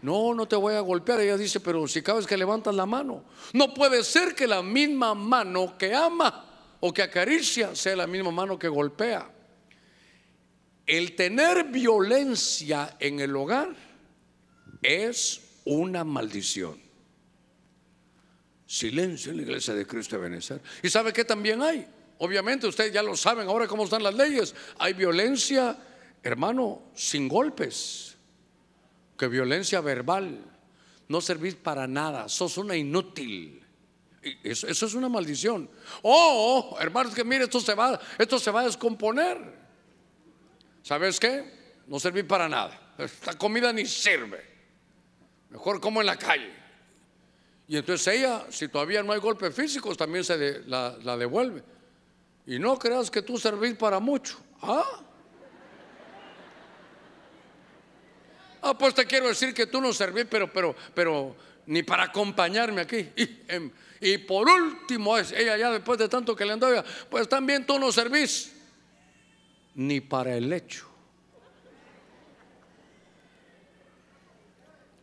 No, 0.00 0.32
no 0.32 0.48
te 0.48 0.56
voy 0.56 0.74
a 0.74 0.80
golpear. 0.80 1.20
Ella 1.20 1.36
dice, 1.36 1.60
pero 1.60 1.86
si 1.86 2.00
cada 2.00 2.16
vez 2.16 2.26
que 2.26 2.38
levantas 2.38 2.74
la 2.74 2.86
mano, 2.86 3.22
no 3.52 3.74
puede 3.74 4.02
ser 4.02 4.34
que 4.34 4.46
la 4.46 4.62
misma 4.62 5.14
mano 5.14 5.76
que 5.76 5.94
ama 5.94 6.46
o 6.80 6.94
que 6.94 7.02
acaricia 7.02 7.74
sea 7.74 7.94
la 7.96 8.06
misma 8.06 8.30
mano 8.30 8.58
que 8.58 8.68
golpea 8.68 9.30
el 10.90 11.14
tener 11.14 11.66
violencia 11.66 12.96
en 12.98 13.20
el 13.20 13.36
hogar 13.36 13.76
es 14.82 15.40
una 15.64 16.02
maldición. 16.02 16.80
Silencio 18.66 19.30
en 19.30 19.36
la 19.36 19.42
iglesia 19.44 19.72
de 19.72 19.86
Cristo 19.86 20.16
de 20.16 20.22
Benecer. 20.22 20.60
¿Y 20.82 20.90
sabe 20.90 21.12
que 21.12 21.24
también 21.24 21.62
hay? 21.62 21.86
Obviamente 22.18 22.66
ustedes 22.66 22.92
ya 22.92 23.04
lo 23.04 23.16
saben 23.16 23.46
ahora 23.46 23.68
cómo 23.68 23.84
están 23.84 24.02
las 24.02 24.14
leyes. 24.14 24.52
Hay 24.80 24.94
violencia, 24.94 25.78
hermano, 26.24 26.90
sin 26.96 27.28
golpes. 27.28 28.16
Que 29.16 29.28
violencia 29.28 29.80
verbal. 29.80 30.44
No 31.06 31.20
servís 31.20 31.54
para 31.54 31.86
nada. 31.86 32.28
Sos 32.28 32.58
una 32.58 32.76
inútil. 32.76 33.64
Eso, 34.42 34.66
eso 34.66 34.86
es 34.86 34.94
una 34.94 35.08
maldición. 35.08 35.70
Oh, 36.02 36.76
hermanos, 36.80 37.14
que 37.14 37.22
mire, 37.22 37.44
esto 37.44 37.60
se 37.60 37.74
va, 37.74 38.00
esto 38.18 38.40
se 38.40 38.50
va 38.50 38.62
a 38.62 38.64
descomponer. 38.64 39.59
¿Sabes 40.82 41.20
qué? 41.20 41.44
No 41.86 41.98
serví 41.98 42.22
para 42.22 42.48
nada. 42.48 42.94
Esta 42.98 43.36
comida 43.36 43.72
ni 43.72 43.86
sirve. 43.86 44.44
Mejor 45.50 45.80
como 45.80 46.00
en 46.00 46.06
la 46.06 46.16
calle. 46.16 46.52
Y 47.66 47.76
entonces 47.76 48.14
ella, 48.14 48.46
si 48.50 48.68
todavía 48.68 49.02
no 49.02 49.12
hay 49.12 49.20
golpes 49.20 49.54
físicos, 49.54 49.96
también 49.96 50.24
se 50.24 50.62
la, 50.66 51.16
devuelve. 51.16 51.62
Y 52.46 52.58
no 52.58 52.78
creas 52.78 53.10
que 53.10 53.22
tú 53.22 53.38
servís 53.38 53.74
para 53.74 54.00
mucho. 54.00 54.38
¿Ah? 54.62 54.84
Ah, 58.62 58.76
pues 58.76 58.94
te 58.94 59.06
quiero 59.06 59.28
decir 59.28 59.54
que 59.54 59.66
tú 59.66 59.80
no 59.80 59.92
servís, 59.92 60.26
pero, 60.28 60.52
pero, 60.52 60.74
pero 60.94 61.36
ni 61.66 61.82
para 61.82 62.04
acompañarme 62.04 62.82
aquí. 62.82 63.08
Y, 63.16 63.40
em, 63.48 63.70
y 64.00 64.18
por 64.18 64.48
último, 64.48 65.16
ella 65.16 65.56
ya 65.56 65.70
después 65.70 65.98
de 65.98 66.08
tanto 66.08 66.34
que 66.34 66.44
le 66.44 66.52
andaba, 66.52 66.84
pues 67.08 67.28
también 67.28 67.66
tú 67.66 67.78
no 67.78 67.90
servís 67.92 68.59
ni 69.80 70.02
para 70.02 70.36
el 70.36 70.50
lecho. 70.50 70.86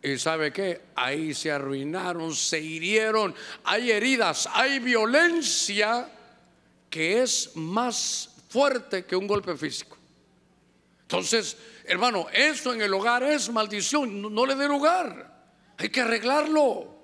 Y 0.04 0.20
sabe 0.20 0.54
que 0.54 0.82
ahí 0.94 1.34
se 1.34 1.52
arruinaron, 1.52 2.36
se 2.36 2.60
hirieron, 2.60 3.34
hay 3.64 3.90
heridas, 3.90 4.48
hay 4.54 4.78
violencia 4.78 6.08
que 6.92 7.24
es 7.24 7.56
más 7.56 8.30
fuerte 8.50 9.04
que 9.06 9.16
un 9.16 9.26
golpe 9.26 9.58
físico. 9.58 9.98
Entonces, 11.02 11.58
hermano, 11.84 12.28
eso 12.32 12.72
en 12.72 12.82
el 12.82 12.94
hogar 12.94 13.24
es 13.24 13.50
maldición, 13.50 14.22
no, 14.22 14.30
no 14.30 14.46
le 14.46 14.54
dé 14.54 14.68
lugar, 14.68 15.42
hay 15.76 15.90
que 15.90 16.02
arreglarlo. 16.02 16.97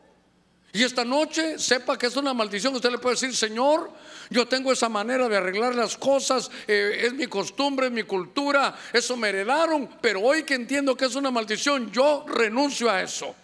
Y 0.76 0.82
esta 0.82 1.05
noche 1.05 1.59
sepa 1.59 1.99
que 1.99 2.07
es 2.07 2.15
una 2.15 2.34
maldición. 2.34 2.74
Usted 2.74 2.89
le 2.89 2.97
puede 2.97 3.13
decir, 3.13 3.36
Señor, 3.36 3.91
yo 4.32 4.47
tengo 4.47 4.74
esa 4.74 4.89
manera 4.89 5.30
de 5.30 5.38
arreglar 5.38 5.76
las 5.76 5.95
cosas, 5.95 6.49
eh, 6.67 7.03
es 7.03 7.13
mi 7.13 7.28
costumbre, 7.28 7.86
es 7.86 7.91
mi 7.91 8.01
cultura, 8.01 8.76
eso 8.91 9.15
me 9.15 9.30
heredaron, 9.30 9.88
pero 10.01 10.21
hoy 10.21 10.41
que 10.41 10.55
entiendo 10.55 10.97
que 10.97 11.05
es 11.05 11.13
una 11.13 11.30
maldición, 11.30 11.91
yo 11.91 12.26
renuncio 12.28 12.89
a 12.89 13.03
eso. 13.03 13.36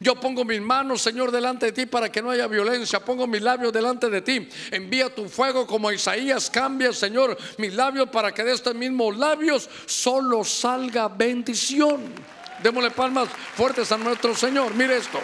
Yo 0.00 0.14
pongo 0.14 0.46
mis 0.46 0.62
manos, 0.62 1.02
Señor, 1.02 1.30
delante 1.30 1.66
de 1.66 1.72
ti 1.72 1.84
para 1.84 2.10
que 2.10 2.22
no 2.22 2.30
haya 2.30 2.46
violencia. 2.46 3.04
Pongo 3.04 3.26
mis 3.26 3.42
labios 3.42 3.72
delante 3.72 4.08
de 4.08 4.22
ti. 4.22 4.48
Envía 4.70 5.12
tu 5.12 5.28
fuego 5.28 5.66
como 5.66 5.90
Isaías. 5.90 6.48
Cambia, 6.48 6.92
Señor, 6.92 7.36
mis 7.58 7.74
labios 7.74 8.08
para 8.08 8.32
que 8.32 8.44
de 8.44 8.52
estos 8.52 8.76
mismos 8.76 9.18
labios 9.18 9.68
solo 9.86 10.44
salga 10.44 11.08
bendición. 11.08 12.14
Démosle 12.62 12.92
palmas 12.92 13.28
fuertes 13.56 13.90
a 13.90 13.98
nuestro 13.98 14.36
Señor. 14.36 14.72
Mire 14.74 14.98
esto. 14.98 15.18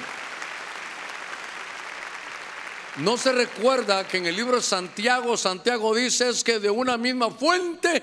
No 2.98 3.16
se 3.16 3.32
recuerda 3.32 4.06
que 4.06 4.18
en 4.18 4.26
el 4.26 4.36
libro 4.36 4.56
de 4.56 4.62
Santiago, 4.62 5.36
Santiago 5.36 5.94
dice 5.94 6.28
es 6.28 6.44
que 6.44 6.60
de 6.60 6.70
una 6.70 6.96
misma 6.96 7.30
fuente 7.30 8.02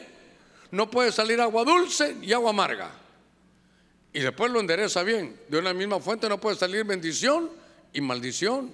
no 0.72 0.90
puede 0.90 1.12
salir 1.12 1.40
agua 1.40 1.64
dulce 1.64 2.18
y 2.22 2.34
agua 2.34 2.50
amarga. 2.50 2.92
Y 4.14 4.20
después 4.20 4.52
lo 4.52 4.60
endereza 4.60 5.04
bien. 5.04 5.40
De 5.48 5.58
una 5.58 5.74
misma 5.74 6.00
fuente 6.00 6.28
no 6.28 6.40
puede 6.40 6.58
salir 6.58 6.84
bendición 6.84 7.50
y 7.94 8.02
maldición. 8.02 8.72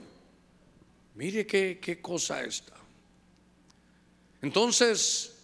Mire 1.14 1.46
qué, 1.46 1.80
qué 1.80 2.02
cosa 2.02 2.42
esta. 2.44 2.74
Entonces, 4.42 5.36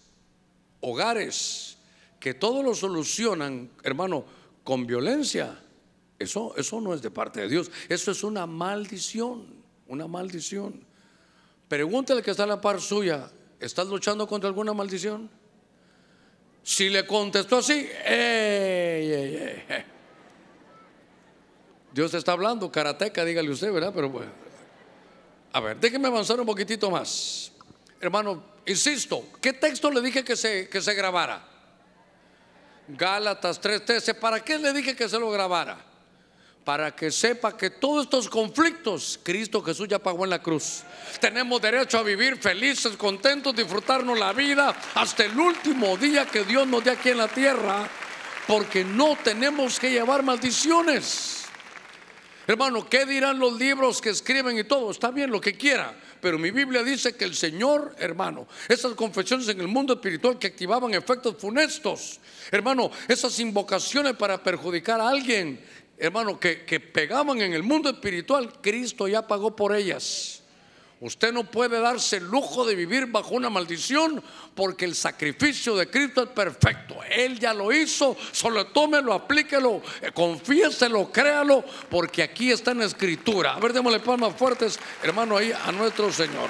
hogares 0.82 1.78
que 2.20 2.34
todo 2.34 2.64
lo 2.64 2.74
solucionan, 2.74 3.70
hermano, 3.84 4.26
con 4.64 4.88
violencia, 4.88 5.60
eso, 6.18 6.56
eso 6.56 6.80
no 6.80 6.94
es 6.94 7.02
de 7.02 7.12
parte 7.12 7.42
de 7.42 7.50
Dios. 7.50 7.70
Eso 7.90 8.12
es 8.12 8.24
una 8.24 8.46
maldición, 8.48 9.63
una 9.88 10.08
maldición. 10.08 10.86
Pregúntale 11.68 12.22
que 12.22 12.32
está 12.32 12.44
en 12.44 12.50
la 12.50 12.62
par 12.62 12.82
suya, 12.82 13.30
¿estás 13.60 13.88
luchando 13.88 14.28
contra 14.28 14.48
alguna 14.48 14.74
maldición? 14.74 15.30
Si 16.64 16.90
le 16.90 17.06
contestó 17.06 17.58
así, 17.58 17.90
Dios 21.94 22.14
está 22.14 22.32
hablando, 22.32 22.72
karateca, 22.72 23.26
dígale 23.26 23.50
usted, 23.52 23.72
¿verdad? 23.72 23.92
Pero 23.94 24.10
bueno. 24.10 24.32
A 25.52 25.60
ver, 25.60 25.78
déjeme 25.80 26.08
avanzar 26.08 26.40
un 26.40 26.46
poquitito 26.46 26.90
más. 26.90 27.52
Hermano, 28.00 28.44
insisto, 28.66 29.26
¿qué 29.42 29.54
texto 29.54 29.92
le 29.92 30.02
dije 30.02 30.24
que 30.24 30.36
se, 30.36 30.68
que 30.68 30.82
se 30.82 30.94
grabara? 30.94 31.50
Gálatas 32.88 33.62
3:13. 33.62 34.16
¿Para 34.16 34.44
qué 34.44 34.58
le 34.58 34.74
dije 34.74 34.96
que 34.96 35.08
se 35.08 35.20
lo 35.20 35.30
grabara? 35.32 35.78
Para 36.64 36.96
que 36.96 37.12
sepa 37.12 37.58
que 37.58 37.70
todos 37.70 38.06
estos 38.06 38.30
conflictos 38.30 39.20
Cristo 39.22 39.62
Jesús 39.62 39.88
ya 39.90 40.00
pagó 40.00 40.24
en 40.24 40.30
la 40.30 40.42
cruz. 40.42 40.84
Tenemos 41.20 41.62
derecho 41.62 41.98
a 41.98 42.04
vivir 42.04 42.38
felices, 42.38 42.96
contentos, 42.96 43.56
disfrutarnos 43.56 44.18
la 44.18 44.32
vida 44.32 44.74
hasta 44.96 45.26
el 45.26 45.38
último 45.38 45.98
día 45.98 46.26
que 46.26 46.46
Dios 46.46 46.66
nos 46.66 46.84
dé 46.84 46.92
aquí 46.92 47.10
en 47.10 47.18
la 47.18 47.28
tierra, 47.28 47.88
porque 48.48 48.86
no 48.86 49.18
tenemos 49.22 49.78
que 49.78 49.92
llevar 49.92 50.24
maldiciones. 50.24 51.44
Hermano, 52.46 52.90
¿qué 52.90 53.06
dirán 53.06 53.40
los 53.40 53.54
libros 53.54 54.02
que 54.02 54.10
escriben 54.10 54.58
y 54.58 54.66
todo? 54.66 54.92
Está 54.92 55.12
bien 55.12 55.32
lo 55.32 55.40
que 55.40 55.56
quiera, 55.56 55.96
pero 56.20 56.38
mi 56.38 56.52
Biblia 56.52 56.84
dice 56.84 57.16
que 57.16 57.24
el 57.24 57.36
Señor, 57.36 57.96
hermano, 57.98 58.48
esas 58.68 58.94
confesiones 58.96 59.48
en 59.48 59.62
el 59.62 59.70
mundo 59.70 59.94
espiritual 59.94 60.38
que 60.38 60.48
activaban 60.48 60.94
efectos 60.94 61.38
funestos, 61.40 62.20
hermano, 62.52 62.92
esas 63.08 63.40
invocaciones 63.40 64.16
para 64.16 64.44
perjudicar 64.44 65.00
a 65.00 65.08
alguien, 65.08 65.64
hermano, 65.98 66.40
que, 66.40 66.66
que 66.66 66.80
pegaban 66.80 67.42
en 67.42 67.54
el 67.54 67.64
mundo 67.64 67.90
espiritual, 67.90 68.54
Cristo 68.62 69.08
ya 69.08 69.28
pagó 69.28 69.56
por 69.56 69.76
ellas. 69.76 70.44
Usted 71.04 71.34
no 71.34 71.44
puede 71.44 71.82
darse 71.82 72.16
el 72.16 72.24
lujo 72.24 72.66
de 72.66 72.76
vivir 72.76 73.08
bajo 73.08 73.36
una 73.36 73.50
maldición 73.50 74.24
porque 74.56 74.86
el 74.86 74.96
sacrificio 74.96 75.76
de 75.76 75.90
Cristo 75.90 76.24
es 76.24 76.30
perfecto. 76.30 76.96
Él 77.10 77.38
ya 77.38 77.54
lo 77.54 77.74
hizo, 77.74 78.16
solo 78.32 78.68
tómelo, 78.68 79.12
aplíquelo, 79.12 79.82
eh, 80.02 80.12
confiéselo, 80.14 81.12
créalo, 81.12 81.62
porque 81.90 82.24
aquí 82.24 82.52
está 82.52 82.72
en 82.72 82.80
la 82.80 82.86
escritura. 82.86 83.54
A 83.54 83.60
ver, 83.60 83.74
démosle 83.74 84.00
palmas 84.00 84.34
fuertes, 84.38 84.80
hermano, 85.04 85.36
ahí 85.36 85.52
a 85.52 85.74
nuestro 85.74 86.10
Señor. 86.10 86.50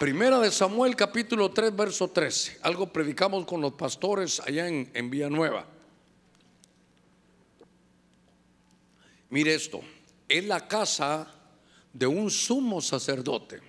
Primera 0.00 0.38
de 0.38 0.50
Samuel 0.50 0.96
capítulo 0.96 1.50
3, 1.50 1.76
verso 1.76 2.08
13. 2.08 2.60
Algo 2.62 2.90
predicamos 2.90 3.44
con 3.44 3.60
los 3.60 3.74
pastores 3.74 4.40
allá 4.40 4.66
en, 4.66 4.90
en 4.94 5.10
Villanueva. 5.10 5.66
Mire 9.28 9.52
esto, 9.52 9.82
es 10.26 10.42
la 10.46 10.66
casa 10.66 11.30
de 11.92 12.06
un 12.06 12.30
sumo 12.30 12.80
sacerdote. 12.80 13.60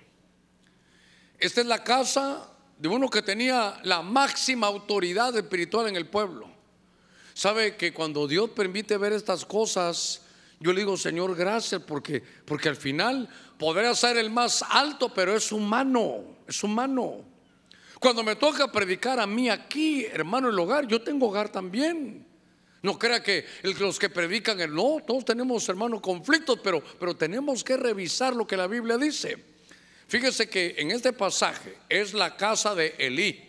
Esta 1.38 1.60
es 1.60 1.66
la 1.66 1.84
casa 1.84 2.50
de 2.78 2.88
uno 2.88 3.10
que 3.10 3.20
tenía 3.20 3.78
la 3.82 4.00
máxima 4.00 4.68
autoridad 4.68 5.36
espiritual 5.36 5.88
en 5.88 5.96
el 5.96 6.06
pueblo. 6.06 6.48
Sabe 7.34 7.76
que 7.76 7.92
cuando 7.92 8.26
Dios 8.26 8.48
permite 8.52 8.96
ver 8.96 9.12
estas 9.12 9.44
cosas, 9.44 10.21
yo 10.62 10.72
le 10.72 10.80
digo, 10.80 10.96
Señor, 10.96 11.34
gracias, 11.34 11.82
porque, 11.82 12.22
porque 12.44 12.68
al 12.68 12.76
final 12.76 13.28
podría 13.58 13.94
ser 13.96 14.16
el 14.16 14.30
más 14.30 14.64
alto, 14.70 15.12
pero 15.12 15.34
es 15.34 15.50
humano, 15.50 16.36
es 16.46 16.62
humano. 16.62 17.24
Cuando 17.98 18.22
me 18.22 18.36
toca 18.36 18.70
predicar 18.70 19.18
a 19.18 19.26
mí 19.26 19.50
aquí, 19.50 20.04
hermano, 20.04 20.50
el 20.50 20.58
hogar, 20.58 20.86
yo 20.86 21.02
tengo 21.02 21.28
hogar 21.28 21.48
también. 21.48 22.24
No 22.82 22.96
crea 22.96 23.22
que 23.22 23.44
los 23.62 23.98
que 23.98 24.08
predican 24.08 24.60
el 24.60 24.72
no, 24.72 24.98
todos 25.04 25.24
tenemos 25.24 25.68
hermanos 25.68 26.00
conflictos, 26.00 26.60
pero, 26.62 26.80
pero 26.98 27.16
tenemos 27.16 27.64
que 27.64 27.76
revisar 27.76 28.34
lo 28.34 28.46
que 28.46 28.56
la 28.56 28.68
Biblia 28.68 28.98
dice. 28.98 29.36
Fíjese 30.06 30.48
que 30.48 30.76
en 30.78 30.92
este 30.92 31.12
pasaje 31.12 31.76
es 31.88 32.14
la 32.14 32.36
casa 32.36 32.74
de 32.74 32.94
Elí, 32.98 33.40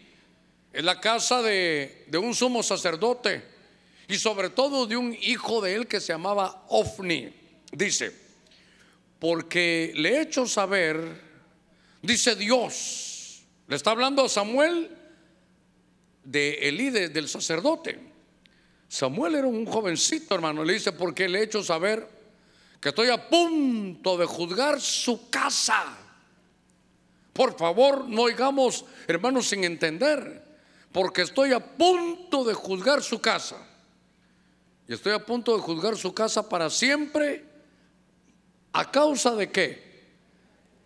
es 0.72 0.84
la 0.84 0.99
casa 0.99 1.43
de, 1.43 2.05
de 2.07 2.18
un 2.18 2.34
sumo 2.34 2.64
sacerdote 2.64 3.53
y 4.08 4.16
sobre 4.16 4.49
todo 4.49 4.86
de 4.86 4.97
un 4.97 5.16
hijo 5.22 5.62
de 5.62 5.76
él 5.76 5.88
que 5.88 5.99
se 5.99 6.14
llamaba 6.14 6.66
Ofni. 6.70 7.34
Dice, 7.72 8.14
porque 9.20 9.93
le 9.95 10.10
he 10.10 10.22
hecho 10.22 10.45
saber, 10.47 11.22
dice 12.01 12.36
Dios, 12.36 13.43
le 13.68 13.76
está 13.76 13.91
hablando 13.91 14.26
a 14.26 14.30
Samuel 14.30 14.89
de 16.24 16.54
Elí, 16.68 16.89
del 16.89 17.28
sacerdote. 17.28 17.99
Samuel 18.88 19.36
era 19.36 19.47
un 19.47 19.66
jovencito, 19.66 20.36
hermano. 20.36 20.64
Le 20.64 20.74
dice, 20.74 20.91
porque 20.91 21.28
le 21.28 21.39
he 21.39 21.43
hecho 21.43 21.64
saber 21.64 22.08
que 22.80 22.89
estoy 22.89 23.10
a 23.10 23.30
punto 23.30 24.18
de 24.18 24.26
juzgar 24.26 24.80
su 24.80 25.30
casa. 25.30 25.97
Por 27.32 27.58
favor, 27.58 28.08
no 28.08 28.24
oigamos, 28.24 28.86
hermanos, 29.08 29.47
sin 29.47 29.64
entender, 29.64 30.43
porque 30.91 31.24
estoy 31.24 31.54
a 31.54 31.60
punto 31.60 32.43
de 32.43 32.54
juzgar 32.54 33.01
su 33.01 33.20
casa. 33.20 33.58
Y 34.88 34.94
estoy 34.94 35.14
a 35.14 35.26
punto 35.26 35.56
de 35.56 35.62
juzgar 35.62 35.98
su 35.98 36.14
casa 36.14 36.48
para 36.48 36.70
siempre. 36.70 37.44
¿A 38.74 38.90
causa 38.92 39.36
de 39.36 39.52
qué? 39.52 39.94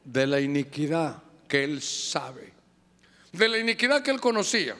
De 0.03 0.27
la 0.27 0.39
iniquidad 0.39 1.23
que 1.47 1.63
él 1.63 1.81
sabe. 1.81 2.53
De 3.31 3.47
la 3.47 3.57
iniquidad 3.57 4.03
que 4.03 4.11
él 4.11 4.21
conocía. 4.21 4.77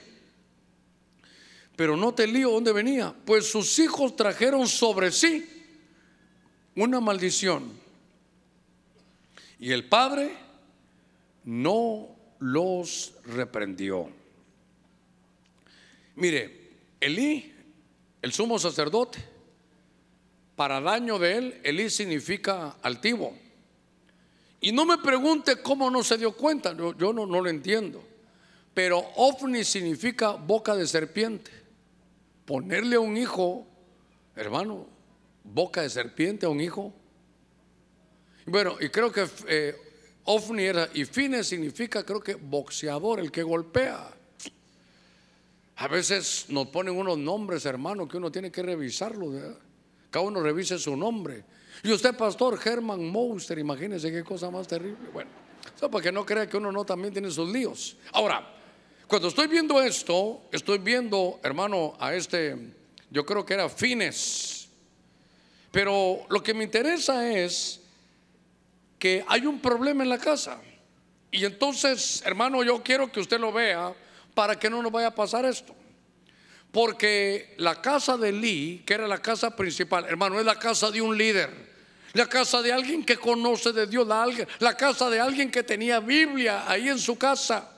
Pero 1.76 1.96
no 1.96 2.12
te 2.14 2.26
lío 2.26 2.50
dónde 2.50 2.72
venía. 2.72 3.14
Pues 3.24 3.50
sus 3.50 3.78
hijos 3.78 4.14
trajeron 4.16 4.66
sobre 4.66 5.10
sí 5.10 5.48
una 6.76 7.00
maldición. 7.00 7.72
Y 9.58 9.72
el 9.72 9.88
padre 9.88 10.30
no 11.44 12.08
los 12.38 13.14
reprendió. 13.24 14.08
Mire, 16.14 16.70
Elí, 17.00 17.54
el 18.22 18.32
sumo 18.32 18.58
sacerdote, 18.58 19.18
para 20.56 20.80
daño 20.80 21.18
de 21.18 21.36
él, 21.36 21.60
Elí 21.62 21.88
significa 21.88 22.76
altivo. 22.82 23.36
Y 24.60 24.72
no 24.72 24.84
me 24.84 24.98
pregunte 24.98 25.62
cómo 25.62 25.88
no 25.90 26.02
se 26.02 26.18
dio 26.18 26.32
cuenta, 26.32 26.76
yo, 26.76 27.12
no, 27.12 27.26
lo 27.26 27.48
entiendo. 27.48 28.02
Pero 28.74 28.98
ovni 29.16 29.62
significa 29.64 30.32
boca 30.32 30.74
de 30.74 30.86
serpiente 30.86 31.50
ponerle 32.44 32.96
a 32.96 33.00
un 33.00 33.16
hijo, 33.16 33.66
hermano, 34.34 34.86
boca 35.44 35.82
de 35.82 35.90
serpiente 35.90 36.46
a 36.46 36.48
un 36.48 36.60
hijo. 36.60 36.92
Bueno, 38.46 38.76
y 38.80 38.88
creo 38.88 39.12
que 39.12 39.26
eh, 39.46 39.76
Ofni 40.24 40.64
era, 40.64 40.88
y 40.92 41.04
Fine 41.06 41.42
significa, 41.42 42.04
creo 42.04 42.20
que 42.20 42.34
boxeador, 42.34 43.20
el 43.20 43.32
que 43.32 43.42
golpea. 43.42 44.10
A 45.78 45.86
veces 45.86 46.46
nos 46.48 46.66
ponen 46.68 46.96
unos 46.96 47.16
nombres, 47.18 47.64
hermano, 47.64 48.08
que 48.08 48.16
uno 48.16 48.32
tiene 48.32 48.50
que 48.50 48.62
revisarlo. 48.62 49.30
Cada 50.10 50.24
uno 50.24 50.40
revise 50.40 50.76
su 50.76 50.96
nombre. 50.96 51.44
Y 51.84 51.92
usted, 51.92 52.16
pastor, 52.16 52.58
Herman 52.62 53.08
Monster, 53.08 53.56
imagínese 53.58 54.10
qué 54.10 54.24
cosa 54.24 54.50
más 54.50 54.66
terrible. 54.66 55.08
Bueno, 55.12 55.30
para 55.80 56.02
que 56.02 56.10
no 56.10 56.26
crea 56.26 56.48
que 56.48 56.56
uno 56.56 56.72
no 56.72 56.84
también 56.84 57.12
tiene 57.12 57.30
sus 57.30 57.48
líos. 57.48 57.96
Ahora, 58.12 58.44
cuando 59.06 59.28
estoy 59.28 59.46
viendo 59.46 59.80
esto, 59.80 60.42
estoy 60.50 60.78
viendo, 60.78 61.38
hermano, 61.44 61.94
a 62.00 62.12
este, 62.12 62.56
yo 63.10 63.24
creo 63.24 63.46
que 63.46 63.54
era 63.54 63.68
Fines. 63.68 64.68
Pero 65.70 66.26
lo 66.28 66.42
que 66.42 66.54
me 66.54 66.64
interesa 66.64 67.30
es 67.30 67.80
que 68.98 69.24
hay 69.28 69.46
un 69.46 69.60
problema 69.60 70.02
en 70.02 70.08
la 70.08 70.18
casa. 70.18 70.60
Y 71.30 71.44
entonces, 71.44 72.20
hermano, 72.26 72.64
yo 72.64 72.82
quiero 72.82 73.12
que 73.12 73.20
usted 73.20 73.38
lo 73.38 73.52
vea 73.52 73.94
para 74.38 74.56
que 74.56 74.70
no 74.70 74.80
nos 74.80 74.92
vaya 74.92 75.08
a 75.08 75.14
pasar 75.16 75.44
esto. 75.46 75.74
Porque 76.70 77.56
la 77.58 77.82
casa 77.82 78.16
de 78.16 78.30
Lee, 78.30 78.84
que 78.86 78.94
era 78.94 79.08
la 79.08 79.18
casa 79.18 79.56
principal, 79.56 80.04
hermano, 80.04 80.38
es 80.38 80.46
la 80.46 80.56
casa 80.56 80.92
de 80.92 81.02
un 81.02 81.18
líder. 81.18 81.50
La 82.12 82.26
casa 82.26 82.62
de 82.62 82.72
alguien 82.72 83.04
que 83.04 83.16
conoce 83.16 83.72
de 83.72 83.88
Dios, 83.88 84.06
la, 84.06 84.28
la 84.60 84.76
casa 84.76 85.10
de 85.10 85.18
alguien 85.18 85.50
que 85.50 85.64
tenía 85.64 85.98
Biblia 85.98 86.70
ahí 86.70 86.88
en 86.88 87.00
su 87.00 87.18
casa. 87.18 87.68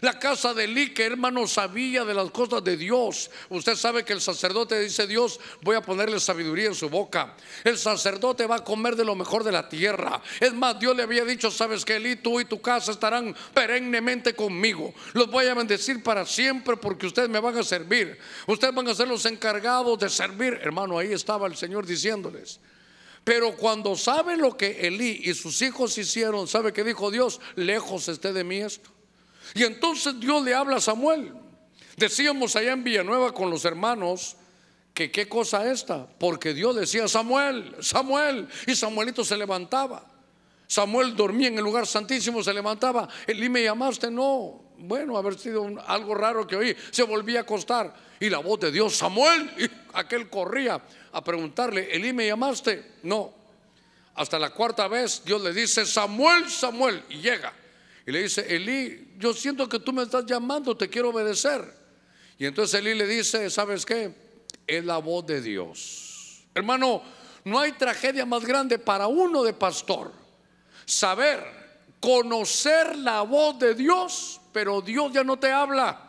La 0.00 0.18
casa 0.18 0.54
de 0.54 0.64
Eli, 0.64 0.94
que 0.94 1.04
hermano 1.04 1.46
sabía 1.46 2.04
de 2.04 2.14
las 2.14 2.30
cosas 2.30 2.62
de 2.62 2.76
Dios. 2.76 3.30
Usted 3.48 3.74
sabe 3.74 4.04
que 4.04 4.12
el 4.12 4.20
sacerdote 4.20 4.78
dice 4.78 5.06
Dios, 5.06 5.40
voy 5.62 5.76
a 5.76 5.82
ponerle 5.82 6.20
sabiduría 6.20 6.66
en 6.66 6.74
su 6.74 6.88
boca. 6.88 7.34
El 7.64 7.78
sacerdote 7.78 8.46
va 8.46 8.56
a 8.56 8.64
comer 8.64 8.94
de 8.94 9.04
lo 9.04 9.14
mejor 9.14 9.42
de 9.42 9.52
la 9.52 9.68
tierra. 9.68 10.22
Es 10.38 10.54
más, 10.54 10.78
Dios 10.78 10.96
le 10.96 11.02
había 11.02 11.24
dicho, 11.24 11.50
sabes 11.50 11.84
que 11.84 11.96
Eli, 11.96 12.16
tú 12.16 12.38
y 12.40 12.44
tu 12.44 12.60
casa 12.60 12.92
estarán 12.92 13.34
perennemente 13.52 14.34
conmigo. 14.34 14.94
Los 15.14 15.28
voy 15.30 15.46
a 15.46 15.54
bendecir 15.54 16.02
para 16.02 16.24
siempre 16.26 16.76
porque 16.76 17.06
ustedes 17.06 17.28
me 17.28 17.40
van 17.40 17.58
a 17.58 17.64
servir. 17.64 18.18
Ustedes 18.46 18.74
van 18.74 18.88
a 18.88 18.94
ser 18.94 19.08
los 19.08 19.26
encargados 19.26 19.98
de 19.98 20.08
servir. 20.08 20.60
Hermano, 20.62 20.98
ahí 20.98 21.12
estaba 21.12 21.46
el 21.46 21.56
Señor 21.56 21.86
diciéndoles. 21.86 22.60
Pero 23.24 23.56
cuando 23.56 23.96
saben 23.96 24.40
lo 24.40 24.56
que 24.56 24.86
Elí 24.86 25.22
y 25.24 25.34
sus 25.34 25.60
hijos 25.60 25.98
hicieron, 25.98 26.46
¿sabe 26.46 26.72
que 26.72 26.84
dijo 26.84 27.10
Dios? 27.10 27.40
Lejos 27.56 28.08
esté 28.08 28.32
de 28.32 28.44
mí 28.44 28.58
esto. 28.58 28.97
Y 29.54 29.64
entonces 29.64 30.18
Dios 30.20 30.42
le 30.42 30.54
habla 30.54 30.76
a 30.76 30.80
Samuel. 30.80 31.32
Decíamos 31.96 32.54
allá 32.56 32.72
en 32.72 32.84
Villanueva 32.84 33.32
con 33.32 33.50
los 33.50 33.64
hermanos 33.64 34.36
que 34.94 35.10
qué 35.10 35.28
cosa 35.28 35.70
esta, 35.70 36.06
porque 36.18 36.54
Dios 36.54 36.76
decía 36.76 37.06
Samuel, 37.08 37.76
Samuel, 37.80 38.48
y 38.66 38.74
Samuelito 38.74 39.24
se 39.24 39.36
levantaba. 39.36 40.04
Samuel 40.66 41.16
dormía 41.16 41.48
en 41.48 41.58
el 41.58 41.64
lugar 41.64 41.86
santísimo, 41.86 42.42
se 42.42 42.52
levantaba. 42.52 43.08
Elí 43.26 43.48
me 43.48 43.62
llamaste, 43.62 44.10
no. 44.10 44.60
Bueno, 44.76 45.16
haber 45.16 45.38
sido 45.38 45.66
algo 45.86 46.14
raro 46.14 46.46
que 46.46 46.56
oí. 46.56 46.76
Se 46.90 47.02
volvía 47.02 47.40
a 47.40 47.42
acostar. 47.42 47.94
Y 48.20 48.28
la 48.28 48.38
voz 48.38 48.60
de 48.60 48.70
Dios, 48.70 48.96
Samuel, 48.96 49.50
y 49.58 49.70
aquel 49.94 50.28
corría 50.28 50.80
a 51.12 51.24
preguntarle, 51.24 51.88
Elí 51.94 52.12
me 52.12 52.26
llamaste, 52.26 52.96
no. 53.02 53.32
Hasta 54.14 54.38
la 54.38 54.50
cuarta 54.50 54.88
vez 54.88 55.22
Dios 55.24 55.40
le 55.40 55.52
dice, 55.52 55.86
Samuel, 55.86 56.50
Samuel, 56.50 57.02
y 57.08 57.18
llega. 57.18 57.52
Y 58.08 58.10
le 58.10 58.22
dice, 58.22 58.46
Elí, 58.48 59.16
yo 59.18 59.34
siento 59.34 59.68
que 59.68 59.78
tú 59.78 59.92
me 59.92 60.02
estás 60.02 60.24
llamando, 60.24 60.74
te 60.74 60.88
quiero 60.88 61.10
obedecer. 61.10 61.62
Y 62.38 62.46
entonces 62.46 62.80
Elí 62.80 62.94
le 62.94 63.06
dice, 63.06 63.50
¿sabes 63.50 63.84
qué? 63.84 64.14
Es 64.66 64.82
la 64.82 64.96
voz 64.96 65.26
de 65.26 65.42
Dios. 65.42 66.42
Hermano, 66.54 67.02
no 67.44 67.60
hay 67.60 67.72
tragedia 67.72 68.24
más 68.24 68.46
grande 68.46 68.78
para 68.78 69.08
uno 69.08 69.42
de 69.42 69.52
pastor. 69.52 70.10
Saber, 70.86 71.44
conocer 72.00 72.96
la 72.96 73.20
voz 73.20 73.58
de 73.58 73.74
Dios, 73.74 74.40
pero 74.54 74.80
Dios 74.80 75.12
ya 75.12 75.22
no 75.22 75.38
te 75.38 75.52
habla 75.52 76.07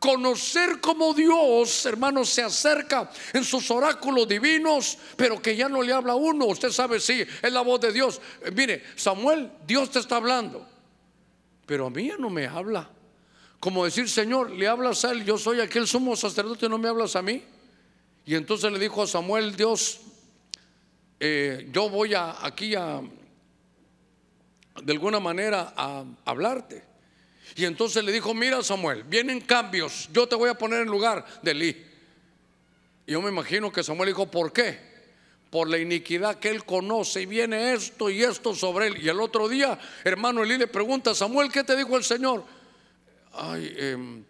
conocer 0.00 0.80
cómo 0.80 1.12
Dios, 1.12 1.84
hermanos, 1.84 2.30
se 2.30 2.42
acerca 2.42 3.10
en 3.34 3.44
sus 3.44 3.70
oráculos 3.70 4.26
divinos, 4.26 4.98
pero 5.14 5.40
que 5.40 5.54
ya 5.54 5.68
no 5.68 5.82
le 5.82 5.92
habla 5.92 6.14
a 6.14 6.16
uno. 6.16 6.46
Usted 6.46 6.70
sabe, 6.70 6.98
sí, 6.98 7.20
es 7.20 7.52
la 7.52 7.60
voz 7.60 7.82
de 7.82 7.92
Dios. 7.92 8.18
Eh, 8.42 8.50
mire, 8.50 8.82
Samuel, 8.96 9.52
Dios 9.66 9.90
te 9.90 9.98
está 9.98 10.16
hablando, 10.16 10.66
pero 11.66 11.86
a 11.86 11.90
mí 11.90 12.08
ya 12.08 12.16
no 12.16 12.30
me 12.30 12.46
habla. 12.46 12.88
Como 13.60 13.84
decir, 13.84 14.08
Señor, 14.08 14.50
le 14.50 14.66
hablas 14.66 15.04
a 15.04 15.12
él, 15.12 15.22
yo 15.22 15.36
soy 15.36 15.60
aquel 15.60 15.86
sumo 15.86 16.16
sacerdote, 16.16 16.66
no 16.66 16.78
me 16.78 16.88
hablas 16.88 17.14
a 17.14 17.20
mí. 17.20 17.44
Y 18.24 18.34
entonces 18.34 18.72
le 18.72 18.78
dijo 18.78 19.02
a 19.02 19.06
Samuel, 19.06 19.54
Dios, 19.54 20.00
eh, 21.20 21.68
yo 21.70 21.90
voy 21.90 22.14
a, 22.14 22.44
aquí 22.44 22.74
a, 22.74 23.02
de 24.82 24.92
alguna 24.92 25.20
manera, 25.20 25.74
a 25.76 26.04
hablarte. 26.24 26.89
Y 27.56 27.64
entonces 27.64 28.04
le 28.04 28.12
dijo, 28.12 28.34
mira 28.34 28.62
Samuel, 28.62 29.02
vienen 29.04 29.40
cambios, 29.40 30.08
yo 30.12 30.26
te 30.26 30.36
voy 30.36 30.50
a 30.50 30.54
poner 30.54 30.82
en 30.82 30.88
lugar 30.88 31.24
de 31.42 31.50
Elí. 31.50 31.86
Y 33.06 33.12
yo 33.12 33.20
me 33.20 33.30
imagino 33.30 33.72
que 33.72 33.82
Samuel 33.82 34.08
dijo, 34.08 34.30
¿por 34.30 34.52
qué? 34.52 34.78
Por 35.50 35.68
la 35.68 35.78
iniquidad 35.78 36.38
que 36.38 36.48
él 36.48 36.64
conoce 36.64 37.22
y 37.22 37.26
viene 37.26 37.72
esto 37.72 38.08
y 38.08 38.22
esto 38.22 38.54
sobre 38.54 38.86
él. 38.86 39.02
Y 39.02 39.08
el 39.08 39.20
otro 39.20 39.48
día, 39.48 39.78
hermano 40.04 40.44
Elí 40.44 40.56
le 40.56 40.68
pregunta, 40.68 41.14
Samuel, 41.14 41.50
¿qué 41.50 41.64
te 41.64 41.76
dijo 41.76 41.96
el 41.96 42.04
Señor? 42.04 42.44
Ay, 43.32 43.74
em, 43.76 44.24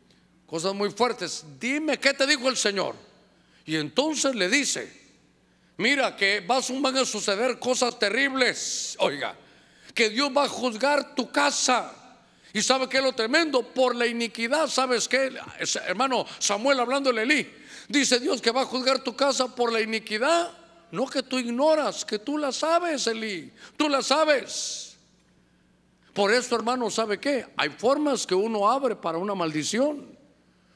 cosas 0.47 0.75
muy 0.75 0.91
fuertes. 0.91 1.45
Dime, 1.59 1.99
¿qué 1.99 2.15
te 2.15 2.27
dijo 2.27 2.49
el 2.49 2.57
Señor? 2.57 2.95
Y 3.67 3.77
entonces 3.77 4.35
le 4.35 4.49
dice, 4.49 4.91
mira 5.77 6.17
que 6.17 6.41
van 6.41 6.63
a 6.97 7.05
suceder 7.05 7.59
cosas 7.59 7.99
terribles. 7.99 8.97
Oiga, 8.99 9.37
que 9.95 10.09
Dios 10.09 10.31
va 10.35 10.45
a 10.45 10.49
juzgar 10.49 11.15
tu 11.15 11.31
casa. 11.31 12.00
Y 12.53 12.63
sabe 12.63 12.89
que 12.89 12.99
es 12.99 13.03
lo 13.03 13.13
tremendo, 13.13 13.63
por 13.63 13.95
la 13.95 14.07
iniquidad, 14.07 14.67
¿sabes 14.69 15.07
qué? 15.07 15.33
Hermano 15.87 16.27
Samuel 16.39 16.81
hablando 16.81 17.13
de 17.13 17.23
Elí, 17.23 17.51
dice 17.89 18.19
Dios 18.19 18.41
que 18.41 18.51
va 18.51 18.63
a 18.63 18.67
juzgar 18.67 19.05
tu 19.05 19.15
casa 19.15 19.55
por 19.55 19.73
la 19.73 19.81
iniquidad, 19.81 20.51
no 20.91 21.07
que 21.07 21.23
tú 21.23 21.39
ignoras, 21.39 22.05
que 22.05 22.19
tú 22.19 22.39
la 22.39 22.51
sabes, 22.51 23.07
Elí, 23.07 23.53
tú 23.77 23.89
la 23.89 24.03
sabes. 24.03 24.97
Por 26.13 26.33
eso, 26.33 26.57
hermano, 26.57 26.91
¿sabe 26.91 27.21
qué? 27.21 27.47
Hay 27.57 27.71
formas 27.71 28.27
que 28.27 28.35
uno 28.35 28.69
abre 28.69 28.97
para 28.97 29.17
una 29.17 29.35
maldición. 29.37 30.19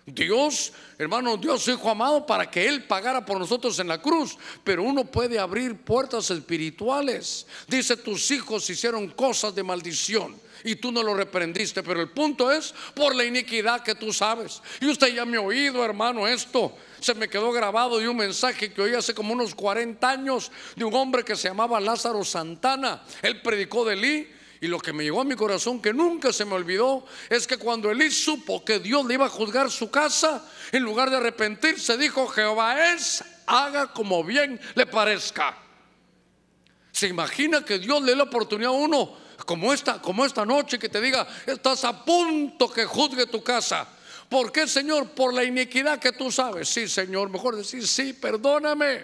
Dios, 0.07 0.73
hermano, 0.99 1.37
Dios 1.37 1.67
hijo 1.67 1.91
amado 1.91 2.25
para 2.25 2.49
que 2.49 2.69
Él 2.69 2.85
pagara 2.85 3.25
por 3.25 3.39
nosotros 3.39 3.79
en 3.81 3.89
la 3.89 4.01
cruz, 4.01 4.37
pero 4.63 4.85
uno 4.85 5.05
puede 5.07 5.39
abrir 5.39 5.77
puertas 5.83 6.31
espirituales. 6.31 7.47
Dice, 7.67 7.97
tus 7.97 8.31
hijos 8.31 8.69
hicieron 8.71 9.09
cosas 9.09 9.55
de 9.55 9.65
maldición 9.65 10.44
y 10.65 10.77
tú 10.77 10.91
no 10.91 11.03
lo 11.03 11.15
reprendiste. 11.15 11.83
Pero 11.83 12.01
el 12.01 12.11
punto 12.11 12.51
es 12.51 12.75
por 12.95 13.15
la 13.15 13.25
iniquidad 13.25 13.83
que 13.83 13.95
tú 13.95 14.13
sabes. 14.13 14.63
Y 14.81 14.87
usted 14.87 15.15
ya 15.15 15.25
me 15.25 15.37
ha 15.37 15.43
oído, 15.43 15.85
hermano, 15.85 16.27
esto. 16.27 16.77
Se 16.99 17.15
me 17.15 17.29
quedó 17.29 17.53
grabado 17.53 17.99
de 17.99 18.09
un 18.09 18.17
mensaje 18.17 18.73
que 18.73 18.81
oí 18.81 18.95
hace 18.95 19.15
como 19.15 19.35
unos 19.35 19.55
40 19.55 20.09
años 20.09 20.51
de 20.75 20.85
un 20.85 20.95
hombre 20.95 21.23
que 21.23 21.37
se 21.37 21.49
llamaba 21.49 21.79
Lázaro 21.79 22.25
Santana. 22.25 23.05
Él 23.23 23.43
predicó 23.43 23.85
de 23.85 23.93
Elí. 23.93 24.29
Y 24.61 24.67
lo 24.67 24.79
que 24.79 24.95
me 24.95 25.05
llegó 25.05 25.21
a 25.21 25.25
mi 25.25 25.35
corazón, 25.35 25.83
que 25.83 25.93
nunca 25.93 26.33
se 26.33 26.47
me 26.47 26.55
olvidó, 26.55 27.05
es 27.29 27.47
que 27.47 27.59
cuando 27.59 27.91
Elí 27.91 28.11
supo 28.11 28.65
que 28.65 28.79
Dios 28.79 29.05
le 29.05 29.15
iba 29.15 29.27
a 29.27 29.29
juzgar 29.29 29.71
su 29.71 29.91
casa, 29.91 30.43
en 30.73 30.83
lugar 30.83 31.11
de 31.11 31.19
arrepentirse, 31.19 31.99
dijo, 31.99 32.27
Jehová 32.29 32.95
es, 32.95 33.23
haga 33.47 33.93
como 33.93 34.25
bien 34.25 34.59
le 34.75 34.87
parezca. 34.87 35.59
Se 36.93 37.09
imagina 37.09 37.63
que 37.63 37.79
Dios 37.79 38.01
le 38.01 38.13
dé 38.13 38.17
la 38.17 38.23
oportunidad 38.23 38.71
a 38.71 38.75
uno 38.75 39.24
como 39.47 39.73
esta, 39.73 40.01
como 40.01 40.25
esta 40.25 40.45
noche 40.45 40.79
que 40.79 40.89
te 40.89 41.01
diga, 41.01 41.27
estás 41.47 41.85
a 41.85 42.05
punto 42.05 42.71
que 42.71 42.85
juzgue 42.85 43.27
tu 43.27 43.43
casa. 43.43 43.87
¿Por 44.29 44.51
qué, 44.51 44.67
Señor? 44.67 45.11
Por 45.11 45.35
la 45.35 45.45
iniquidad 45.45 45.99
que 45.99 46.13
tú 46.13 46.33
sabes. 46.33 46.69
Sí, 46.69 46.89
Señor, 46.89 47.31
mejor 47.31 47.57
decir, 47.57 47.87
sí, 47.87 48.13
perdóname. 48.13 49.03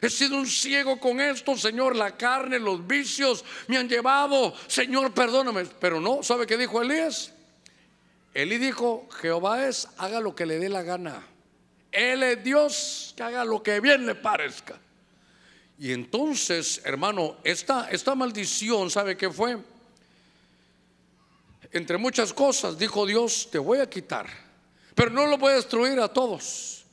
He 0.00 0.08
sido 0.08 0.36
un 0.36 0.46
ciego 0.46 0.98
con 0.98 1.20
esto, 1.20 1.56
Señor, 1.56 1.94
la 1.94 2.16
carne, 2.16 2.58
los 2.58 2.86
vicios 2.86 3.44
me 3.68 3.76
han 3.76 3.88
llevado. 3.88 4.54
Señor, 4.66 5.12
perdóname. 5.12 5.66
Pero 5.78 6.00
no, 6.00 6.22
¿sabe 6.22 6.46
qué 6.46 6.56
dijo 6.56 6.80
Elías? 6.80 7.32
Elí 8.32 8.58
dijo, 8.58 9.08
Jehová 9.20 9.66
es, 9.66 9.88
haga 9.98 10.20
lo 10.20 10.34
que 10.34 10.46
le 10.46 10.58
dé 10.58 10.68
la 10.68 10.82
gana. 10.82 11.26
Él 11.92 12.22
es 12.22 12.42
Dios, 12.42 13.12
que 13.16 13.22
haga 13.22 13.44
lo 13.44 13.62
que 13.62 13.80
bien 13.80 14.06
le 14.06 14.14
parezca. 14.14 14.78
Y 15.80 15.92
entonces, 15.92 16.82
hermano, 16.84 17.38
esta, 17.42 17.88
esta 17.90 18.14
maldición, 18.14 18.90
¿sabe 18.90 19.16
qué 19.16 19.30
fue? 19.30 19.56
Entre 21.72 21.96
muchas 21.96 22.34
cosas, 22.34 22.78
dijo 22.78 23.06
Dios, 23.06 23.48
te 23.50 23.58
voy 23.58 23.78
a 23.78 23.88
quitar, 23.88 24.28
pero 24.94 25.10
no 25.10 25.26
lo 25.26 25.38
voy 25.38 25.52
a 25.52 25.56
destruir 25.56 25.98
a 25.98 26.08
todos. 26.08 26.84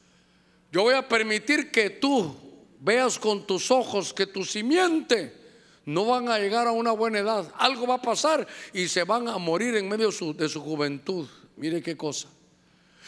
Yo 0.72 0.84
voy 0.84 0.94
a 0.94 1.06
permitir 1.06 1.70
que 1.70 1.90
tú 1.90 2.34
veas 2.80 3.20
con 3.20 3.46
tus 3.46 3.72
ojos 3.72 4.14
que 4.14 4.26
tu 4.26 4.46
simiente 4.46 5.36
no 5.84 6.06
van 6.06 6.30
a 6.30 6.40
llegar 6.40 6.66
a 6.68 6.72
una 6.72 6.92
buena 6.92 7.20
edad. 7.20 7.52
Algo 7.58 7.88
va 7.88 7.96
a 7.96 8.02
pasar 8.02 8.48
y 8.72 8.88
se 8.88 9.04
van 9.04 9.28
a 9.28 9.38
morir 9.38 9.76
en 9.76 9.90
medio 9.90 10.08
de 10.08 10.14
su, 10.14 10.34
de 10.34 10.48
su 10.48 10.62
juventud. 10.62 11.28
Mire 11.58 11.82
qué 11.82 11.98
cosa. 11.98 12.30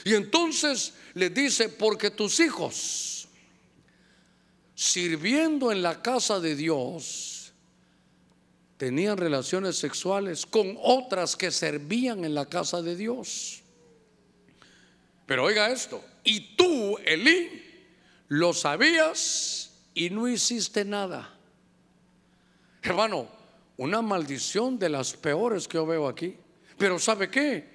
Y 0.04 0.14
entonces 0.14 0.94
le 1.14 1.30
dice, 1.30 1.70
porque 1.70 2.10
tus 2.10 2.42
hijos 2.42 3.19
sirviendo 4.80 5.74
en 5.74 5.82
la 5.82 6.02
casa 6.02 6.40
de 6.40 6.56
Dios, 6.56 7.52
tenían 8.78 9.18
relaciones 9.18 9.78
sexuales 9.78 10.46
con 10.46 10.78
otras 10.82 11.36
que 11.36 11.52
servían 11.52 12.24
en 12.24 12.34
la 12.34 12.46
casa 12.46 12.82
de 12.82 12.96
Dios. 12.96 13.62
Pero 15.26 15.44
oiga 15.44 15.70
esto, 15.70 16.02
y 16.24 16.56
tú, 16.56 16.98
Elí, 17.00 17.62
lo 18.30 18.54
sabías 18.54 19.70
y 19.94 20.12
no 20.12 20.30
hiciste 20.30 20.86
nada. 20.86 21.38
Hermano, 22.82 23.28
una 23.76 24.02
maldición 24.02 24.80
de 24.80 24.88
las 24.88 25.12
peores 25.12 25.68
que 25.68 25.76
yo 25.76 25.86
veo 25.86 26.08
aquí. 26.08 26.38
Pero 26.78 27.00
¿sabe 27.00 27.30
qué? 27.30 27.68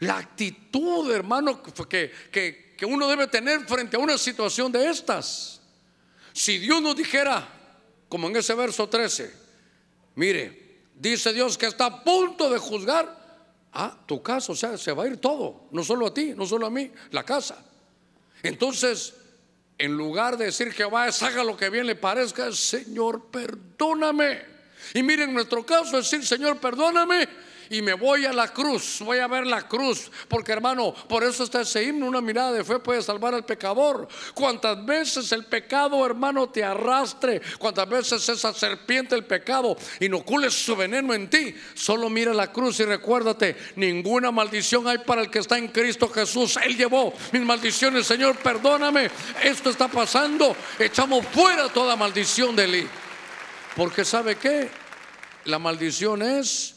La 0.00 0.18
actitud, 0.18 1.10
hermano, 1.10 1.62
que, 1.62 2.12
que, 2.30 2.74
que 2.76 2.84
uno 2.84 3.08
debe 3.08 3.28
tener 3.28 3.66
frente 3.66 3.96
a 3.96 4.00
una 4.00 4.18
situación 4.18 4.70
de 4.70 4.90
estas. 4.90 5.53
Si 6.34 6.58
Dios 6.58 6.82
nos 6.82 6.96
dijera, 6.96 7.48
como 8.08 8.28
en 8.28 8.34
ese 8.34 8.54
verso 8.54 8.88
13, 8.88 9.32
mire, 10.16 10.80
dice 10.96 11.32
Dios 11.32 11.56
que 11.56 11.66
está 11.66 11.86
a 11.86 12.04
punto 12.04 12.50
de 12.50 12.58
juzgar 12.58 13.24
a 13.72 13.96
tu 14.04 14.20
casa, 14.20 14.50
o 14.50 14.56
sea, 14.56 14.76
se 14.76 14.92
va 14.92 15.04
a 15.04 15.06
ir 15.06 15.18
todo, 15.18 15.68
no 15.70 15.84
solo 15.84 16.08
a 16.08 16.12
ti, 16.12 16.34
no 16.36 16.44
solo 16.44 16.66
a 16.66 16.70
mí, 16.70 16.90
la 17.12 17.22
casa. 17.22 17.64
Entonces, 18.42 19.14
en 19.78 19.96
lugar 19.96 20.36
de 20.36 20.46
decir 20.46 20.72
Jehová, 20.72 21.04
haga 21.04 21.44
lo 21.44 21.56
que 21.56 21.70
bien 21.70 21.86
le 21.86 21.94
parezca, 21.94 22.50
Señor, 22.52 23.26
perdóname. 23.30 24.42
Y 24.92 25.04
miren, 25.04 25.28
en 25.28 25.34
nuestro 25.36 25.64
caso, 25.64 25.96
decir, 25.96 26.26
Señor, 26.26 26.58
perdóname 26.58 27.28
y 27.74 27.82
me 27.82 27.94
voy 27.94 28.24
a 28.24 28.32
la 28.32 28.52
cruz, 28.52 29.00
voy 29.00 29.18
a 29.18 29.26
ver 29.26 29.48
la 29.48 29.66
cruz, 29.66 30.08
porque 30.28 30.52
hermano, 30.52 30.94
por 31.08 31.24
eso 31.24 31.42
está 31.42 31.62
ese 31.62 31.82
himno, 31.82 32.06
una 32.06 32.20
mirada 32.20 32.52
de 32.52 32.62
fe 32.62 32.78
puede 32.78 33.02
salvar 33.02 33.34
al 33.34 33.44
pecador. 33.44 34.06
Cuántas 34.32 34.86
veces 34.86 35.32
el 35.32 35.46
pecado, 35.46 36.06
hermano, 36.06 36.48
te 36.48 36.62
arrastre, 36.62 37.42
cuántas 37.58 37.88
veces 37.88 38.28
esa 38.28 38.54
serpiente, 38.54 39.16
el 39.16 39.24
pecado, 39.24 39.76
inocule 39.98 40.52
su 40.52 40.76
veneno 40.76 41.12
en 41.14 41.28
ti, 41.28 41.52
solo 41.74 42.08
mira 42.08 42.32
la 42.32 42.52
cruz 42.52 42.78
y 42.78 42.84
recuérdate, 42.84 43.56
ninguna 43.74 44.30
maldición 44.30 44.86
hay 44.86 44.98
para 44.98 45.22
el 45.22 45.28
que 45.28 45.40
está 45.40 45.58
en 45.58 45.66
Cristo 45.66 46.08
Jesús. 46.08 46.56
Él 46.62 46.76
llevó 46.76 47.12
mis 47.32 47.42
maldiciones, 47.42 48.06
Señor, 48.06 48.36
perdóname, 48.36 49.10
esto 49.42 49.70
está 49.70 49.88
pasando, 49.88 50.54
echamos 50.78 51.26
fuera 51.26 51.68
toda 51.70 51.96
maldición 51.96 52.54
de 52.54 52.64
él. 52.66 52.88
Porque 53.74 54.04
sabe 54.04 54.36
que 54.36 54.70
la 55.46 55.58
maldición 55.58 56.22
es 56.22 56.73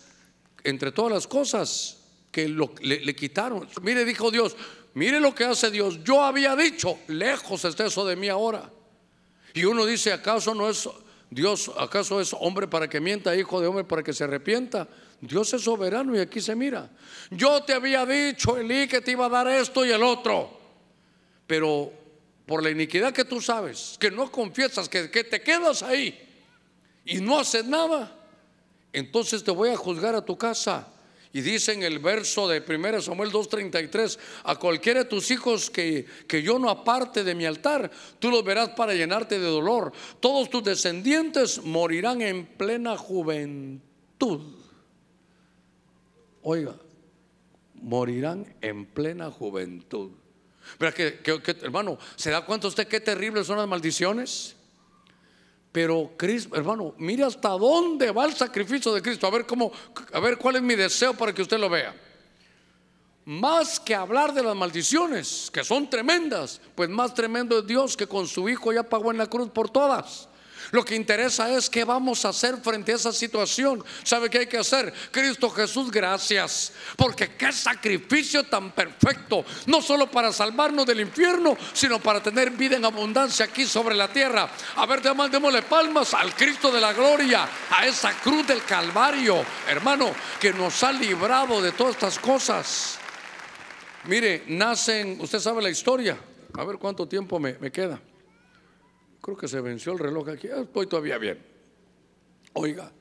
entre 0.63 0.91
todas 0.91 1.11
las 1.11 1.27
cosas 1.27 1.97
que 2.31 2.47
le, 2.47 3.15
quitaron. 3.15 3.67
Mire, 3.81 4.05
dijo 4.05 4.29
Dios, 4.29 4.55
mire 4.93 5.19
lo 5.19 5.33
que 5.33 5.45
hace 5.45 5.71
Dios. 5.71 6.03
Yo 6.03 6.23
había 6.23 6.55
dicho, 6.55 6.99
lejos 7.07 7.65
está 7.65 7.85
eso 7.85 8.05
de 8.05 8.15
mí 8.15 8.27
ahora. 8.29 8.69
Y 9.53 9.65
uno 9.65 9.85
dice, 9.85 10.13
¿acaso 10.13 10.53
no 10.53 10.69
es 10.69 10.87
Dios, 11.29 11.71
acaso 11.77 12.21
es 12.21 12.33
hombre 12.39 12.67
para 12.67 12.87
que 12.87 12.99
mienta, 12.99 13.35
hijo 13.35 13.59
de 13.59 13.67
hombre 13.67 13.83
para 13.83 14.03
que 14.03 14.13
se 14.13 14.23
arrepienta? 14.23 14.87
Dios 15.19 15.51
es 15.53 15.63
soberano 15.63 16.15
y 16.15 16.19
aquí 16.19 16.41
se 16.41 16.55
mira. 16.55 16.91
Yo 17.31 17.63
te 17.63 17.73
había 17.73 18.05
dicho, 18.05 18.57
Elí, 18.57 18.87
que 18.87 19.01
te 19.01 19.11
iba 19.11 19.25
a 19.25 19.29
dar 19.29 19.47
esto 19.47 19.83
y 19.83 19.91
el 19.91 20.03
otro. 20.03 20.59
Pero 21.47 21.91
por 22.45 22.61
la 22.61 22.69
iniquidad 22.69 23.13
que 23.13 23.25
tú 23.25 23.41
sabes, 23.41 23.97
que 23.99 24.11
no 24.11 24.31
confiesas, 24.31 24.87
que, 24.87 25.09
que 25.09 25.23
te 25.23 25.41
quedas 25.41 25.81
ahí 25.81 26.23
y 27.03 27.19
no 27.19 27.39
haces 27.39 27.65
nada, 27.65 28.16
entonces 28.97 29.43
te 29.43 29.51
voy 29.51 29.69
a 29.69 29.77
juzgar 29.77 30.15
a 30.15 30.25
tu 30.25 30.37
casa. 30.37 30.87
Y 31.33 31.41
dice 31.41 31.73
en 31.73 31.83
el 31.83 31.99
verso 31.99 32.47
de 32.47 32.63
1 32.67 33.01
Samuel 33.01 33.31
2.33, 33.31 34.17
a 34.43 34.55
cualquiera 34.55 35.03
de 35.03 35.09
tus 35.09 35.29
hijos 35.29 35.69
que, 35.69 36.05
que 36.27 36.41
yo 36.41 36.57
no 36.57 36.69
aparte 36.69 37.23
de 37.23 37.35
mi 37.35 37.45
altar, 37.45 37.91
tú 38.19 38.31
los 38.31 38.43
verás 38.43 38.69
para 38.69 38.93
llenarte 38.93 39.37
de 39.37 39.45
dolor. 39.45 39.91
Todos 40.19 40.49
tus 40.49 40.63
descendientes 40.63 41.61
morirán 41.63 42.21
en 42.21 42.45
plena 42.45 42.97
juventud. 42.97 44.41
Oiga, 46.41 46.75
morirán 47.75 48.55
en 48.61 48.85
plena 48.85 49.29
juventud. 49.29 50.11
Pero 50.77 50.93
que, 50.93 51.57
hermano, 51.61 51.97
¿se 52.15 52.31
da 52.31 52.45
cuenta 52.45 52.67
usted 52.67 52.87
qué 52.87 52.99
terribles 52.99 53.47
son 53.47 53.57
las 53.57 53.67
maldiciones? 53.67 54.56
Pero 55.71 56.11
Cristo, 56.17 56.55
hermano, 56.55 56.95
mire 56.97 57.23
hasta 57.23 57.49
dónde 57.49 58.11
va 58.11 58.25
el 58.25 58.33
sacrificio 58.33 58.93
de 58.93 59.01
Cristo. 59.01 59.27
A 59.27 59.31
ver 59.31 59.45
cómo, 59.45 59.71
a 60.13 60.19
ver 60.19 60.37
cuál 60.37 60.55
es 60.57 60.61
mi 60.61 60.75
deseo 60.75 61.13
para 61.13 61.33
que 61.33 61.41
usted 61.41 61.59
lo 61.59 61.69
vea. 61.69 61.95
Más 63.25 63.79
que 63.79 63.93
hablar 63.93 64.33
de 64.33 64.41
las 64.41 64.55
maldiciones, 64.55 65.51
que 65.51 65.63
son 65.63 65.89
tremendas, 65.89 66.61
pues 66.75 66.89
más 66.89 67.13
tremendo 67.13 67.59
es 67.59 67.67
Dios 67.67 67.97
que 67.97 68.07
con 68.07 68.25
su 68.25 68.47
Hijo 68.47 68.71
ya 68.71 68.83
pagó 68.83 69.11
en 69.11 69.17
la 69.17 69.27
cruz 69.27 69.49
por 69.49 69.69
todas. 69.69 70.29
Lo 70.71 70.83
que 70.83 70.95
interesa 70.95 71.49
es 71.55 71.69
qué 71.69 71.83
vamos 71.83 72.25
a 72.25 72.29
hacer 72.29 72.57
frente 72.57 72.91
a 72.91 72.95
esa 72.95 73.11
situación. 73.11 73.83
¿Sabe 74.03 74.29
qué 74.29 74.39
hay 74.39 74.47
que 74.47 74.57
hacer? 74.57 74.93
Cristo 75.11 75.49
Jesús, 75.49 75.91
gracias. 75.91 76.73
Porque 76.95 77.35
qué 77.35 77.51
sacrificio 77.51 78.43
tan 78.43 78.71
perfecto. 78.71 79.45
No 79.65 79.81
solo 79.81 80.09
para 80.09 80.31
salvarnos 80.31 80.85
del 80.85 81.01
infierno, 81.01 81.57
sino 81.73 81.99
para 81.99 82.21
tener 82.21 82.51
vida 82.51 82.75
en 82.75 82.85
abundancia 82.85 83.45
aquí 83.45 83.65
sobre 83.65 83.95
la 83.95 84.07
tierra. 84.07 84.49
A 84.75 84.85
ver, 84.85 85.01
démosle 85.01 85.61
palmas 85.63 86.13
al 86.13 86.33
Cristo 86.35 86.71
de 86.71 86.81
la 86.81 86.93
gloria, 86.93 87.47
a 87.71 87.85
esa 87.85 88.11
cruz 88.19 88.47
del 88.47 88.63
Calvario, 88.63 89.43
hermano, 89.67 90.11
que 90.39 90.53
nos 90.53 90.83
ha 90.83 90.91
librado 90.91 91.61
de 91.61 91.71
todas 91.71 91.93
estas 91.93 92.19
cosas. 92.19 92.99
Mire, 94.05 94.43
nacen, 94.47 95.17
usted 95.19 95.39
sabe 95.39 95.61
la 95.61 95.69
historia. 95.69 96.17
A 96.53 96.63
ver 96.63 96.77
cuánto 96.77 97.07
tiempo 97.07 97.39
me, 97.39 97.57
me 97.59 97.71
queda. 97.71 97.99
Creo 99.21 99.37
que 99.37 99.47
se 99.47 99.61
venció 99.61 99.93
el 99.93 99.99
reloj 99.99 100.29
aquí. 100.29 100.47
Ah, 100.47 100.61
estoy 100.61 100.87
todavía 100.87 101.17
bien. 101.17 101.37
Oiga, 102.53 102.91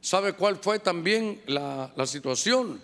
¿sabe 0.00 0.34
cuál 0.34 0.56
fue 0.56 0.78
también 0.78 1.42
la, 1.46 1.92
situación? 2.06 2.80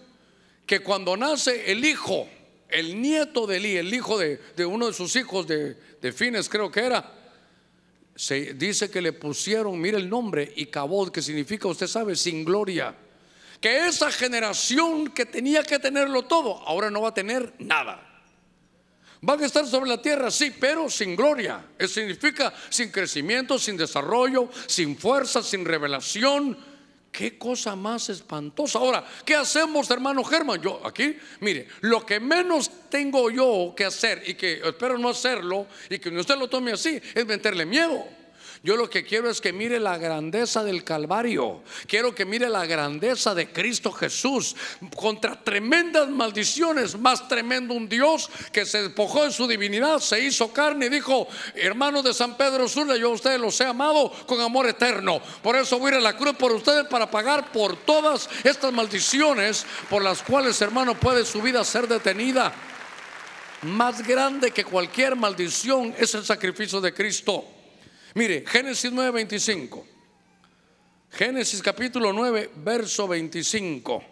Que 0.67 0.81
cuando 0.81 1.17
nace 1.17 1.71
el 1.71 1.85
hijo, 1.85 2.29
el 2.69 3.01
nieto 3.01 3.47
de 3.47 3.57
Eli, 3.57 3.77
el 3.77 3.93
hijo 3.93 4.19
de, 4.19 4.41
uno 4.67 4.87
de 4.87 4.93
sus 4.93 5.15
hijos 5.17 5.47
de, 5.47 5.75
de, 6.01 6.13
Fines, 6.13 6.49
creo 6.49 6.71
que 6.71 6.81
era, 6.81 7.13
se 8.15 8.55
dice 8.55 8.91
que 8.91 9.01
le 9.01 9.13
pusieron, 9.13 9.81
mire 9.81 9.99
el 9.99 10.09
nombre, 10.09 10.53
y 10.57 10.67
Cabod, 10.67 11.11
que 11.11 11.23
significa, 11.23 11.69
usted 11.69 11.87
sabe, 11.87 12.17
sin 12.17 12.45
gloria. 12.45 12.95
Que 13.61 13.87
esa 13.87 14.11
generación 14.11 15.09
que 15.09 15.25
tenía 15.25 15.63
que 15.63 15.79
tenerlo 15.79 16.25
todo, 16.25 16.59
ahora 16.67 16.91
no 16.91 17.03
va 17.03 17.11
a 17.11 17.15
tener 17.15 17.55
nada. 17.59 18.12
Van 19.25 19.41
a 19.41 19.47
estar 19.47 19.65
sobre 19.65 19.89
la 19.89 20.03
tierra, 20.03 20.33
sí, 20.33 20.53
pero 20.59 20.91
sin 20.91 21.15
gloria. 21.15 21.65
Significa 21.87 22.53
sin 22.69 22.91
crecimiento, 22.91 23.57
sin 23.57 23.77
desarrollo, 23.77 24.49
sin 24.67 24.99
fuerza, 24.99 25.45
sin 25.45 25.65
revelación. 25.65 26.59
Qué 27.13 27.39
cosa 27.39 27.77
más 27.77 28.09
espantosa. 28.09 28.81
Ahora, 28.81 29.05
¿qué 29.25 29.37
hacemos, 29.37 29.89
hermano 29.93 30.25
Germán? 30.25 30.61
Yo 30.61 30.85
aquí, 30.85 31.17
mire, 31.39 31.69
lo 31.83 32.05
que 32.05 32.19
menos 32.19 32.69
tengo 32.91 33.31
yo 33.31 33.75
que 33.77 33.85
hacer 33.85 34.25
y 34.27 34.35
que 34.35 34.61
espero 34.65 34.99
no 34.99 35.11
hacerlo 35.11 35.69
y 35.89 36.01
que 36.01 36.09
usted 36.09 36.37
lo 36.37 36.49
tome 36.49 36.73
así 36.73 37.01
es 37.15 37.25
meterle 37.25 37.65
miedo. 37.65 38.05
Yo 38.65 38.77
lo 38.77 38.89
que 38.89 39.03
quiero 39.03 39.29
es 39.29 39.41
que 39.41 39.53
mire 39.53 39.81
la 39.81 39.99
grandeza 39.99 40.63
del 40.63 40.85
Calvario. 40.85 41.63
Quiero 41.89 42.15
que 42.15 42.25
mire 42.25 42.49
la 42.49 42.65
grandeza 42.65 43.35
de 43.35 43.51
Cristo 43.51 43.91
Jesús 43.91 44.55
contra 44.95 45.43
tremendas 45.43 46.09
maldiciones. 46.09 46.97
Más 46.97 47.27
tremendo 47.27 47.75
un 47.75 47.89
Dios 47.89 48.31
que 48.53 48.65
se 48.65 48.83
despojó 48.83 49.25
de 49.25 49.33
su 49.33 49.49
divinidad, 49.49 49.99
se 49.99 50.21
hizo 50.21 50.53
carne 50.53 50.87
y 50.87 50.91
dijo, 50.91 51.27
hermanos 51.57 52.05
de 52.05 52.15
San 52.15 52.37
Pedro 52.37 52.69
Sula, 52.69 52.97
yo 52.97 53.09
a 53.09 53.15
ustedes 53.15 53.41
los 53.41 53.61
he 53.61 53.65
amado 53.65 54.13
con 54.27 54.41
amor 54.41 54.69
eterno. 54.69 55.21
Por 55.43 55.57
eso 55.57 55.81
voy 55.81 55.91
a 55.91 55.95
ir 55.95 55.99
a 55.99 56.01
la 56.01 56.17
cruz 56.17 56.37
por 56.37 56.53
ustedes 56.53 56.87
para 56.87 57.11
pagar 57.11 57.51
por 57.51 57.75
todas 57.79 58.31
estas 58.45 58.73
maldiciones 58.73 59.67
por 59.91 60.05
las 60.05 60.23
cuales, 60.23 60.63
hermano, 60.63 60.95
puede 60.95 61.25
su 61.25 61.43
vida 61.43 61.65
ser 61.65 61.89
detenida. 61.89 62.53
Más 63.63 64.07
grande 64.07 64.53
que 64.53 64.63
cualquier 64.63 65.17
maldición 65.17 65.93
es 65.99 66.15
el 66.15 66.25
sacrificio 66.25 66.81
de 66.81 66.95
Cristo. 66.95 67.52
Mire, 68.15 68.45
Génesis 68.47 68.93
9:25. 68.93 69.85
Génesis 71.11 71.63
capítulo 71.63 72.13
9, 72.13 72.51
verso 72.57 73.07
25. 73.07 74.05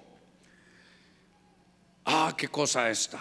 Ah, 2.05 2.35
qué 2.37 2.49
cosa 2.49 2.91
esta. 2.91 3.21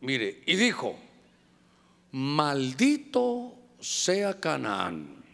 Mire, 0.00 0.42
y 0.46 0.56
dijo, 0.56 0.98
maldito 2.12 3.56
sea 3.80 4.38
Canaán. 4.38 5.24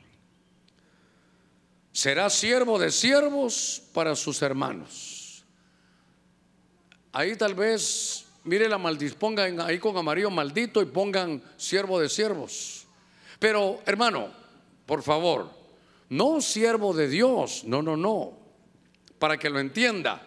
Será 1.93 2.30
siervo 2.30 2.78
de 2.78 2.91
siervos 2.91 3.83
para 3.93 4.16
sus 4.16 4.41
hermanos. 4.41 5.45
Ahí 7.12 7.37
tal 7.37 7.55
vez 7.55 8.21
Mire 8.45 8.68
la 8.68 8.78
maldición, 8.78 9.18
pongan 9.18 9.61
ahí 9.61 9.78
con 9.78 9.97
amarillo 9.97 10.30
maldito 10.30 10.82
y 10.82 10.86
pongan 10.86 11.43
siervo 11.57 12.01
de 12.01 12.09
siervos. 12.09 12.86
Pero 13.38 13.80
hermano, 13.86 14.28
por 14.86 15.03
favor, 15.03 15.49
no 16.09 16.40
siervo 16.40 16.93
de 16.93 17.09
Dios, 17.09 17.64
no, 17.64 17.82
no, 17.82 17.97
no. 17.97 18.32
Para 19.18 19.38
que 19.38 19.49
lo 19.49 19.61
entienda, 19.61 20.22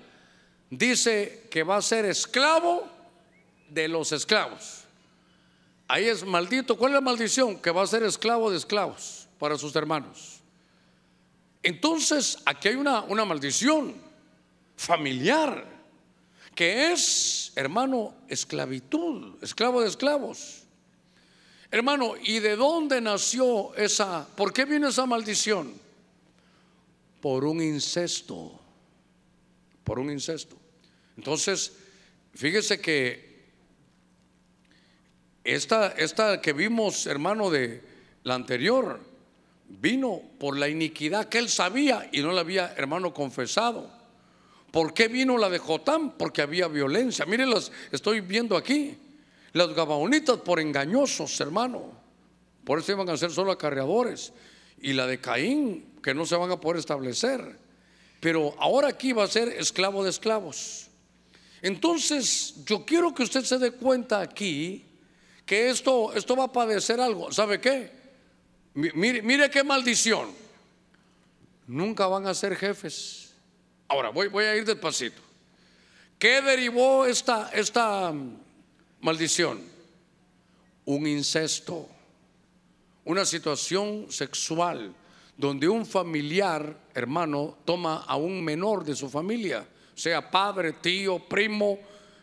dice 0.70 1.48
que 1.52 1.64
va 1.64 1.78
a 1.78 1.82
ser 1.82 2.06
esclavo 2.06 2.88
de 3.70 3.88
los 3.90 4.12
esclavos. 4.14 4.86
Ahí 5.88 6.06
es 6.06 6.26
maldito. 6.26 6.78
¿Cuál 6.78 6.92
es 6.92 6.96
la 6.96 7.02
maldición? 7.02 7.60
Que 7.60 7.72
va 7.72 7.84
a 7.84 7.88
ser 7.88 8.04
esclavo 8.04 8.50
de 8.50 8.58
esclavos 8.58 9.28
para 9.38 9.58
sus 9.58 9.76
hermanos. 9.76 10.40
Entonces, 11.62 12.40
aquí 12.46 12.70
hay 12.70 12.76
una, 12.76 13.02
una 13.02 13.26
maldición 13.26 13.94
familiar 14.76 15.75
que 16.56 16.94
es, 16.94 17.52
hermano, 17.56 18.16
esclavitud, 18.30 19.44
esclavo 19.44 19.82
de 19.82 19.90
esclavos. 19.90 20.64
Hermano, 21.70 22.14
¿y 22.24 22.40
de 22.40 22.56
dónde 22.56 23.02
nació 23.02 23.76
esa? 23.76 24.26
¿Por 24.36 24.54
qué 24.54 24.64
vino 24.64 24.88
esa 24.88 25.06
maldición? 25.06 25.74
Por 27.20 27.44
un 27.44 27.62
incesto. 27.62 28.58
Por 29.84 30.00
un 30.00 30.10
incesto. 30.10 30.56
Entonces, 31.18 31.74
fíjese 32.34 32.80
que 32.80 33.36
esta, 35.44 35.90
esta 35.90 36.42
que 36.42 36.54
vimos, 36.54 37.06
hermano, 37.06 37.50
de 37.50 37.84
la 38.24 38.36
anterior, 38.36 39.02
vino 39.68 40.22
por 40.40 40.58
la 40.58 40.70
iniquidad 40.70 41.28
que 41.28 41.40
él 41.40 41.50
sabía 41.50 42.10
y 42.12 42.22
no 42.22 42.32
la 42.32 42.42
había, 42.42 42.74
hermano, 42.78 43.14
confesado. 43.14 43.95
¿Por 44.76 44.94
qué 44.94 45.08
vino 45.08 45.38
la 45.38 45.50
de 45.50 45.58
Jotán? 45.58 46.18
Porque 46.18 46.42
había 46.42 46.68
violencia. 46.68 47.26
Miren, 47.26 47.50
estoy 47.94 48.20
viendo 48.20 48.58
aquí. 48.58 48.98
Los 49.54 49.74
gabaonitas 49.74 50.40
por 50.40 50.60
engañosos, 50.60 51.40
hermano. 51.40 51.94
Por 52.66 52.80
eso 52.80 52.92
iban 52.92 53.10
a 53.10 53.16
ser 53.16 53.32
solo 53.32 53.54
acarreadores. 53.54 54.34
Y 54.82 54.92
la 54.92 55.08
de 55.08 55.22
Caín, 55.22 55.94
que 56.04 56.14
no 56.14 56.26
se 56.26 56.36
van 56.36 56.52
a 56.52 56.60
poder 56.60 56.80
establecer. 56.80 57.58
Pero 58.20 58.54
ahora 58.60 58.90
aquí 58.90 59.14
va 59.14 59.24
a 59.24 59.28
ser 59.30 59.48
esclavo 59.48 60.04
de 60.04 60.10
esclavos. 60.10 60.90
Entonces, 61.62 62.56
yo 62.66 62.86
quiero 62.86 63.16
que 63.16 63.24
usted 63.24 63.46
se 63.46 63.58
dé 63.58 63.72
cuenta 63.72 64.20
aquí 64.20 64.84
que 65.46 65.70
esto, 65.70 66.12
esto 66.12 66.36
va 66.36 66.44
a 66.44 66.52
padecer 66.52 67.00
algo. 67.00 67.32
¿Sabe 67.32 67.62
qué? 67.62 67.92
Mire, 68.74 69.22
mire 69.22 69.50
qué 69.50 69.64
maldición. 69.64 70.32
Nunca 71.66 72.08
van 72.08 72.28
a 72.28 72.34
ser 72.34 72.58
jefes. 72.58 73.25
Ahora, 73.88 74.10
voy, 74.10 74.28
voy 74.28 74.46
a 74.46 74.56
ir 74.56 74.66
despacito. 74.66 75.22
¿Qué 76.18 76.42
derivó 76.42 77.06
esta, 77.06 77.50
esta 77.54 78.14
maldición? 79.02 79.62
Un 80.86 81.08
incesto, 81.08 81.88
una 83.04 83.26
situación 83.26 84.08
sexual 84.10 84.96
donde 85.38 85.68
un 85.68 85.86
familiar, 85.86 86.80
hermano, 86.94 87.58
toma 87.66 88.04
a 88.08 88.16
un 88.16 88.44
menor 88.44 88.86
de 88.86 88.96
su 88.96 89.10
familia, 89.10 89.68
sea 89.94 90.32
padre, 90.32 90.74
tío, 90.74 91.20
primo, 91.20 91.80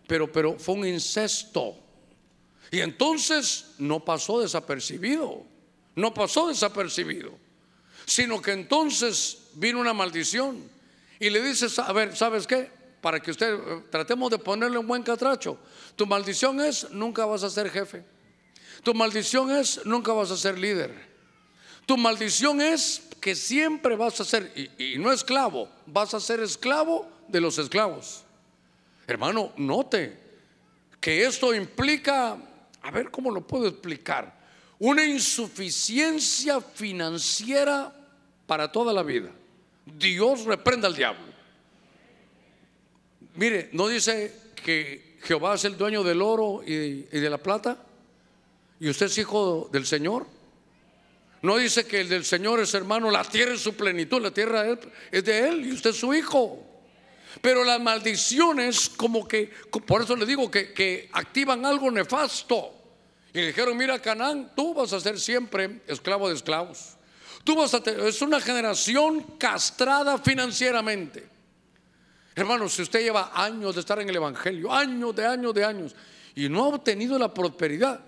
pero, 0.07 0.31
pero 0.33 0.59
fue 0.59 0.77
un 0.77 0.87
incesto. 0.87 1.77
Y 2.71 2.81
entonces 2.81 3.75
no 3.79 4.03
pasó 4.03 4.41
desapercibido, 4.41 5.45
no 5.95 6.15
pasó 6.15 6.49
desapercibido, 6.49 7.33
sino 8.07 8.41
que 8.41 8.53
entonces 8.53 9.49
vino 9.55 9.79
una 9.79 9.93
maldición 9.93 10.72
y 11.23 11.31
le 11.31 11.41
dices, 11.41 11.79
a 11.79 11.93
ver, 11.93 12.17
¿sabes 12.17 12.49
qué? 12.49 12.69
Para 13.01 13.21
que 13.21 13.31
usted 13.31 13.55
eh, 13.55 13.85
tratemos 13.91 14.29
de 14.29 14.39
ponerle 14.39 14.77
un 14.77 14.89
buen 14.89 15.05
catracho. 15.05 15.57
Tu 15.95 16.05
maldición 16.05 16.61
es, 16.61 16.91
nunca 16.91 17.25
vas 17.25 17.45
a 17.45 17.49
ser 17.49 17.71
jefe. 17.71 18.05
Tu 18.83 18.93
maldición 18.93 19.53
es, 19.53 19.87
nunca 19.87 20.13
vas 20.13 20.33
a 20.33 20.37
ser 20.37 20.59
líder. 20.59 20.93
Tu 21.87 21.97
maldición 21.97 22.61
es 22.61 23.05
que 23.21 23.37
siempre 23.37 23.95
vas 23.95 24.21
a 24.21 24.25
ser, 24.25 24.53
y, 24.57 24.95
y 24.95 24.99
no 24.99 25.13
esclavo, 25.13 25.69
vas 25.87 26.13
a 26.13 26.19
ser 26.19 26.41
esclavo 26.41 27.09
de 27.29 27.41
los 27.41 27.57
esclavos. 27.57 28.25
Hermano, 29.07 29.53
note 29.57 30.19
que 31.01 31.25
esto 31.25 31.55
implica, 31.55 32.37
a 32.83 32.91
ver 32.91 33.13
cómo 33.13 33.31
lo 33.31 33.47
puedo 33.47 33.69
explicar, 33.69 34.37
una 34.81 35.05
insuficiencia 35.05 36.61
financiera 36.61 37.95
para 38.45 38.73
toda 38.73 38.93
la 38.93 39.05
vida. 39.05 39.31
Dios 39.87 40.45
reprenda 40.45 40.89
al 40.89 40.95
diablo. 40.95 41.33
Mire, 43.35 43.71
¿no 43.73 43.89
dice 43.89 44.35
que 44.55 45.19
Jehová 45.23 45.55
es 45.55 45.65
el 45.65 45.77
dueño 45.77 46.03
del 46.03 46.21
oro 46.21 46.63
y, 46.65 47.03
de 47.03 47.31
la 47.31 47.39
plata? 47.39 47.79
¿Y 48.79 48.89
usted 48.89 49.07
es 49.07 49.19
hijo 49.19 49.69
del 49.73 49.87
Señor? 49.87 50.27
No 51.41 51.57
dice 51.57 51.87
que 51.87 52.01
el 52.01 52.09
del 52.09 52.25
Señor 52.25 52.61
es 52.61 52.75
hermano, 52.75 53.11
la 53.11 53.25
tierra 53.25 53.55
es 53.55 53.61
su 53.61 53.75
plenitud, 53.75 54.21
la 54.21 54.31
tierra 54.31 54.65
es 55.11 55.25
de 55.25 55.49
Él 55.49 55.67
y 55.67 55.73
usted 55.73 55.91
es 55.91 55.97
su 55.97 56.15
hijo. 56.15 56.65
Pero 57.41 57.65
las 57.65 57.81
maldiciones 57.81 58.89
como 58.91 59.27
que, 59.27 59.51
por 59.87 60.03
eso 60.03 60.15
le 60.15 60.27
digo 60.27 60.51
que, 60.51 60.73
que 60.73 61.09
activan 61.13 61.65
algo 61.65 61.91
nefasto. 61.91 62.75
Y 63.33 63.39
le 63.39 63.47
dijeron, 63.49 63.77
mira 63.77 63.99
Canaán, 63.99 64.53
tú 64.55 64.75
vas 64.75 64.93
a 64.93 65.01
ser 65.01 65.19
siempre 65.19 65.81
esclavo 65.87 66.29
de 66.29 66.35
esclavos. 66.35 66.97
Tú 67.45 67.57
vas 67.57 67.75
a 67.75 67.79
es 67.79 68.23
una 68.23 68.41
generación 68.41 69.23
castrada 69.39 70.19
financieramente. 70.19 71.29
Hermano, 72.35 72.69
si 72.69 72.83
usted 72.83 73.01
lleva 73.01 73.33
años 73.35 73.75
de 73.75 73.81
estar 73.81 74.01
en 74.01 74.09
el 74.09 74.17
Evangelio, 74.17 74.73
años 74.73 75.15
de 75.15 75.27
años 75.27 75.53
de 75.53 75.65
años, 75.65 75.95
y 76.35 76.49
no 76.49 76.65
ha 76.65 76.69
obtenido 76.69 77.19
la 77.19 77.33
prosperidad, 77.33 78.01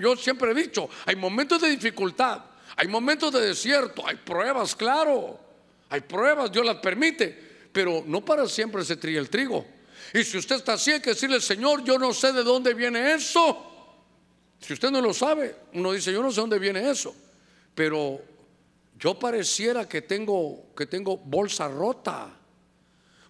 yo 0.00 0.16
siempre 0.16 0.52
he 0.52 0.54
dicho, 0.54 0.88
hay 1.04 1.16
momentos 1.16 1.60
de 1.60 1.68
dificultad, 1.68 2.42
hay 2.76 2.88
momentos 2.88 3.32
de 3.32 3.40
desierto, 3.40 4.06
hay 4.06 4.16
pruebas, 4.16 4.74
claro, 4.74 5.38
hay 5.90 6.00
pruebas, 6.00 6.50
Dios 6.50 6.64
las 6.64 6.76
permite, 6.76 7.68
pero 7.72 8.02
no 8.06 8.24
para 8.24 8.48
siempre 8.48 8.84
se 8.84 8.96
trilla 8.96 9.20
el 9.20 9.28
trigo. 9.28 9.66
Y 10.14 10.24
si 10.24 10.38
usted 10.38 10.56
está 10.56 10.74
así, 10.74 10.92
hay 10.92 11.00
que 11.00 11.10
decirle, 11.10 11.40
Señor, 11.40 11.84
yo 11.84 11.98
no 11.98 12.14
sé 12.14 12.32
de 12.32 12.42
dónde 12.42 12.72
viene 12.72 13.12
eso. 13.12 13.72
Si 14.60 14.72
usted 14.72 14.90
no 14.90 15.02
lo 15.02 15.12
sabe, 15.12 15.54
uno 15.74 15.92
dice, 15.92 16.12
yo 16.12 16.22
no 16.22 16.30
sé 16.30 16.40
dónde 16.40 16.58
viene 16.58 16.88
eso, 16.88 17.14
pero 17.74 18.35
yo 18.98 19.18
pareciera 19.18 19.88
que 19.88 20.02
tengo, 20.02 20.74
que 20.76 20.86
tengo 20.86 21.16
bolsa 21.18 21.68
rota. 21.68 22.32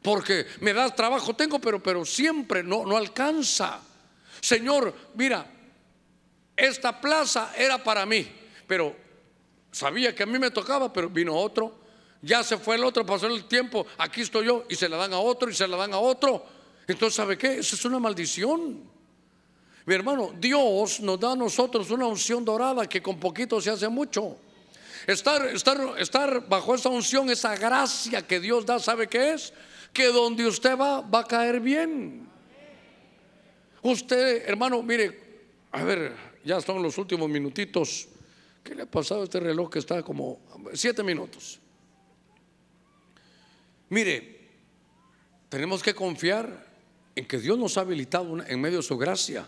Porque 0.02 0.46
me 0.60 0.72
da 0.72 0.94
trabajo, 0.94 1.34
tengo, 1.34 1.58
pero, 1.58 1.82
pero 1.82 2.04
siempre 2.04 2.62
no, 2.62 2.86
no 2.86 2.96
alcanza. 2.96 3.80
Señor, 4.40 4.94
mira, 5.14 5.44
esta 6.56 7.00
plaza 7.00 7.52
era 7.56 7.82
para 7.82 8.06
mí, 8.06 8.26
pero 8.66 8.94
sabía 9.72 10.14
que 10.14 10.22
a 10.22 10.26
mí 10.26 10.38
me 10.38 10.50
tocaba, 10.50 10.92
pero 10.92 11.10
vino 11.10 11.34
otro. 11.34 11.80
Ya 12.22 12.44
se 12.44 12.56
fue 12.56 12.76
el 12.76 12.84
otro, 12.84 13.04
pasó 13.04 13.26
el 13.26 13.44
tiempo, 13.44 13.86
aquí 13.98 14.20
estoy 14.22 14.46
yo, 14.46 14.64
y 14.68 14.76
se 14.76 14.88
la 14.88 14.96
dan 14.96 15.12
a 15.12 15.18
otro, 15.18 15.50
y 15.50 15.54
se 15.54 15.66
la 15.66 15.76
dan 15.76 15.92
a 15.92 15.98
otro. 15.98 16.46
Entonces, 16.86 17.16
¿sabe 17.16 17.36
qué? 17.36 17.58
Eso 17.58 17.74
es 17.74 17.84
una 17.84 17.98
maldición. 17.98 18.88
Mi 19.84 19.94
hermano, 19.94 20.32
Dios 20.38 21.00
nos 21.00 21.18
da 21.18 21.32
a 21.32 21.36
nosotros 21.36 21.90
una 21.90 22.06
unción 22.06 22.44
dorada 22.44 22.88
que 22.88 23.02
con 23.02 23.18
poquito 23.18 23.60
se 23.60 23.70
hace 23.70 23.88
mucho. 23.88 24.36
Estar, 25.06 25.46
estar, 25.48 25.78
estar 25.98 26.48
bajo 26.48 26.74
esa 26.74 26.88
unción, 26.88 27.30
esa 27.30 27.56
gracia 27.56 28.26
que 28.26 28.40
Dios 28.40 28.66
da, 28.66 28.78
¿sabe 28.78 29.08
qué 29.08 29.34
es? 29.34 29.52
Que 29.92 30.06
donde 30.06 30.46
usted 30.46 30.76
va, 30.76 31.00
va 31.00 31.20
a 31.20 31.24
caer 31.24 31.60
bien. 31.60 32.28
Usted, 33.82 34.48
hermano, 34.48 34.82
mire, 34.82 35.48
a 35.72 35.84
ver, 35.84 36.14
ya 36.44 36.56
están 36.56 36.82
los 36.82 36.98
últimos 36.98 37.28
minutitos. 37.28 38.08
¿Qué 38.64 38.74
le 38.74 38.82
ha 38.82 38.86
pasado 38.86 39.20
a 39.20 39.24
este 39.24 39.38
reloj 39.38 39.70
que 39.70 39.78
está 39.78 40.02
como 40.02 40.40
siete 40.74 41.02
minutos? 41.02 41.60
Mire, 43.88 44.40
tenemos 45.48 45.82
que 45.82 45.94
confiar 45.94 46.66
en 47.14 47.26
que 47.26 47.38
Dios 47.38 47.58
nos 47.58 47.78
ha 47.78 47.82
habilitado 47.82 48.44
en 48.44 48.60
medio 48.60 48.78
de 48.78 48.82
su 48.82 48.98
gracia. 48.98 49.46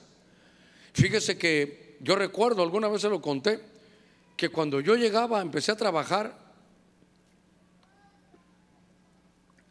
Fíjese 0.93 1.37
que 1.37 1.97
yo 2.01 2.15
recuerdo, 2.15 2.63
alguna 2.63 2.89
vez 2.89 3.03
se 3.03 3.09
lo 3.09 3.21
conté, 3.21 3.61
que 4.39 4.49
cuando 4.51 4.78
yo 4.78 4.95
llegaba, 4.95 5.43
empecé 5.43 5.72
a 5.72 5.76
trabajar, 5.76 6.32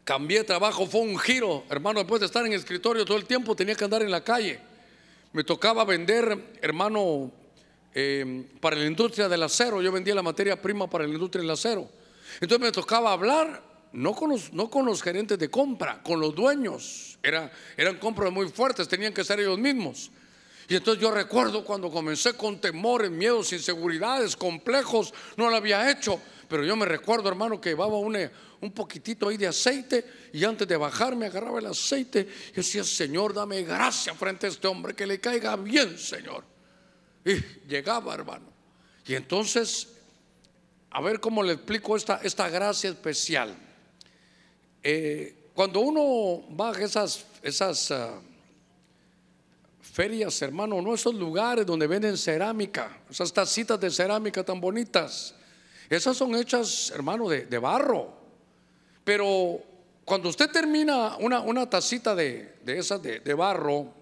cambié 0.04 0.40
de 0.40 0.44
trabajo, 0.44 0.86
fue 0.86 1.00
un 1.00 1.18
giro, 1.18 1.64
hermano, 1.70 2.00
después 2.00 2.20
de 2.20 2.26
estar 2.26 2.44
en 2.44 2.52
el 2.52 2.58
escritorio 2.58 3.06
todo 3.06 3.16
el 3.16 3.24
tiempo, 3.24 3.56
tenía 3.56 3.74
que 3.74 3.84
andar 3.84 4.02
en 4.02 4.10
la 4.10 4.22
calle. 4.22 4.60
Me 5.32 5.42
tocaba 5.42 5.86
vender, 5.86 6.58
hermano, 6.60 7.32
eh, 7.94 8.46
para 8.60 8.76
la 8.76 8.84
industria 8.84 9.26
del 9.26 9.42
acero, 9.42 9.80
yo 9.80 9.90
vendía 9.90 10.14
la 10.14 10.22
materia 10.22 10.60
prima 10.60 10.88
para 10.88 11.06
la 11.06 11.14
industria 11.14 11.40
del 11.40 11.50
acero. 11.50 11.88
Entonces 12.38 12.60
me 12.60 12.70
tocaba 12.70 13.14
hablar, 13.14 13.62
no 13.94 14.12
con 14.12 14.28
los, 14.28 14.52
no 14.52 14.68
con 14.68 14.84
los 14.84 15.02
gerentes 15.02 15.38
de 15.38 15.48
compra, 15.48 16.02
con 16.02 16.20
los 16.20 16.34
dueños. 16.34 17.18
Era, 17.22 17.50
eran 17.74 17.96
compras 17.96 18.30
muy 18.30 18.50
fuertes, 18.50 18.86
tenían 18.86 19.14
que 19.14 19.24
ser 19.24 19.40
ellos 19.40 19.58
mismos. 19.58 20.10
Y 20.68 20.76
entonces 20.76 21.00
yo 21.00 21.10
recuerdo 21.10 21.64
cuando 21.64 21.90
comencé 21.90 22.34
con 22.34 22.60
temores, 22.60 23.10
miedos, 23.10 23.54
inseguridades, 23.54 24.36
complejos, 24.36 25.14
no 25.38 25.48
lo 25.48 25.56
había 25.56 25.90
hecho. 25.90 26.20
Pero 26.46 26.62
yo 26.62 26.76
me 26.76 26.84
recuerdo, 26.84 27.30
hermano, 27.30 27.58
que 27.58 27.70
llevaba 27.70 27.96
un, 27.96 28.16
un 28.60 28.72
poquitito 28.72 29.28
ahí 29.28 29.38
de 29.38 29.46
aceite 29.46 30.04
y 30.32 30.44
antes 30.44 30.68
de 30.68 30.76
bajarme 30.76 31.26
agarraba 31.26 31.58
el 31.58 31.66
aceite 31.66 32.28
y 32.52 32.56
decía, 32.56 32.84
Señor, 32.84 33.32
dame 33.32 33.62
gracia 33.62 34.14
frente 34.14 34.46
a 34.46 34.50
este 34.50 34.66
hombre, 34.66 34.94
que 34.94 35.06
le 35.06 35.18
caiga 35.18 35.56
bien, 35.56 35.98
Señor. 35.98 36.44
Y 37.24 37.34
llegaba, 37.66 38.14
hermano. 38.14 38.52
Y 39.06 39.14
entonces, 39.14 39.88
a 40.90 41.00
ver 41.00 41.18
cómo 41.18 41.42
le 41.42 41.54
explico 41.54 41.96
esta, 41.96 42.20
esta 42.22 42.50
gracia 42.50 42.90
especial. 42.90 43.56
Eh, 44.82 45.50
cuando 45.54 45.80
uno 45.80 46.46
baja 46.50 46.84
esas, 46.84 47.24
esas 47.42 47.90
ah, 47.90 48.20
ferias, 49.98 50.40
hermano, 50.42 50.80
no 50.80 50.94
esos 50.94 51.12
lugares 51.12 51.66
donde 51.66 51.88
venden 51.88 52.16
cerámica, 52.16 53.00
esas 53.10 53.32
tacitas 53.32 53.80
de 53.80 53.90
cerámica 53.90 54.44
tan 54.44 54.60
bonitas. 54.60 55.34
Esas 55.90 56.16
son 56.16 56.36
hechas, 56.36 56.92
hermano, 56.94 57.28
de, 57.28 57.58
barro. 57.58 58.12
Pero 59.02 59.60
cuando 60.04 60.28
usted 60.28 60.48
termina 60.52 61.16
una, 61.16 61.40
una 61.40 61.68
tacita 61.68 62.14
de, 62.14 62.58
de 62.62 62.78
esas 62.78 63.02
de, 63.02 63.18
de 63.18 63.34
barro, 63.34 63.92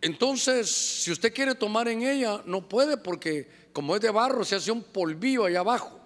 entonces, 0.00 0.68
si 0.68 1.12
usted 1.12 1.32
quiere 1.32 1.54
tomar 1.54 1.86
en 1.86 2.02
ella, 2.02 2.42
no 2.46 2.68
puede 2.68 2.96
porque 2.96 3.48
como 3.72 3.94
es 3.94 4.02
de 4.02 4.10
barro, 4.10 4.44
se 4.44 4.56
hace 4.56 4.72
un 4.72 4.82
polvillo 4.82 5.44
allá 5.44 5.60
abajo. 5.60 6.00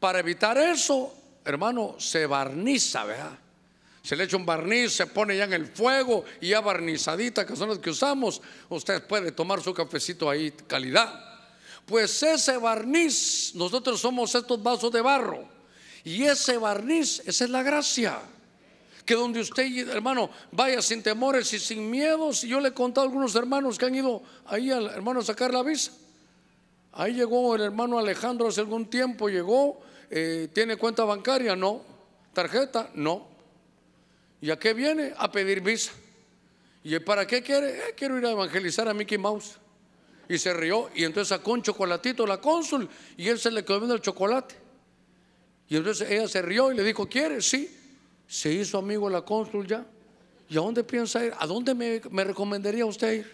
Para 0.00 0.20
evitar 0.20 0.56
eso, 0.56 1.14
hermano, 1.44 1.96
se 1.98 2.24
barniza, 2.24 3.04
¿verdad? 3.04 3.38
Se 4.04 4.16
le 4.16 4.24
echa 4.24 4.36
un 4.36 4.44
barniz, 4.44 4.92
se 4.92 5.06
pone 5.06 5.34
ya 5.34 5.44
en 5.44 5.54
el 5.54 5.66
fuego 5.66 6.26
y 6.38 6.48
ya 6.48 6.60
barnizadita, 6.60 7.46
que 7.46 7.56
son 7.56 7.70
las 7.70 7.78
que 7.78 7.88
usamos, 7.88 8.42
usted 8.68 9.02
puede 9.06 9.32
tomar 9.32 9.62
su 9.62 9.72
cafecito 9.72 10.28
ahí, 10.28 10.50
calidad. 10.50 11.24
Pues 11.86 12.22
ese 12.22 12.58
barniz, 12.58 13.54
nosotros 13.54 13.98
somos 13.98 14.34
estos 14.34 14.62
vasos 14.62 14.92
de 14.92 15.00
barro, 15.00 15.48
y 16.04 16.22
ese 16.24 16.58
barniz, 16.58 17.22
esa 17.24 17.44
es 17.44 17.50
la 17.50 17.62
gracia. 17.62 18.18
Que 19.06 19.14
donde 19.14 19.40
usted, 19.40 19.88
hermano, 19.88 20.28
vaya 20.52 20.82
sin 20.82 21.02
temores 21.02 21.50
y 21.54 21.58
sin 21.58 21.90
miedos. 21.90 22.44
Y 22.44 22.48
yo 22.48 22.60
le 22.60 22.68
he 22.68 22.72
contado 22.72 23.06
a 23.06 23.08
algunos 23.08 23.34
hermanos 23.34 23.78
que 23.78 23.86
han 23.86 23.94
ido 23.94 24.22
ahí 24.46 24.70
al 24.70 24.86
hermano 24.86 25.20
a 25.20 25.24
sacar 25.24 25.52
la 25.52 25.62
visa. 25.62 25.92
Ahí 26.92 27.14
llegó 27.14 27.54
el 27.54 27.62
hermano 27.62 27.98
Alejandro 27.98 28.48
hace 28.48 28.60
algún 28.60 28.86
tiempo, 28.86 29.28
llegó, 29.28 29.80
eh, 30.10 30.48
tiene 30.52 30.76
cuenta 30.76 31.04
bancaria, 31.04 31.56
no, 31.56 31.82
tarjeta, 32.34 32.90
no. 32.94 33.33
¿Y 34.44 34.50
a 34.50 34.58
qué 34.58 34.74
viene? 34.74 35.14
A 35.16 35.32
pedir 35.32 35.62
visa. 35.62 35.90
¿Y 36.82 36.98
para 36.98 37.26
qué 37.26 37.42
quiere? 37.42 37.78
Eh, 37.78 37.94
quiero 37.96 38.18
ir 38.18 38.26
a 38.26 38.32
evangelizar 38.32 38.86
a 38.86 38.92
Mickey 38.92 39.16
Mouse. 39.16 39.56
Y 40.28 40.36
se 40.36 40.52
rió 40.52 40.90
y 40.94 41.04
entonces 41.04 41.28
sacó 41.28 41.52
un 41.52 41.62
chocolatito 41.62 42.26
la 42.26 42.42
cónsul 42.42 42.86
y 43.16 43.26
él 43.28 43.38
se 43.38 43.50
le 43.50 43.64
quedó 43.64 43.78
viendo 43.78 43.94
el 43.94 44.02
chocolate. 44.02 44.54
Y 45.66 45.76
entonces 45.76 46.10
ella 46.10 46.28
se 46.28 46.42
rió 46.42 46.70
y 46.70 46.76
le 46.76 46.84
dijo, 46.84 47.08
¿quiere? 47.08 47.40
Sí. 47.40 47.74
Se 48.28 48.52
hizo 48.52 48.76
amigo 48.76 49.08
la 49.08 49.22
cónsul 49.22 49.66
ya. 49.66 49.86
¿Y 50.50 50.58
a 50.58 50.60
dónde 50.60 50.84
piensa 50.84 51.24
ir? 51.24 51.32
¿A 51.38 51.46
dónde 51.46 51.74
me, 51.74 52.02
me 52.10 52.24
recomendaría 52.24 52.84
usted 52.84 53.12
ir? 53.14 53.32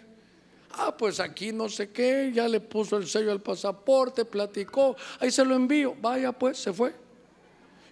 Ah, 0.70 0.96
pues 0.96 1.18
aquí 1.18 1.50
no 1.50 1.68
sé 1.68 1.90
qué, 1.90 2.30
ya 2.32 2.46
le 2.46 2.60
puso 2.60 2.96
el 2.96 3.08
sello 3.08 3.32
al 3.32 3.40
pasaporte, 3.40 4.24
platicó, 4.24 4.94
ahí 5.18 5.32
se 5.32 5.44
lo 5.44 5.56
envío. 5.56 5.96
Vaya 6.00 6.30
pues, 6.30 6.58
se 6.58 6.72
fue. 6.72 6.94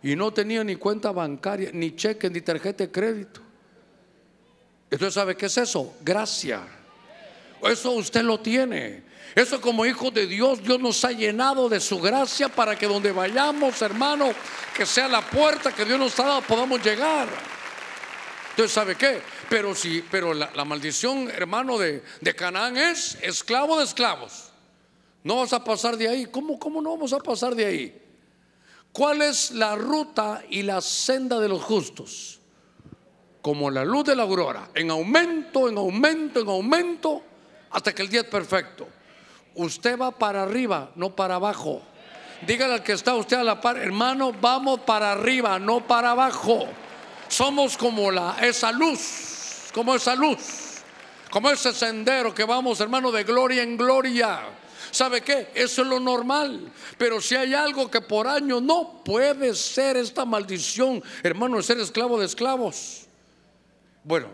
Y 0.02 0.14
no 0.14 0.32
tenía 0.32 0.62
ni 0.62 0.76
cuenta 0.76 1.10
bancaria, 1.10 1.70
ni 1.72 1.94
cheque, 1.96 2.30
ni 2.30 2.40
tarjeta 2.40 2.84
de 2.84 2.90
crédito. 2.90 3.40
Entonces, 4.90 5.14
¿sabe 5.14 5.36
qué 5.36 5.46
es 5.46 5.56
eso? 5.58 5.94
Gracia. 6.02 6.62
Eso 7.62 7.92
usted 7.92 8.22
lo 8.22 8.40
tiene. 8.40 9.02
Eso 9.34 9.60
como 9.60 9.84
hijo 9.84 10.10
de 10.10 10.26
Dios, 10.26 10.62
Dios 10.62 10.80
nos 10.80 11.04
ha 11.04 11.12
llenado 11.12 11.68
de 11.68 11.80
su 11.80 12.00
gracia 12.00 12.48
para 12.48 12.76
que 12.76 12.86
donde 12.86 13.12
vayamos, 13.12 13.82
hermano, 13.82 14.32
que 14.74 14.86
sea 14.86 15.08
la 15.08 15.20
puerta 15.20 15.72
que 15.72 15.84
Dios 15.84 15.98
nos 15.98 16.18
ha 16.18 16.24
dado, 16.24 16.42
podamos 16.42 16.82
llegar. 16.82 17.28
Entonces, 18.50 18.72
¿sabe 18.72 18.96
qué? 18.96 19.20
Pero 19.48 19.74
sí, 19.74 20.04
pero 20.10 20.34
la, 20.34 20.64
maldición, 20.64 21.30
hermano, 21.30 21.78
de, 21.78 22.02
de, 22.20 22.34
Canaán 22.34 22.76
es 22.76 23.18
esclavo 23.22 23.78
de 23.78 23.84
esclavos. 23.84 24.50
No 25.22 25.36
vas 25.36 25.52
a 25.52 25.62
pasar 25.62 25.96
de 25.96 26.08
ahí. 26.08 26.26
¿Cómo, 26.26 26.58
¿Cómo 26.58 26.80
no 26.80 26.90
vamos 26.90 27.12
a 27.12 27.18
pasar 27.18 27.54
de 27.54 27.66
ahí? 27.66 28.02
¿Cuál 28.98 29.22
es 29.22 29.52
la 29.52 29.76
ruta 29.76 30.42
y 30.50 30.64
la 30.64 30.80
senda 30.80 31.38
de 31.38 31.48
los 31.48 31.62
justos? 31.62 32.40
Como 33.40 33.70
la 33.70 33.84
luz 33.84 34.06
de 34.06 34.16
la 34.16 34.24
aurora, 34.24 34.70
en 34.74 34.90
aumento, 34.90 35.68
en 35.68 35.78
aumento, 35.78 36.40
en 36.40 36.48
aumento, 36.48 37.22
hasta 37.70 37.94
que 37.94 38.02
el 38.02 38.08
día 38.08 38.22
es 38.22 38.26
perfecto. 38.26 38.88
Usted 39.54 39.96
va 39.96 40.10
para 40.10 40.42
arriba, 40.42 40.90
no 40.96 41.14
para 41.14 41.36
abajo. 41.36 41.80
Dígale 42.44 42.74
al 42.74 42.82
que 42.82 42.90
está 42.90 43.14
usted 43.14 43.36
a 43.36 43.44
la 43.44 43.60
par, 43.60 43.78
hermano, 43.78 44.32
vamos 44.32 44.80
para 44.80 45.12
arriba, 45.12 45.60
no 45.60 45.86
para 45.86 46.10
abajo. 46.10 46.66
Somos 47.28 47.76
como 47.76 48.10
la, 48.10 48.38
esa 48.42 48.72
luz, 48.72 49.70
como 49.72 49.94
esa 49.94 50.16
luz, 50.16 50.82
como 51.30 51.50
ese 51.50 51.72
sendero 51.72 52.34
que 52.34 52.42
vamos, 52.42 52.80
hermano, 52.80 53.12
de 53.12 53.22
gloria 53.22 53.62
en 53.62 53.76
gloria. 53.76 54.40
¿Sabe 54.90 55.20
qué? 55.20 55.48
Eso 55.54 55.82
es 55.82 55.88
lo 55.88 56.00
normal. 56.00 56.72
Pero 56.96 57.20
si 57.20 57.34
hay 57.34 57.54
algo 57.54 57.90
que 57.90 58.00
por 58.00 58.26
año 58.26 58.60
no 58.60 59.02
puede 59.04 59.54
ser 59.54 59.96
esta 59.96 60.24
maldición, 60.24 61.02
hermano, 61.22 61.56
de 61.56 61.62
ser 61.62 61.78
esclavo 61.78 62.18
de 62.18 62.26
esclavos. 62.26 63.06
Bueno, 64.04 64.28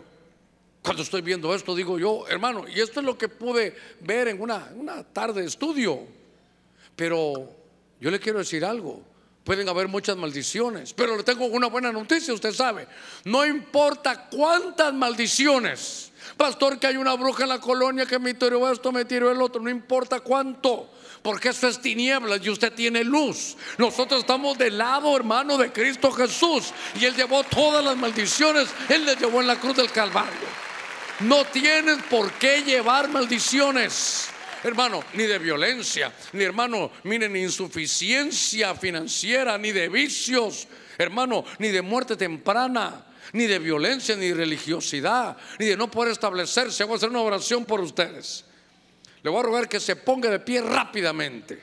cuando 0.81 1.03
estoy 1.03 1.21
viendo 1.21 1.53
esto, 1.53 1.75
digo 1.75 1.97
yo, 1.97 2.27
hermano, 2.27 2.65
y 2.67 2.79
esto 2.79 2.99
es 2.99 3.05
lo 3.05 3.17
que 3.17 3.27
pude 3.27 3.75
ver 4.01 4.27
en 4.27 4.41
una, 4.41 4.71
una 4.75 5.03
tarde 5.03 5.41
de 5.41 5.47
estudio. 5.47 6.05
Pero 6.95 7.51
yo 7.99 8.11
le 8.11 8.19
quiero 8.19 8.39
decir 8.39 8.63
algo. 8.63 9.01
Pueden 9.43 9.69
haber 9.69 9.87
muchas 9.87 10.17
maldiciones, 10.17 10.91
pero 10.93 11.15
le 11.15 11.23
tengo 11.23 11.45
una 11.45 11.67
buena 11.67 11.91
noticia, 11.91 12.33
usted 12.33 12.51
sabe. 12.51 12.87
No 13.25 13.45
importa 13.45 14.27
cuántas 14.27 14.91
maldiciones. 14.91 16.11
Pastor, 16.37 16.77
que 16.79 16.87
hay 16.87 16.97
una 16.97 17.13
bruja 17.13 17.43
en 17.43 17.49
la 17.49 17.59
colonia 17.59 18.05
que 18.05 18.19
me 18.19 18.33
tiró 18.33 18.69
esto, 18.69 18.91
me 18.91 19.05
tiró 19.05 19.31
el 19.31 19.41
otro, 19.41 19.61
no 19.61 19.69
importa 19.69 20.19
cuánto, 20.19 20.91
porque 21.21 21.49
eso 21.49 21.67
es 21.67 21.81
tinieblas 21.81 22.41
y 22.43 22.49
usted 22.49 22.73
tiene 22.73 23.03
luz. 23.03 23.55
Nosotros 23.77 24.21
estamos 24.21 24.57
del 24.57 24.77
lado, 24.77 25.15
hermano, 25.15 25.57
de 25.57 25.71
Cristo 25.71 26.11
Jesús 26.11 26.73
y 26.99 27.05
Él 27.05 27.15
llevó 27.15 27.43
todas 27.43 27.83
las 27.83 27.95
maldiciones, 27.95 28.67
Él 28.89 29.05
les 29.05 29.19
llevó 29.19 29.39
en 29.41 29.47
la 29.47 29.59
cruz 29.59 29.77
del 29.77 29.91
Calvario. 29.91 30.65
No 31.21 31.45
tienes 31.45 31.99
por 32.09 32.31
qué 32.33 32.63
llevar 32.63 33.07
maldiciones 33.09 34.29
hermano, 34.67 35.03
ni 35.13 35.25
de 35.25 35.37
violencia, 35.37 36.11
ni 36.33 36.43
hermano, 36.43 36.91
miren, 37.03 37.33
ni 37.33 37.41
insuficiencia 37.41 38.73
financiera, 38.73 39.59
ni 39.59 39.71
de 39.71 39.89
vicios, 39.89 40.67
hermano, 40.97 41.45
ni 41.59 41.67
de 41.67 41.83
muerte 41.83 42.15
temprana, 42.15 43.05
ni 43.35 43.45
de 43.47 43.59
violencia, 43.59 44.15
ni 44.15 44.29
de 44.29 44.33
religiosidad, 44.33 45.35
ni 45.59 45.65
de 45.65 45.77
no 45.77 45.91
poder 45.91 46.13
establecerse. 46.13 46.83
Voy 46.85 46.93
a 46.93 46.97
hacer 46.97 47.09
una 47.09 47.21
oración 47.21 47.65
por 47.65 47.81
ustedes. 47.81 48.45
Le 49.21 49.29
voy 49.29 49.39
a 49.41 49.43
rogar 49.43 49.67
que 49.67 49.79
se 49.79 49.95
ponga 49.97 50.29
de 50.29 50.39
pie 50.39 50.61
rápidamente. 50.61 51.61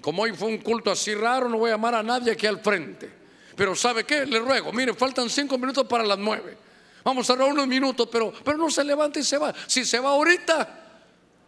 Como 0.00 0.22
hoy 0.22 0.32
fue 0.32 0.48
un 0.48 0.58
culto 0.58 0.90
así 0.90 1.14
raro, 1.14 1.48
no 1.48 1.58
voy 1.58 1.70
a 1.70 1.74
llamar 1.74 1.94
a 1.94 2.02
nadie 2.02 2.32
aquí 2.32 2.46
al 2.46 2.60
frente. 2.60 3.10
Pero 3.54 3.76
¿sabe 3.76 4.04
qué? 4.04 4.26
Le 4.26 4.40
ruego, 4.40 4.72
mire, 4.72 4.94
faltan 4.94 5.30
cinco 5.30 5.56
minutos 5.56 5.86
para 5.86 6.02
las 6.02 6.18
nueve. 6.18 6.56
Vamos 7.04 7.28
a 7.30 7.34
hablar 7.34 7.50
unos 7.50 7.68
minutos, 7.68 8.08
pero, 8.10 8.32
pero 8.44 8.58
no 8.58 8.68
se 8.68 8.82
levante 8.82 9.20
y 9.20 9.22
se 9.22 9.38
va. 9.38 9.54
Si 9.66 9.84
se 9.84 10.00
va 10.00 10.10
ahorita, 10.10 10.80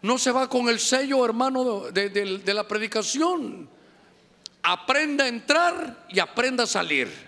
no 0.02 0.18
se 0.18 0.30
va 0.30 0.48
con 0.48 0.68
el 0.68 0.78
sello, 0.78 1.24
hermano, 1.24 1.90
de, 1.90 2.54
la 2.54 2.68
predicación. 2.68 3.68
Aprenda 4.62 5.24
a 5.24 5.28
entrar 5.28 6.06
y 6.10 6.20
aprenda 6.20 6.62
a 6.64 6.66
salir. 6.66 7.25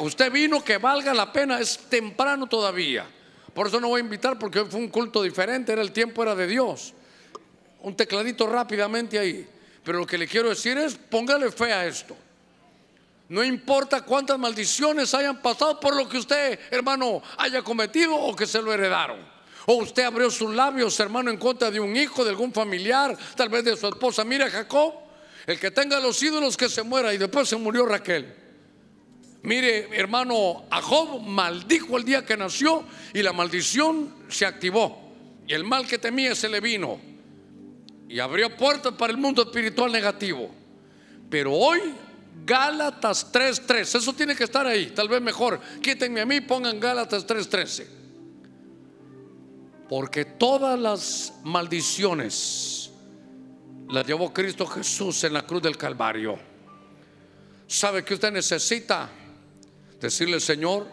Usted 0.00 0.30
vino 0.30 0.62
que 0.62 0.78
valga 0.78 1.14
la 1.14 1.32
pena, 1.32 1.58
es 1.58 1.78
temprano 1.88 2.46
todavía. 2.46 3.06
Por 3.54 3.68
eso 3.68 3.80
no 3.80 3.88
voy 3.88 4.00
a 4.00 4.04
invitar 4.04 4.38
porque 4.38 4.60
hoy 4.60 4.66
fue 4.70 4.80
un 4.80 4.88
culto 4.88 5.22
diferente, 5.22 5.72
era 5.72 5.80
el 5.80 5.92
tiempo 5.92 6.22
era 6.22 6.34
de 6.34 6.46
Dios. 6.46 6.92
Un 7.80 7.96
tecladito 7.96 8.46
rápidamente 8.46 9.18
ahí. 9.18 9.48
Pero 9.82 9.98
lo 10.00 10.06
que 10.06 10.18
le 10.18 10.26
quiero 10.26 10.50
decir 10.50 10.76
es, 10.76 10.96
póngale 10.96 11.50
fe 11.50 11.72
a 11.72 11.86
esto. 11.86 12.16
No 13.28 13.42
importa 13.42 14.02
cuántas 14.02 14.38
maldiciones 14.38 15.14
hayan 15.14 15.40
pasado 15.40 15.80
por 15.80 15.96
lo 15.96 16.08
que 16.08 16.18
usted, 16.18 16.60
hermano, 16.70 17.22
haya 17.38 17.62
cometido 17.62 18.14
o 18.14 18.36
que 18.36 18.46
se 18.46 18.60
lo 18.60 18.72
heredaron. 18.72 19.18
O 19.66 19.76
usted 19.76 20.04
abrió 20.04 20.30
sus 20.30 20.54
labios, 20.54 20.98
hermano, 21.00 21.30
en 21.30 21.38
contra 21.38 21.70
de 21.70 21.80
un 21.80 21.96
hijo, 21.96 22.24
de 22.24 22.30
algún 22.30 22.52
familiar, 22.52 23.16
tal 23.34 23.48
vez 23.48 23.64
de 23.64 23.76
su 23.76 23.88
esposa. 23.88 24.24
Mira, 24.24 24.48
Jacob, 24.48 24.94
el 25.46 25.58
que 25.58 25.70
tenga 25.70 25.98
los 25.98 26.22
ídolos 26.22 26.56
que 26.56 26.68
se 26.68 26.82
muera 26.82 27.12
y 27.14 27.18
después 27.18 27.48
se 27.48 27.56
murió 27.56 27.86
Raquel. 27.86 28.45
Mire, 29.46 29.88
hermano, 29.96 30.64
a 30.68 30.82
Job 30.82 31.22
maldijo 31.22 31.96
el 31.96 32.04
día 32.04 32.26
que 32.26 32.36
nació 32.36 32.82
y 33.14 33.22
la 33.22 33.32
maldición 33.32 34.12
se 34.28 34.44
activó. 34.44 35.14
Y 35.46 35.54
el 35.54 35.62
mal 35.62 35.86
que 35.86 35.98
temía 35.98 36.34
se 36.34 36.48
le 36.48 36.58
vino. 36.58 36.98
Y 38.08 38.18
abrió 38.18 38.56
puertas 38.56 38.94
para 38.94 39.12
el 39.12 39.18
mundo 39.18 39.42
espiritual 39.42 39.92
negativo. 39.92 40.50
Pero 41.30 41.52
hoy, 41.52 41.78
Gálatas 42.44 43.30
3:3, 43.32 43.94
eso 43.94 44.12
tiene 44.14 44.34
que 44.34 44.42
estar 44.42 44.66
ahí. 44.66 44.86
Tal 44.86 45.08
vez 45.08 45.22
mejor, 45.22 45.60
quítenme 45.80 46.20
a 46.20 46.26
mí, 46.26 46.40
pongan 46.40 46.80
Gálatas 46.80 47.24
3:13. 47.24 47.86
Porque 49.88 50.24
todas 50.24 50.76
las 50.76 51.34
maldiciones 51.44 52.90
las 53.90 54.04
llevó 54.04 54.32
Cristo 54.32 54.66
Jesús 54.66 55.22
en 55.22 55.34
la 55.34 55.46
cruz 55.46 55.62
del 55.62 55.76
Calvario. 55.76 56.36
¿Sabe 57.68 58.04
que 58.04 58.14
usted 58.14 58.32
necesita? 58.32 59.08
Decirle, 60.00 60.40
Señor, 60.40 60.86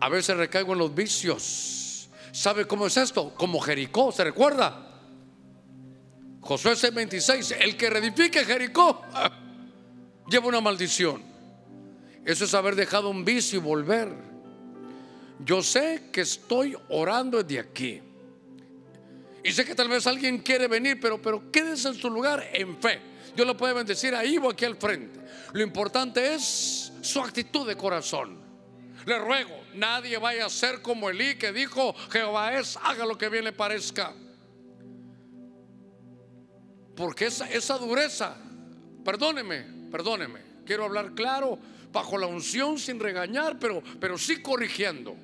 a 0.00 0.08
veces 0.08 0.36
recaigo 0.36 0.72
en 0.72 0.78
los 0.80 0.94
vicios. 0.94 2.08
¿Sabe 2.32 2.66
cómo 2.66 2.86
es 2.86 2.96
esto? 2.96 3.34
Como 3.34 3.60
Jericó, 3.60 4.10
¿se 4.10 4.24
recuerda? 4.24 4.88
Josué 6.40 6.72
6:26, 6.72 7.56
el 7.60 7.76
que 7.76 7.88
reedifique 7.88 8.44
Jericó 8.44 9.02
lleva 10.28 10.48
una 10.48 10.60
maldición. 10.60 11.22
Eso 12.24 12.44
es 12.44 12.54
haber 12.54 12.74
dejado 12.74 13.10
un 13.10 13.24
vicio 13.24 13.60
y 13.60 13.62
volver. 13.62 14.08
Yo 15.44 15.62
sé 15.62 16.08
que 16.12 16.22
estoy 16.22 16.76
orando 16.88 17.42
desde 17.42 17.60
aquí. 17.60 18.02
Y 19.44 19.52
sé 19.52 19.64
que 19.64 19.74
tal 19.74 19.88
vez 19.88 20.06
alguien 20.06 20.38
quiere 20.38 20.66
venir, 20.66 20.98
pero, 21.00 21.22
pero 21.22 21.50
quédese 21.52 21.88
en 21.88 21.94
su 21.94 22.10
lugar 22.10 22.48
en 22.52 22.76
fe. 22.78 23.00
Dios 23.36 23.46
lo 23.46 23.56
puede 23.56 23.72
bendecir 23.72 24.14
ahí 24.14 24.36
o 24.38 24.50
aquí 24.50 24.64
al 24.64 24.76
frente. 24.76 25.20
Lo 25.52 25.62
importante 25.62 26.34
es 26.34 26.81
su 27.02 27.20
actitud 27.20 27.66
de 27.66 27.76
corazón. 27.76 28.40
Le 29.04 29.18
ruego, 29.18 29.60
nadie 29.74 30.16
vaya 30.16 30.46
a 30.46 30.50
ser 30.50 30.80
como 30.80 31.10
Elí 31.10 31.34
que 31.36 31.52
dijo, 31.52 31.94
Jehová 32.10 32.58
es, 32.58 32.78
haga 32.82 33.04
lo 33.04 33.18
que 33.18 33.28
bien 33.28 33.44
le 33.44 33.52
parezca. 33.52 34.14
Porque 36.96 37.26
esa, 37.26 37.50
esa 37.50 37.76
dureza, 37.78 38.36
perdóneme, 39.04 39.88
perdóneme, 39.90 40.40
quiero 40.64 40.84
hablar 40.84 41.14
claro, 41.14 41.58
bajo 41.90 42.16
la 42.16 42.26
unción 42.26 42.78
sin 42.78 43.00
regañar, 43.00 43.58
pero, 43.58 43.82
pero 44.00 44.16
sí 44.16 44.40
corrigiendo 44.40 45.16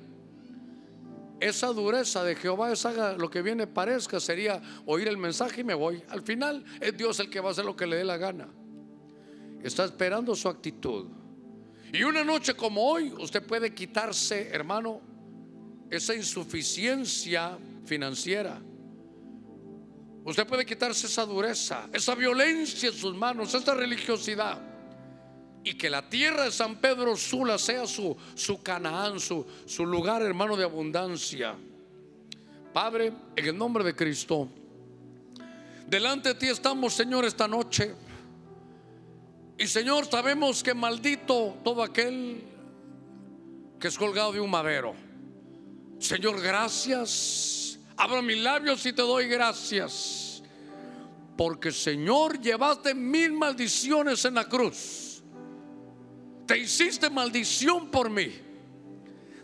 esa 1.39 1.67
dureza 1.67 2.23
de 2.23 2.35
Jehová 2.35 2.71
es 2.71 2.85
haga 2.85 3.13
lo 3.13 3.29
que 3.29 3.41
viene 3.41 3.67
parezca 3.67 4.19
sería 4.19 4.61
oír 4.85 5.07
el 5.07 5.17
mensaje 5.17 5.61
y 5.61 5.63
me 5.63 5.73
voy. 5.73 6.03
Al 6.09 6.21
final 6.21 6.63
es 6.81 6.97
Dios 6.97 7.19
el 7.19 7.29
que 7.29 7.39
va 7.39 7.49
a 7.49 7.51
hacer 7.51 7.65
lo 7.65 7.75
que 7.75 7.87
le 7.87 7.97
dé 7.97 8.03
la 8.03 8.17
gana. 8.17 8.47
Está 9.63 9.85
esperando 9.85 10.35
su 10.35 10.47
actitud. 10.47 11.07
Y 11.91 12.03
una 12.03 12.23
noche 12.23 12.53
como 12.53 12.83
hoy, 12.83 13.13
usted 13.17 13.45
puede 13.45 13.73
quitarse, 13.73 14.49
hermano, 14.49 15.01
esa 15.89 16.13
insuficiencia 16.13 17.57
financiera. 17.85 18.61
Usted 20.23 20.45
puede 20.45 20.65
quitarse 20.65 21.07
esa 21.07 21.25
dureza, 21.25 21.89
esa 21.91 22.13
violencia 22.13 22.89
en 22.89 22.95
sus 22.95 23.15
manos, 23.15 23.53
esa 23.53 23.73
religiosidad. 23.73 24.59
Y 25.63 25.73
que 25.73 25.89
la 25.89 26.07
tierra 26.07 26.45
de 26.45 26.51
San 26.51 26.75
Pedro 26.75 27.15
Sula 27.17 27.57
sea 27.57 27.87
su, 27.87 28.15
su 28.35 28.61
Canaán, 28.61 29.19
su, 29.19 29.45
su 29.65 29.85
lugar, 29.85 30.21
hermano, 30.21 30.55
de 30.55 30.63
abundancia. 30.63 31.55
Padre, 32.71 33.11
en 33.35 33.45
el 33.45 33.57
nombre 33.57 33.83
de 33.83 33.95
Cristo, 33.95 34.47
delante 35.87 36.29
de 36.29 36.35
ti 36.35 36.47
estamos, 36.47 36.93
Señor, 36.93 37.25
esta 37.25 37.47
noche. 37.47 37.95
Y 39.59 39.67
Señor, 39.67 40.05
sabemos 40.09 40.63
que 40.63 40.73
maldito 40.73 41.57
todo 41.65 41.83
aquel 41.83 42.41
que 43.77 43.89
es 43.89 43.97
colgado 43.97 44.31
de 44.31 44.39
un 44.39 44.49
madero. 44.49 44.95
Señor, 45.99 46.41
gracias. 46.41 47.77
Abro 47.97 48.21
mis 48.21 48.37
labios 48.37 48.85
y 48.85 48.93
te 48.93 49.01
doy 49.01 49.27
gracias. 49.27 50.41
Porque 51.35 51.73
Señor, 51.73 52.39
llevaste 52.39 52.95
mil 52.95 53.33
maldiciones 53.33 54.23
en 54.23 54.35
la 54.35 54.45
cruz. 54.45 55.21
Te 56.47 56.57
hiciste 56.57 57.09
maldición 57.09 57.91
por 57.91 58.09
mí. 58.09 58.31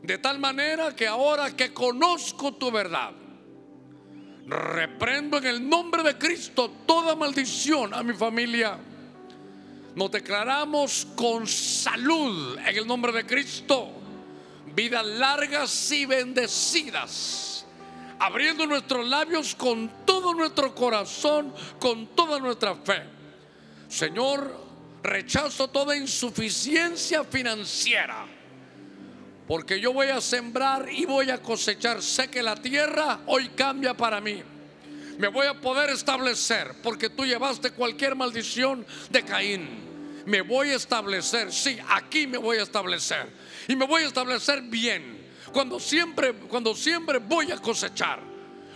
De 0.01 0.17
tal 0.17 0.39
manera 0.39 0.95
que 0.95 1.07
ahora 1.07 1.53
que 1.53 1.73
conozco 1.73 2.53
tu 2.53 2.71
verdad, 2.71 3.11
reprendo 4.45 5.39
en 5.39 5.45
el 5.45 5.67
nombre 5.67 6.03
de 6.03 6.17
Cristo 6.17 6.71
toda 6.85 7.17
maldición 7.17 7.93
a 7.93 8.01
mi 8.01 8.13
familia. 8.13 8.79
Nos 9.95 10.11
declaramos 10.11 11.07
con 11.15 11.47
salud 11.47 12.57
en 12.59 12.77
el 12.77 12.85
nombre 12.85 13.13
de 13.13 13.25
Cristo 13.25 13.95
vidas 14.75 15.05
largas 15.05 15.91
y 15.91 16.05
bendecidas, 16.05 17.65
abriendo 18.19 18.67
nuestros 18.67 19.07
labios 19.07 19.55
con 19.55 19.89
todo 20.05 20.33
nuestro 20.33 20.75
corazón, 20.75 21.53
con 21.79 22.07
toda 22.07 22.39
nuestra 22.39 22.75
fe. 22.75 23.03
Señor, 23.87 24.65
rechazo 25.01 25.69
toda 25.69 25.95
insuficiencia 25.95 27.23
financiera, 27.23 28.25
porque 29.47 29.79
yo 29.79 29.93
voy 29.93 30.07
a 30.07 30.19
sembrar 30.19 30.89
y 30.91 31.05
voy 31.05 31.29
a 31.29 31.41
cosechar. 31.41 32.01
Sé 32.01 32.29
que 32.29 32.43
la 32.43 32.55
tierra 32.55 33.21
hoy 33.27 33.49
cambia 33.49 33.93
para 33.93 34.19
mí. 34.19 34.43
Me 35.17 35.27
voy 35.29 35.47
a 35.47 35.59
poder 35.59 35.89
establecer, 35.89 36.75
porque 36.83 37.09
tú 37.09 37.25
llevaste 37.25 37.71
cualquier 37.71 38.15
maldición 38.15 38.85
de 39.09 39.23
Caín 39.23 39.95
me 40.25 40.41
voy 40.41 40.71
a 40.71 40.75
establecer. 40.75 41.51
Sí, 41.51 41.77
aquí 41.89 42.27
me 42.27 42.37
voy 42.37 42.57
a 42.57 42.63
establecer. 42.63 43.27
Y 43.67 43.75
me 43.75 43.85
voy 43.85 44.03
a 44.03 44.07
establecer 44.07 44.61
bien. 44.63 45.23
Cuando 45.53 45.79
siempre, 45.79 46.33
cuando 46.33 46.75
siempre 46.75 47.19
voy 47.19 47.51
a 47.51 47.57
cosechar. 47.57 48.19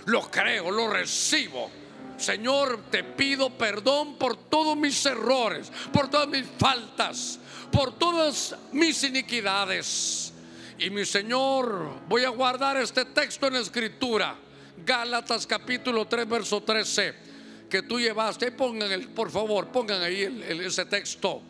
Lo 0.05 0.29
creo, 0.29 0.71
lo 0.71 0.89
recibo. 0.89 1.69
Señor, 2.17 2.83
te 2.89 3.03
pido 3.03 3.49
perdón 3.49 4.17
por 4.17 4.35
todos 4.35 4.75
mis 4.75 5.05
errores, 5.05 5.71
por 5.93 6.09
todas 6.09 6.27
mis 6.27 6.45
faltas, 6.57 7.39
por 7.71 7.97
todas 7.97 8.55
mis 8.71 9.03
iniquidades. 9.03 10.33
Y 10.77 10.89
mi 10.89 11.05
Señor, 11.05 12.01
voy 12.07 12.23
a 12.23 12.29
guardar 12.29 12.77
este 12.77 13.05
texto 13.05 13.47
en 13.47 13.53
la 13.53 13.59
escritura. 13.59 14.35
Gálatas 14.89 15.45
capítulo 15.45 16.07
3, 16.07 16.27
verso 16.27 16.63
13 16.63 17.13
que 17.69 17.83
tú 17.83 17.99
llevaste, 17.99 18.51
pongan 18.51 18.91
el, 18.91 19.09
por 19.09 19.29
favor, 19.29 19.67
pongan 19.67 20.01
ahí 20.01 20.23
ese 20.65 20.83
texto. 20.85 21.43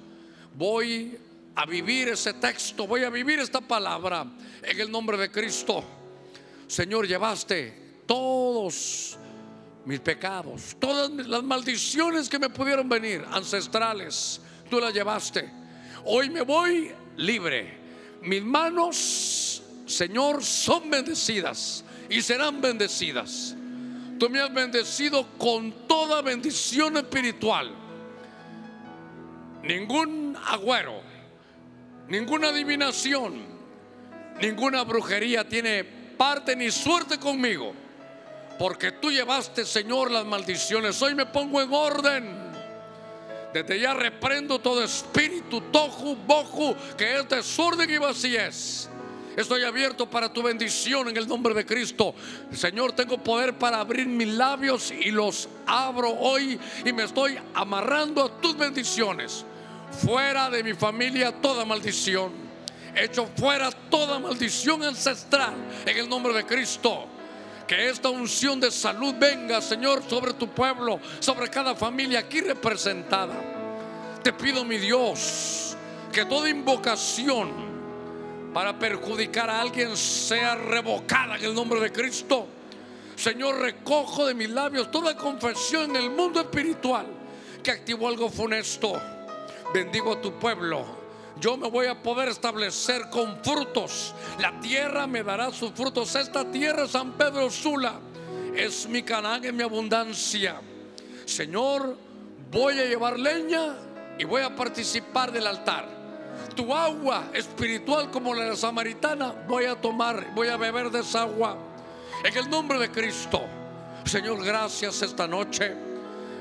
Voy 0.56 1.18
a 1.56 1.66
vivir 1.66 2.10
ese 2.10 2.34
texto, 2.34 2.86
voy 2.86 3.06
a 3.06 3.10
vivir 3.10 3.40
esta 3.40 3.62
palabra 3.62 4.26
en 4.62 4.78
el 4.82 4.92
nombre 4.92 5.16
de 5.16 5.32
Cristo. 5.32 5.82
Señor, 6.68 7.08
llevaste 7.08 8.02
todos 8.06 9.18
mis 9.86 10.02
pecados, 10.02 10.76
todas 10.78 11.10
las 11.26 11.42
maldiciones 11.42 12.28
que 12.28 12.40
me 12.40 12.50
pudieron 12.50 12.90
venir, 12.90 13.24
ancestrales, 13.32 14.42
tú 14.70 14.82
las 14.82 14.94
llevaste. 14.94 15.50
Hoy 16.04 16.30
me 16.30 16.42
voy 16.42 16.92
libre. 17.16 17.78
Mis 18.22 18.44
manos, 18.44 19.64
Señor, 19.86 20.44
son 20.44 20.90
bendecidas 20.90 21.86
y 22.10 22.22
serán 22.22 22.60
bendecidas. 22.60 23.55
Tú 24.18 24.30
me 24.30 24.41
has 24.41 24.53
bendecido 24.53 25.26
con 25.38 25.88
toda 25.88 26.22
bendición 26.22 26.97
espiritual. 26.97 27.74
Ningún 29.64 30.38
agüero, 30.47 31.01
ninguna 32.07 32.49
adivinación, 32.49 33.45
ninguna 34.41 34.84
brujería 34.84 35.47
tiene 35.47 35.84
parte 35.84 36.55
ni 36.55 36.72
suerte 36.72 37.18
conmigo. 37.18 37.74
Porque 38.57 38.91
tú 38.91 39.10
llevaste, 39.10 39.64
Señor, 39.64 40.12
las 40.12 40.26
maldiciones. 40.26 41.01
Hoy 41.01 41.16
me 41.16 41.26
pongo 41.26 41.62
en 41.62 41.72
orden. 41.72 42.49
Desde 43.53 43.80
ya 43.80 43.93
reprendo 43.93 44.60
todo 44.60 44.84
espíritu, 44.84 45.62
toju, 45.72 46.16
boju, 46.28 46.76
que 46.97 47.20
es 47.20 47.30
desorden 47.30 47.89
y 47.89 47.97
vacíez 47.97 48.89
Estoy 49.40 49.64
abierto 49.64 50.06
para 50.06 50.34
tu 50.34 50.44
bendición 50.44 51.08
en 51.08 51.16
el 51.16 51.26
nombre 51.26 51.54
de 51.54 51.66
Cristo. 51.66 52.14
Señor, 52.52 52.92
tengo 52.92 53.18
poder 53.18 53.58
para 53.58 53.80
abrir 53.80 54.06
mis 54.06 54.28
labios 54.28 54.92
y 54.92 55.12
los 55.12 55.48
abro 55.66 56.10
hoy 56.10 56.60
y 56.84 56.92
me 56.92 57.04
estoy 57.04 57.40
amarrando 57.54 58.26
a 58.26 58.42
tus 58.42 58.58
bendiciones. 58.58 59.46
Fuera 60.04 60.50
de 60.50 60.62
mi 60.62 60.74
familia 60.74 61.32
toda 61.32 61.64
maldición. 61.64 62.34
Hecho 62.94 63.30
fuera 63.38 63.72
toda 63.72 64.20
maldición 64.20 64.84
ancestral 64.84 65.54
en 65.86 65.98
el 65.98 66.10
nombre 66.10 66.34
de 66.34 66.46
Cristo. 66.46 67.08
Que 67.66 67.88
esta 67.88 68.10
unción 68.10 68.60
de 68.60 68.70
salud 68.70 69.16
venga, 69.18 69.62
Señor, 69.62 70.04
sobre 70.10 70.34
tu 70.34 70.50
pueblo, 70.50 71.00
sobre 71.22 71.48
cada 71.48 71.76
familia 71.76 72.20
aquí 72.20 72.42
representada. 72.42 73.36
Te 74.22 74.34
pido, 74.34 74.66
mi 74.66 74.78
Dios, 74.80 75.78
que 76.12 76.26
toda 76.26 76.50
invocación 76.50 77.68
para 78.54 78.78
perjudicar 78.78 79.50
a 79.50 79.62
alguien 79.62 79.95
sea 79.95 80.56
revocada 80.56 81.38
en 81.38 81.45
el 81.45 81.54
nombre 81.54 81.80
de 81.80 81.91
Cristo. 81.91 82.47
Señor, 83.16 83.60
recojo 83.60 84.26
de 84.26 84.34
mis 84.34 84.50
labios 84.50 84.89
toda 84.91 85.16
confesión 85.16 85.91
en 85.91 85.95
el 85.97 86.10
mundo 86.10 86.39
espiritual 86.39 87.06
que 87.62 87.72
activó 87.72 88.08
algo 88.08 88.30
funesto. 88.30 89.00
Bendigo 89.74 90.14
a 90.14 90.22
tu 90.22 90.34
pueblo. 90.39 91.00
Yo 91.39 91.58
me 91.58 91.70
voy 91.70 91.88
a 91.88 92.02
poder 92.02 92.30
establecer 92.30 93.10
con 93.10 93.43
frutos. 93.43 94.14
La 94.39 94.60
tierra 94.60 95.06
me 95.06 95.24
dará 95.24 95.52
sus 95.52 95.72
frutos. 95.72 96.16
Esta 96.16 96.50
tierra, 96.50 96.88
San 96.88 97.14
Pedro 97.14 97.50
Sula, 97.50 98.00
es 98.56 98.88
mi 98.88 99.04
canal 99.04 99.45
en 99.45 99.56
mi 99.56 99.64
abundancia. 99.64 100.60
Señor, 101.26 101.97
voy 102.52 102.80
a 102.80 102.86
llevar 102.86 103.20
leña 103.20 103.76
y 104.18 104.26
voy 104.26 104.41
a 104.41 104.56
participar 104.56 105.32
del 105.32 105.47
altar 105.47 105.99
tu 106.56 106.74
agua 106.74 107.30
espiritual 107.34 108.12
como 108.12 108.34
la 108.34 108.56
samaritana, 108.56 109.34
voy 109.48 109.66
a 109.66 109.76
tomar, 109.76 110.34
voy 110.34 110.48
a 110.50 110.58
beber 110.58 110.90
de 110.90 111.00
esa 111.00 111.22
agua. 111.22 111.58
En 112.24 112.36
el 112.36 112.50
nombre 112.50 112.78
de 112.80 112.92
Cristo. 112.92 113.42
Señor, 114.04 114.44
gracias 114.44 115.02
esta 115.02 115.28
noche. 115.28 115.74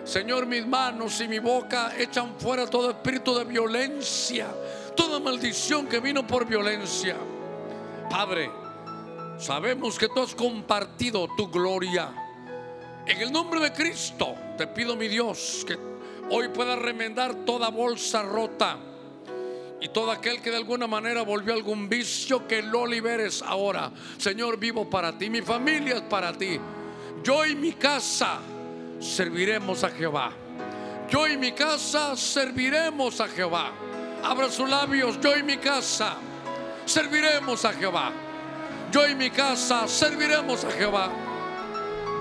Señor, 0.04 0.46
mis 0.46 0.66
manos 0.66 1.20
y 1.20 1.28
mi 1.28 1.38
boca 1.38 1.92
echan 1.98 2.34
fuera 2.38 2.66
todo 2.66 2.90
espíritu 2.90 3.36
de 3.36 3.44
violencia, 3.44 4.46
toda 4.96 5.20
maldición 5.20 5.86
que 5.86 6.00
vino 6.00 6.26
por 6.26 6.46
violencia. 6.46 7.14
Padre, 8.08 8.50
sabemos 9.38 9.98
que 9.98 10.08
tú 10.08 10.22
has 10.22 10.34
compartido 10.34 11.28
tu 11.36 11.48
gloria. 11.50 12.08
En 13.06 13.20
el 13.20 13.30
nombre 13.30 13.60
de 13.60 13.72
Cristo, 13.72 14.34
te 14.56 14.66
pido, 14.66 14.96
mi 14.96 15.08
Dios, 15.08 15.64
que 15.66 15.78
hoy 16.30 16.48
pueda 16.48 16.74
remendar 16.74 17.34
toda 17.44 17.68
bolsa 17.68 18.22
rota 18.22 18.78
y 19.80 19.88
todo 19.88 20.10
aquel 20.10 20.42
que 20.42 20.50
de 20.50 20.56
alguna 20.56 20.86
manera 20.86 21.22
volvió 21.22 21.52
a 21.52 21.56
algún 21.56 21.88
vicio, 21.88 22.48
que 22.48 22.62
lo 22.62 22.86
liberes 22.86 23.42
ahora. 23.42 23.92
Señor, 24.16 24.58
vivo 24.58 24.90
para 24.90 25.16
ti, 25.16 25.30
mi 25.30 25.40
familia 25.40 25.96
es 25.96 26.02
para 26.02 26.32
ti. 26.32 26.58
Yo 27.22 27.46
y 27.46 27.54
mi 27.54 27.72
casa 27.72 28.40
serviremos 28.98 29.84
a 29.84 29.90
Jehová. 29.90 30.32
Yo 31.08 31.28
y 31.28 31.36
mi 31.36 31.52
casa 31.52 32.16
serviremos 32.16 33.20
a 33.20 33.28
Jehová. 33.28 33.72
Abra 34.22 34.50
sus 34.50 34.68
labios, 34.68 35.20
yo 35.20 35.36
y 35.36 35.44
mi 35.44 35.56
casa 35.58 36.16
serviremos 36.84 37.64
a 37.64 37.72
Jehová. 37.72 38.12
Yo 38.90 39.06
y 39.06 39.14
mi 39.14 39.30
casa 39.30 39.86
serviremos 39.86 40.64
a 40.64 40.70
Jehová. 40.72 41.10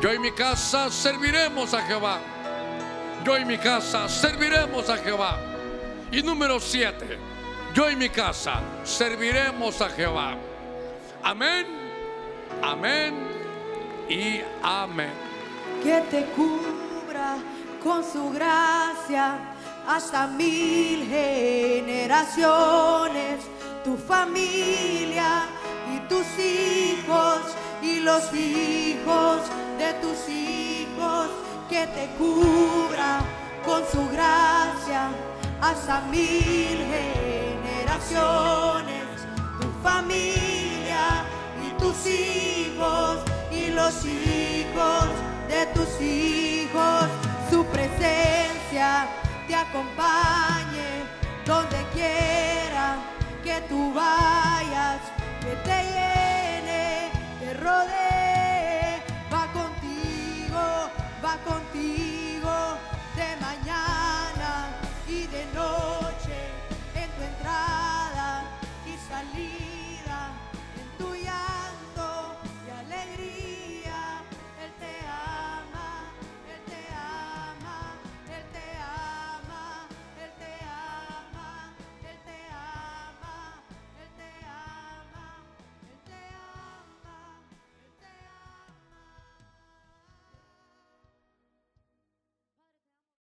Yo 0.01 0.13
y 0.13 0.19
mi 0.19 0.31
casa 0.31 0.91
serviremos 0.91 1.73
a 1.73 1.81
Jehová. 1.81 2.19
Yo 3.25 3.37
y 3.37 3.45
mi 3.45 3.57
casa 3.57 4.07
serviremos 4.07 4.89
a 4.89 4.97
Jehová. 4.97 5.39
Y 6.11 6.21
número 6.21 6.59
siete 6.59 7.17
yo 7.73 7.89
y 7.89 7.95
mi 7.95 8.09
casa 8.09 8.61
serviremos 8.83 9.81
a 9.81 9.89
Jehová. 9.89 10.35
Amén, 11.23 11.65
amén 12.61 13.15
y 14.09 14.41
amén. 14.61 15.13
Que 15.83 16.01
te 16.09 16.25
cubra 16.35 17.37
con 17.83 18.03
su 18.03 18.31
gracia 18.31 19.39
hasta 19.87 20.27
mil 20.27 21.07
generaciones, 21.07 23.39
tu 23.83 23.97
familia 23.97 25.45
y 25.93 25.99
tus 26.09 26.25
hijos 26.37 27.39
y 27.81 27.99
los 28.01 28.31
hijos 28.33 29.41
de 29.77 29.93
tus 30.01 30.27
hijos, 30.29 31.29
que 31.69 31.87
te 31.87 32.07
cubra 32.17 33.21
con 33.65 33.81
su 33.91 34.07
gracia 34.09 35.09
hasta 35.61 36.01
mil 36.01 36.77
generaciones, 36.77 37.36
tu 37.97 39.67
familia 39.81 41.25
y 41.65 41.71
tus 41.79 42.05
hijos 42.05 43.17
y 43.51 43.71
los 43.71 44.05
hijos 44.05 45.05
de 45.47 45.65
tus 45.73 46.01
hijos, 46.01 47.05
su 47.49 47.65
presencia 47.65 49.07
te 49.47 49.55
acompañe 49.55 51.05
donde 51.45 51.77
quiera 51.93 52.97
que 53.43 53.61
tú 53.67 53.91
vayas, 53.93 55.01
que 55.41 55.55
te 55.67 55.83
llene, 55.95 57.11
te 57.39 57.53
rodee, 57.55 59.01
va 59.33 59.47
contigo, 59.53 60.91
va 61.23 61.37
contigo. 61.45 62.06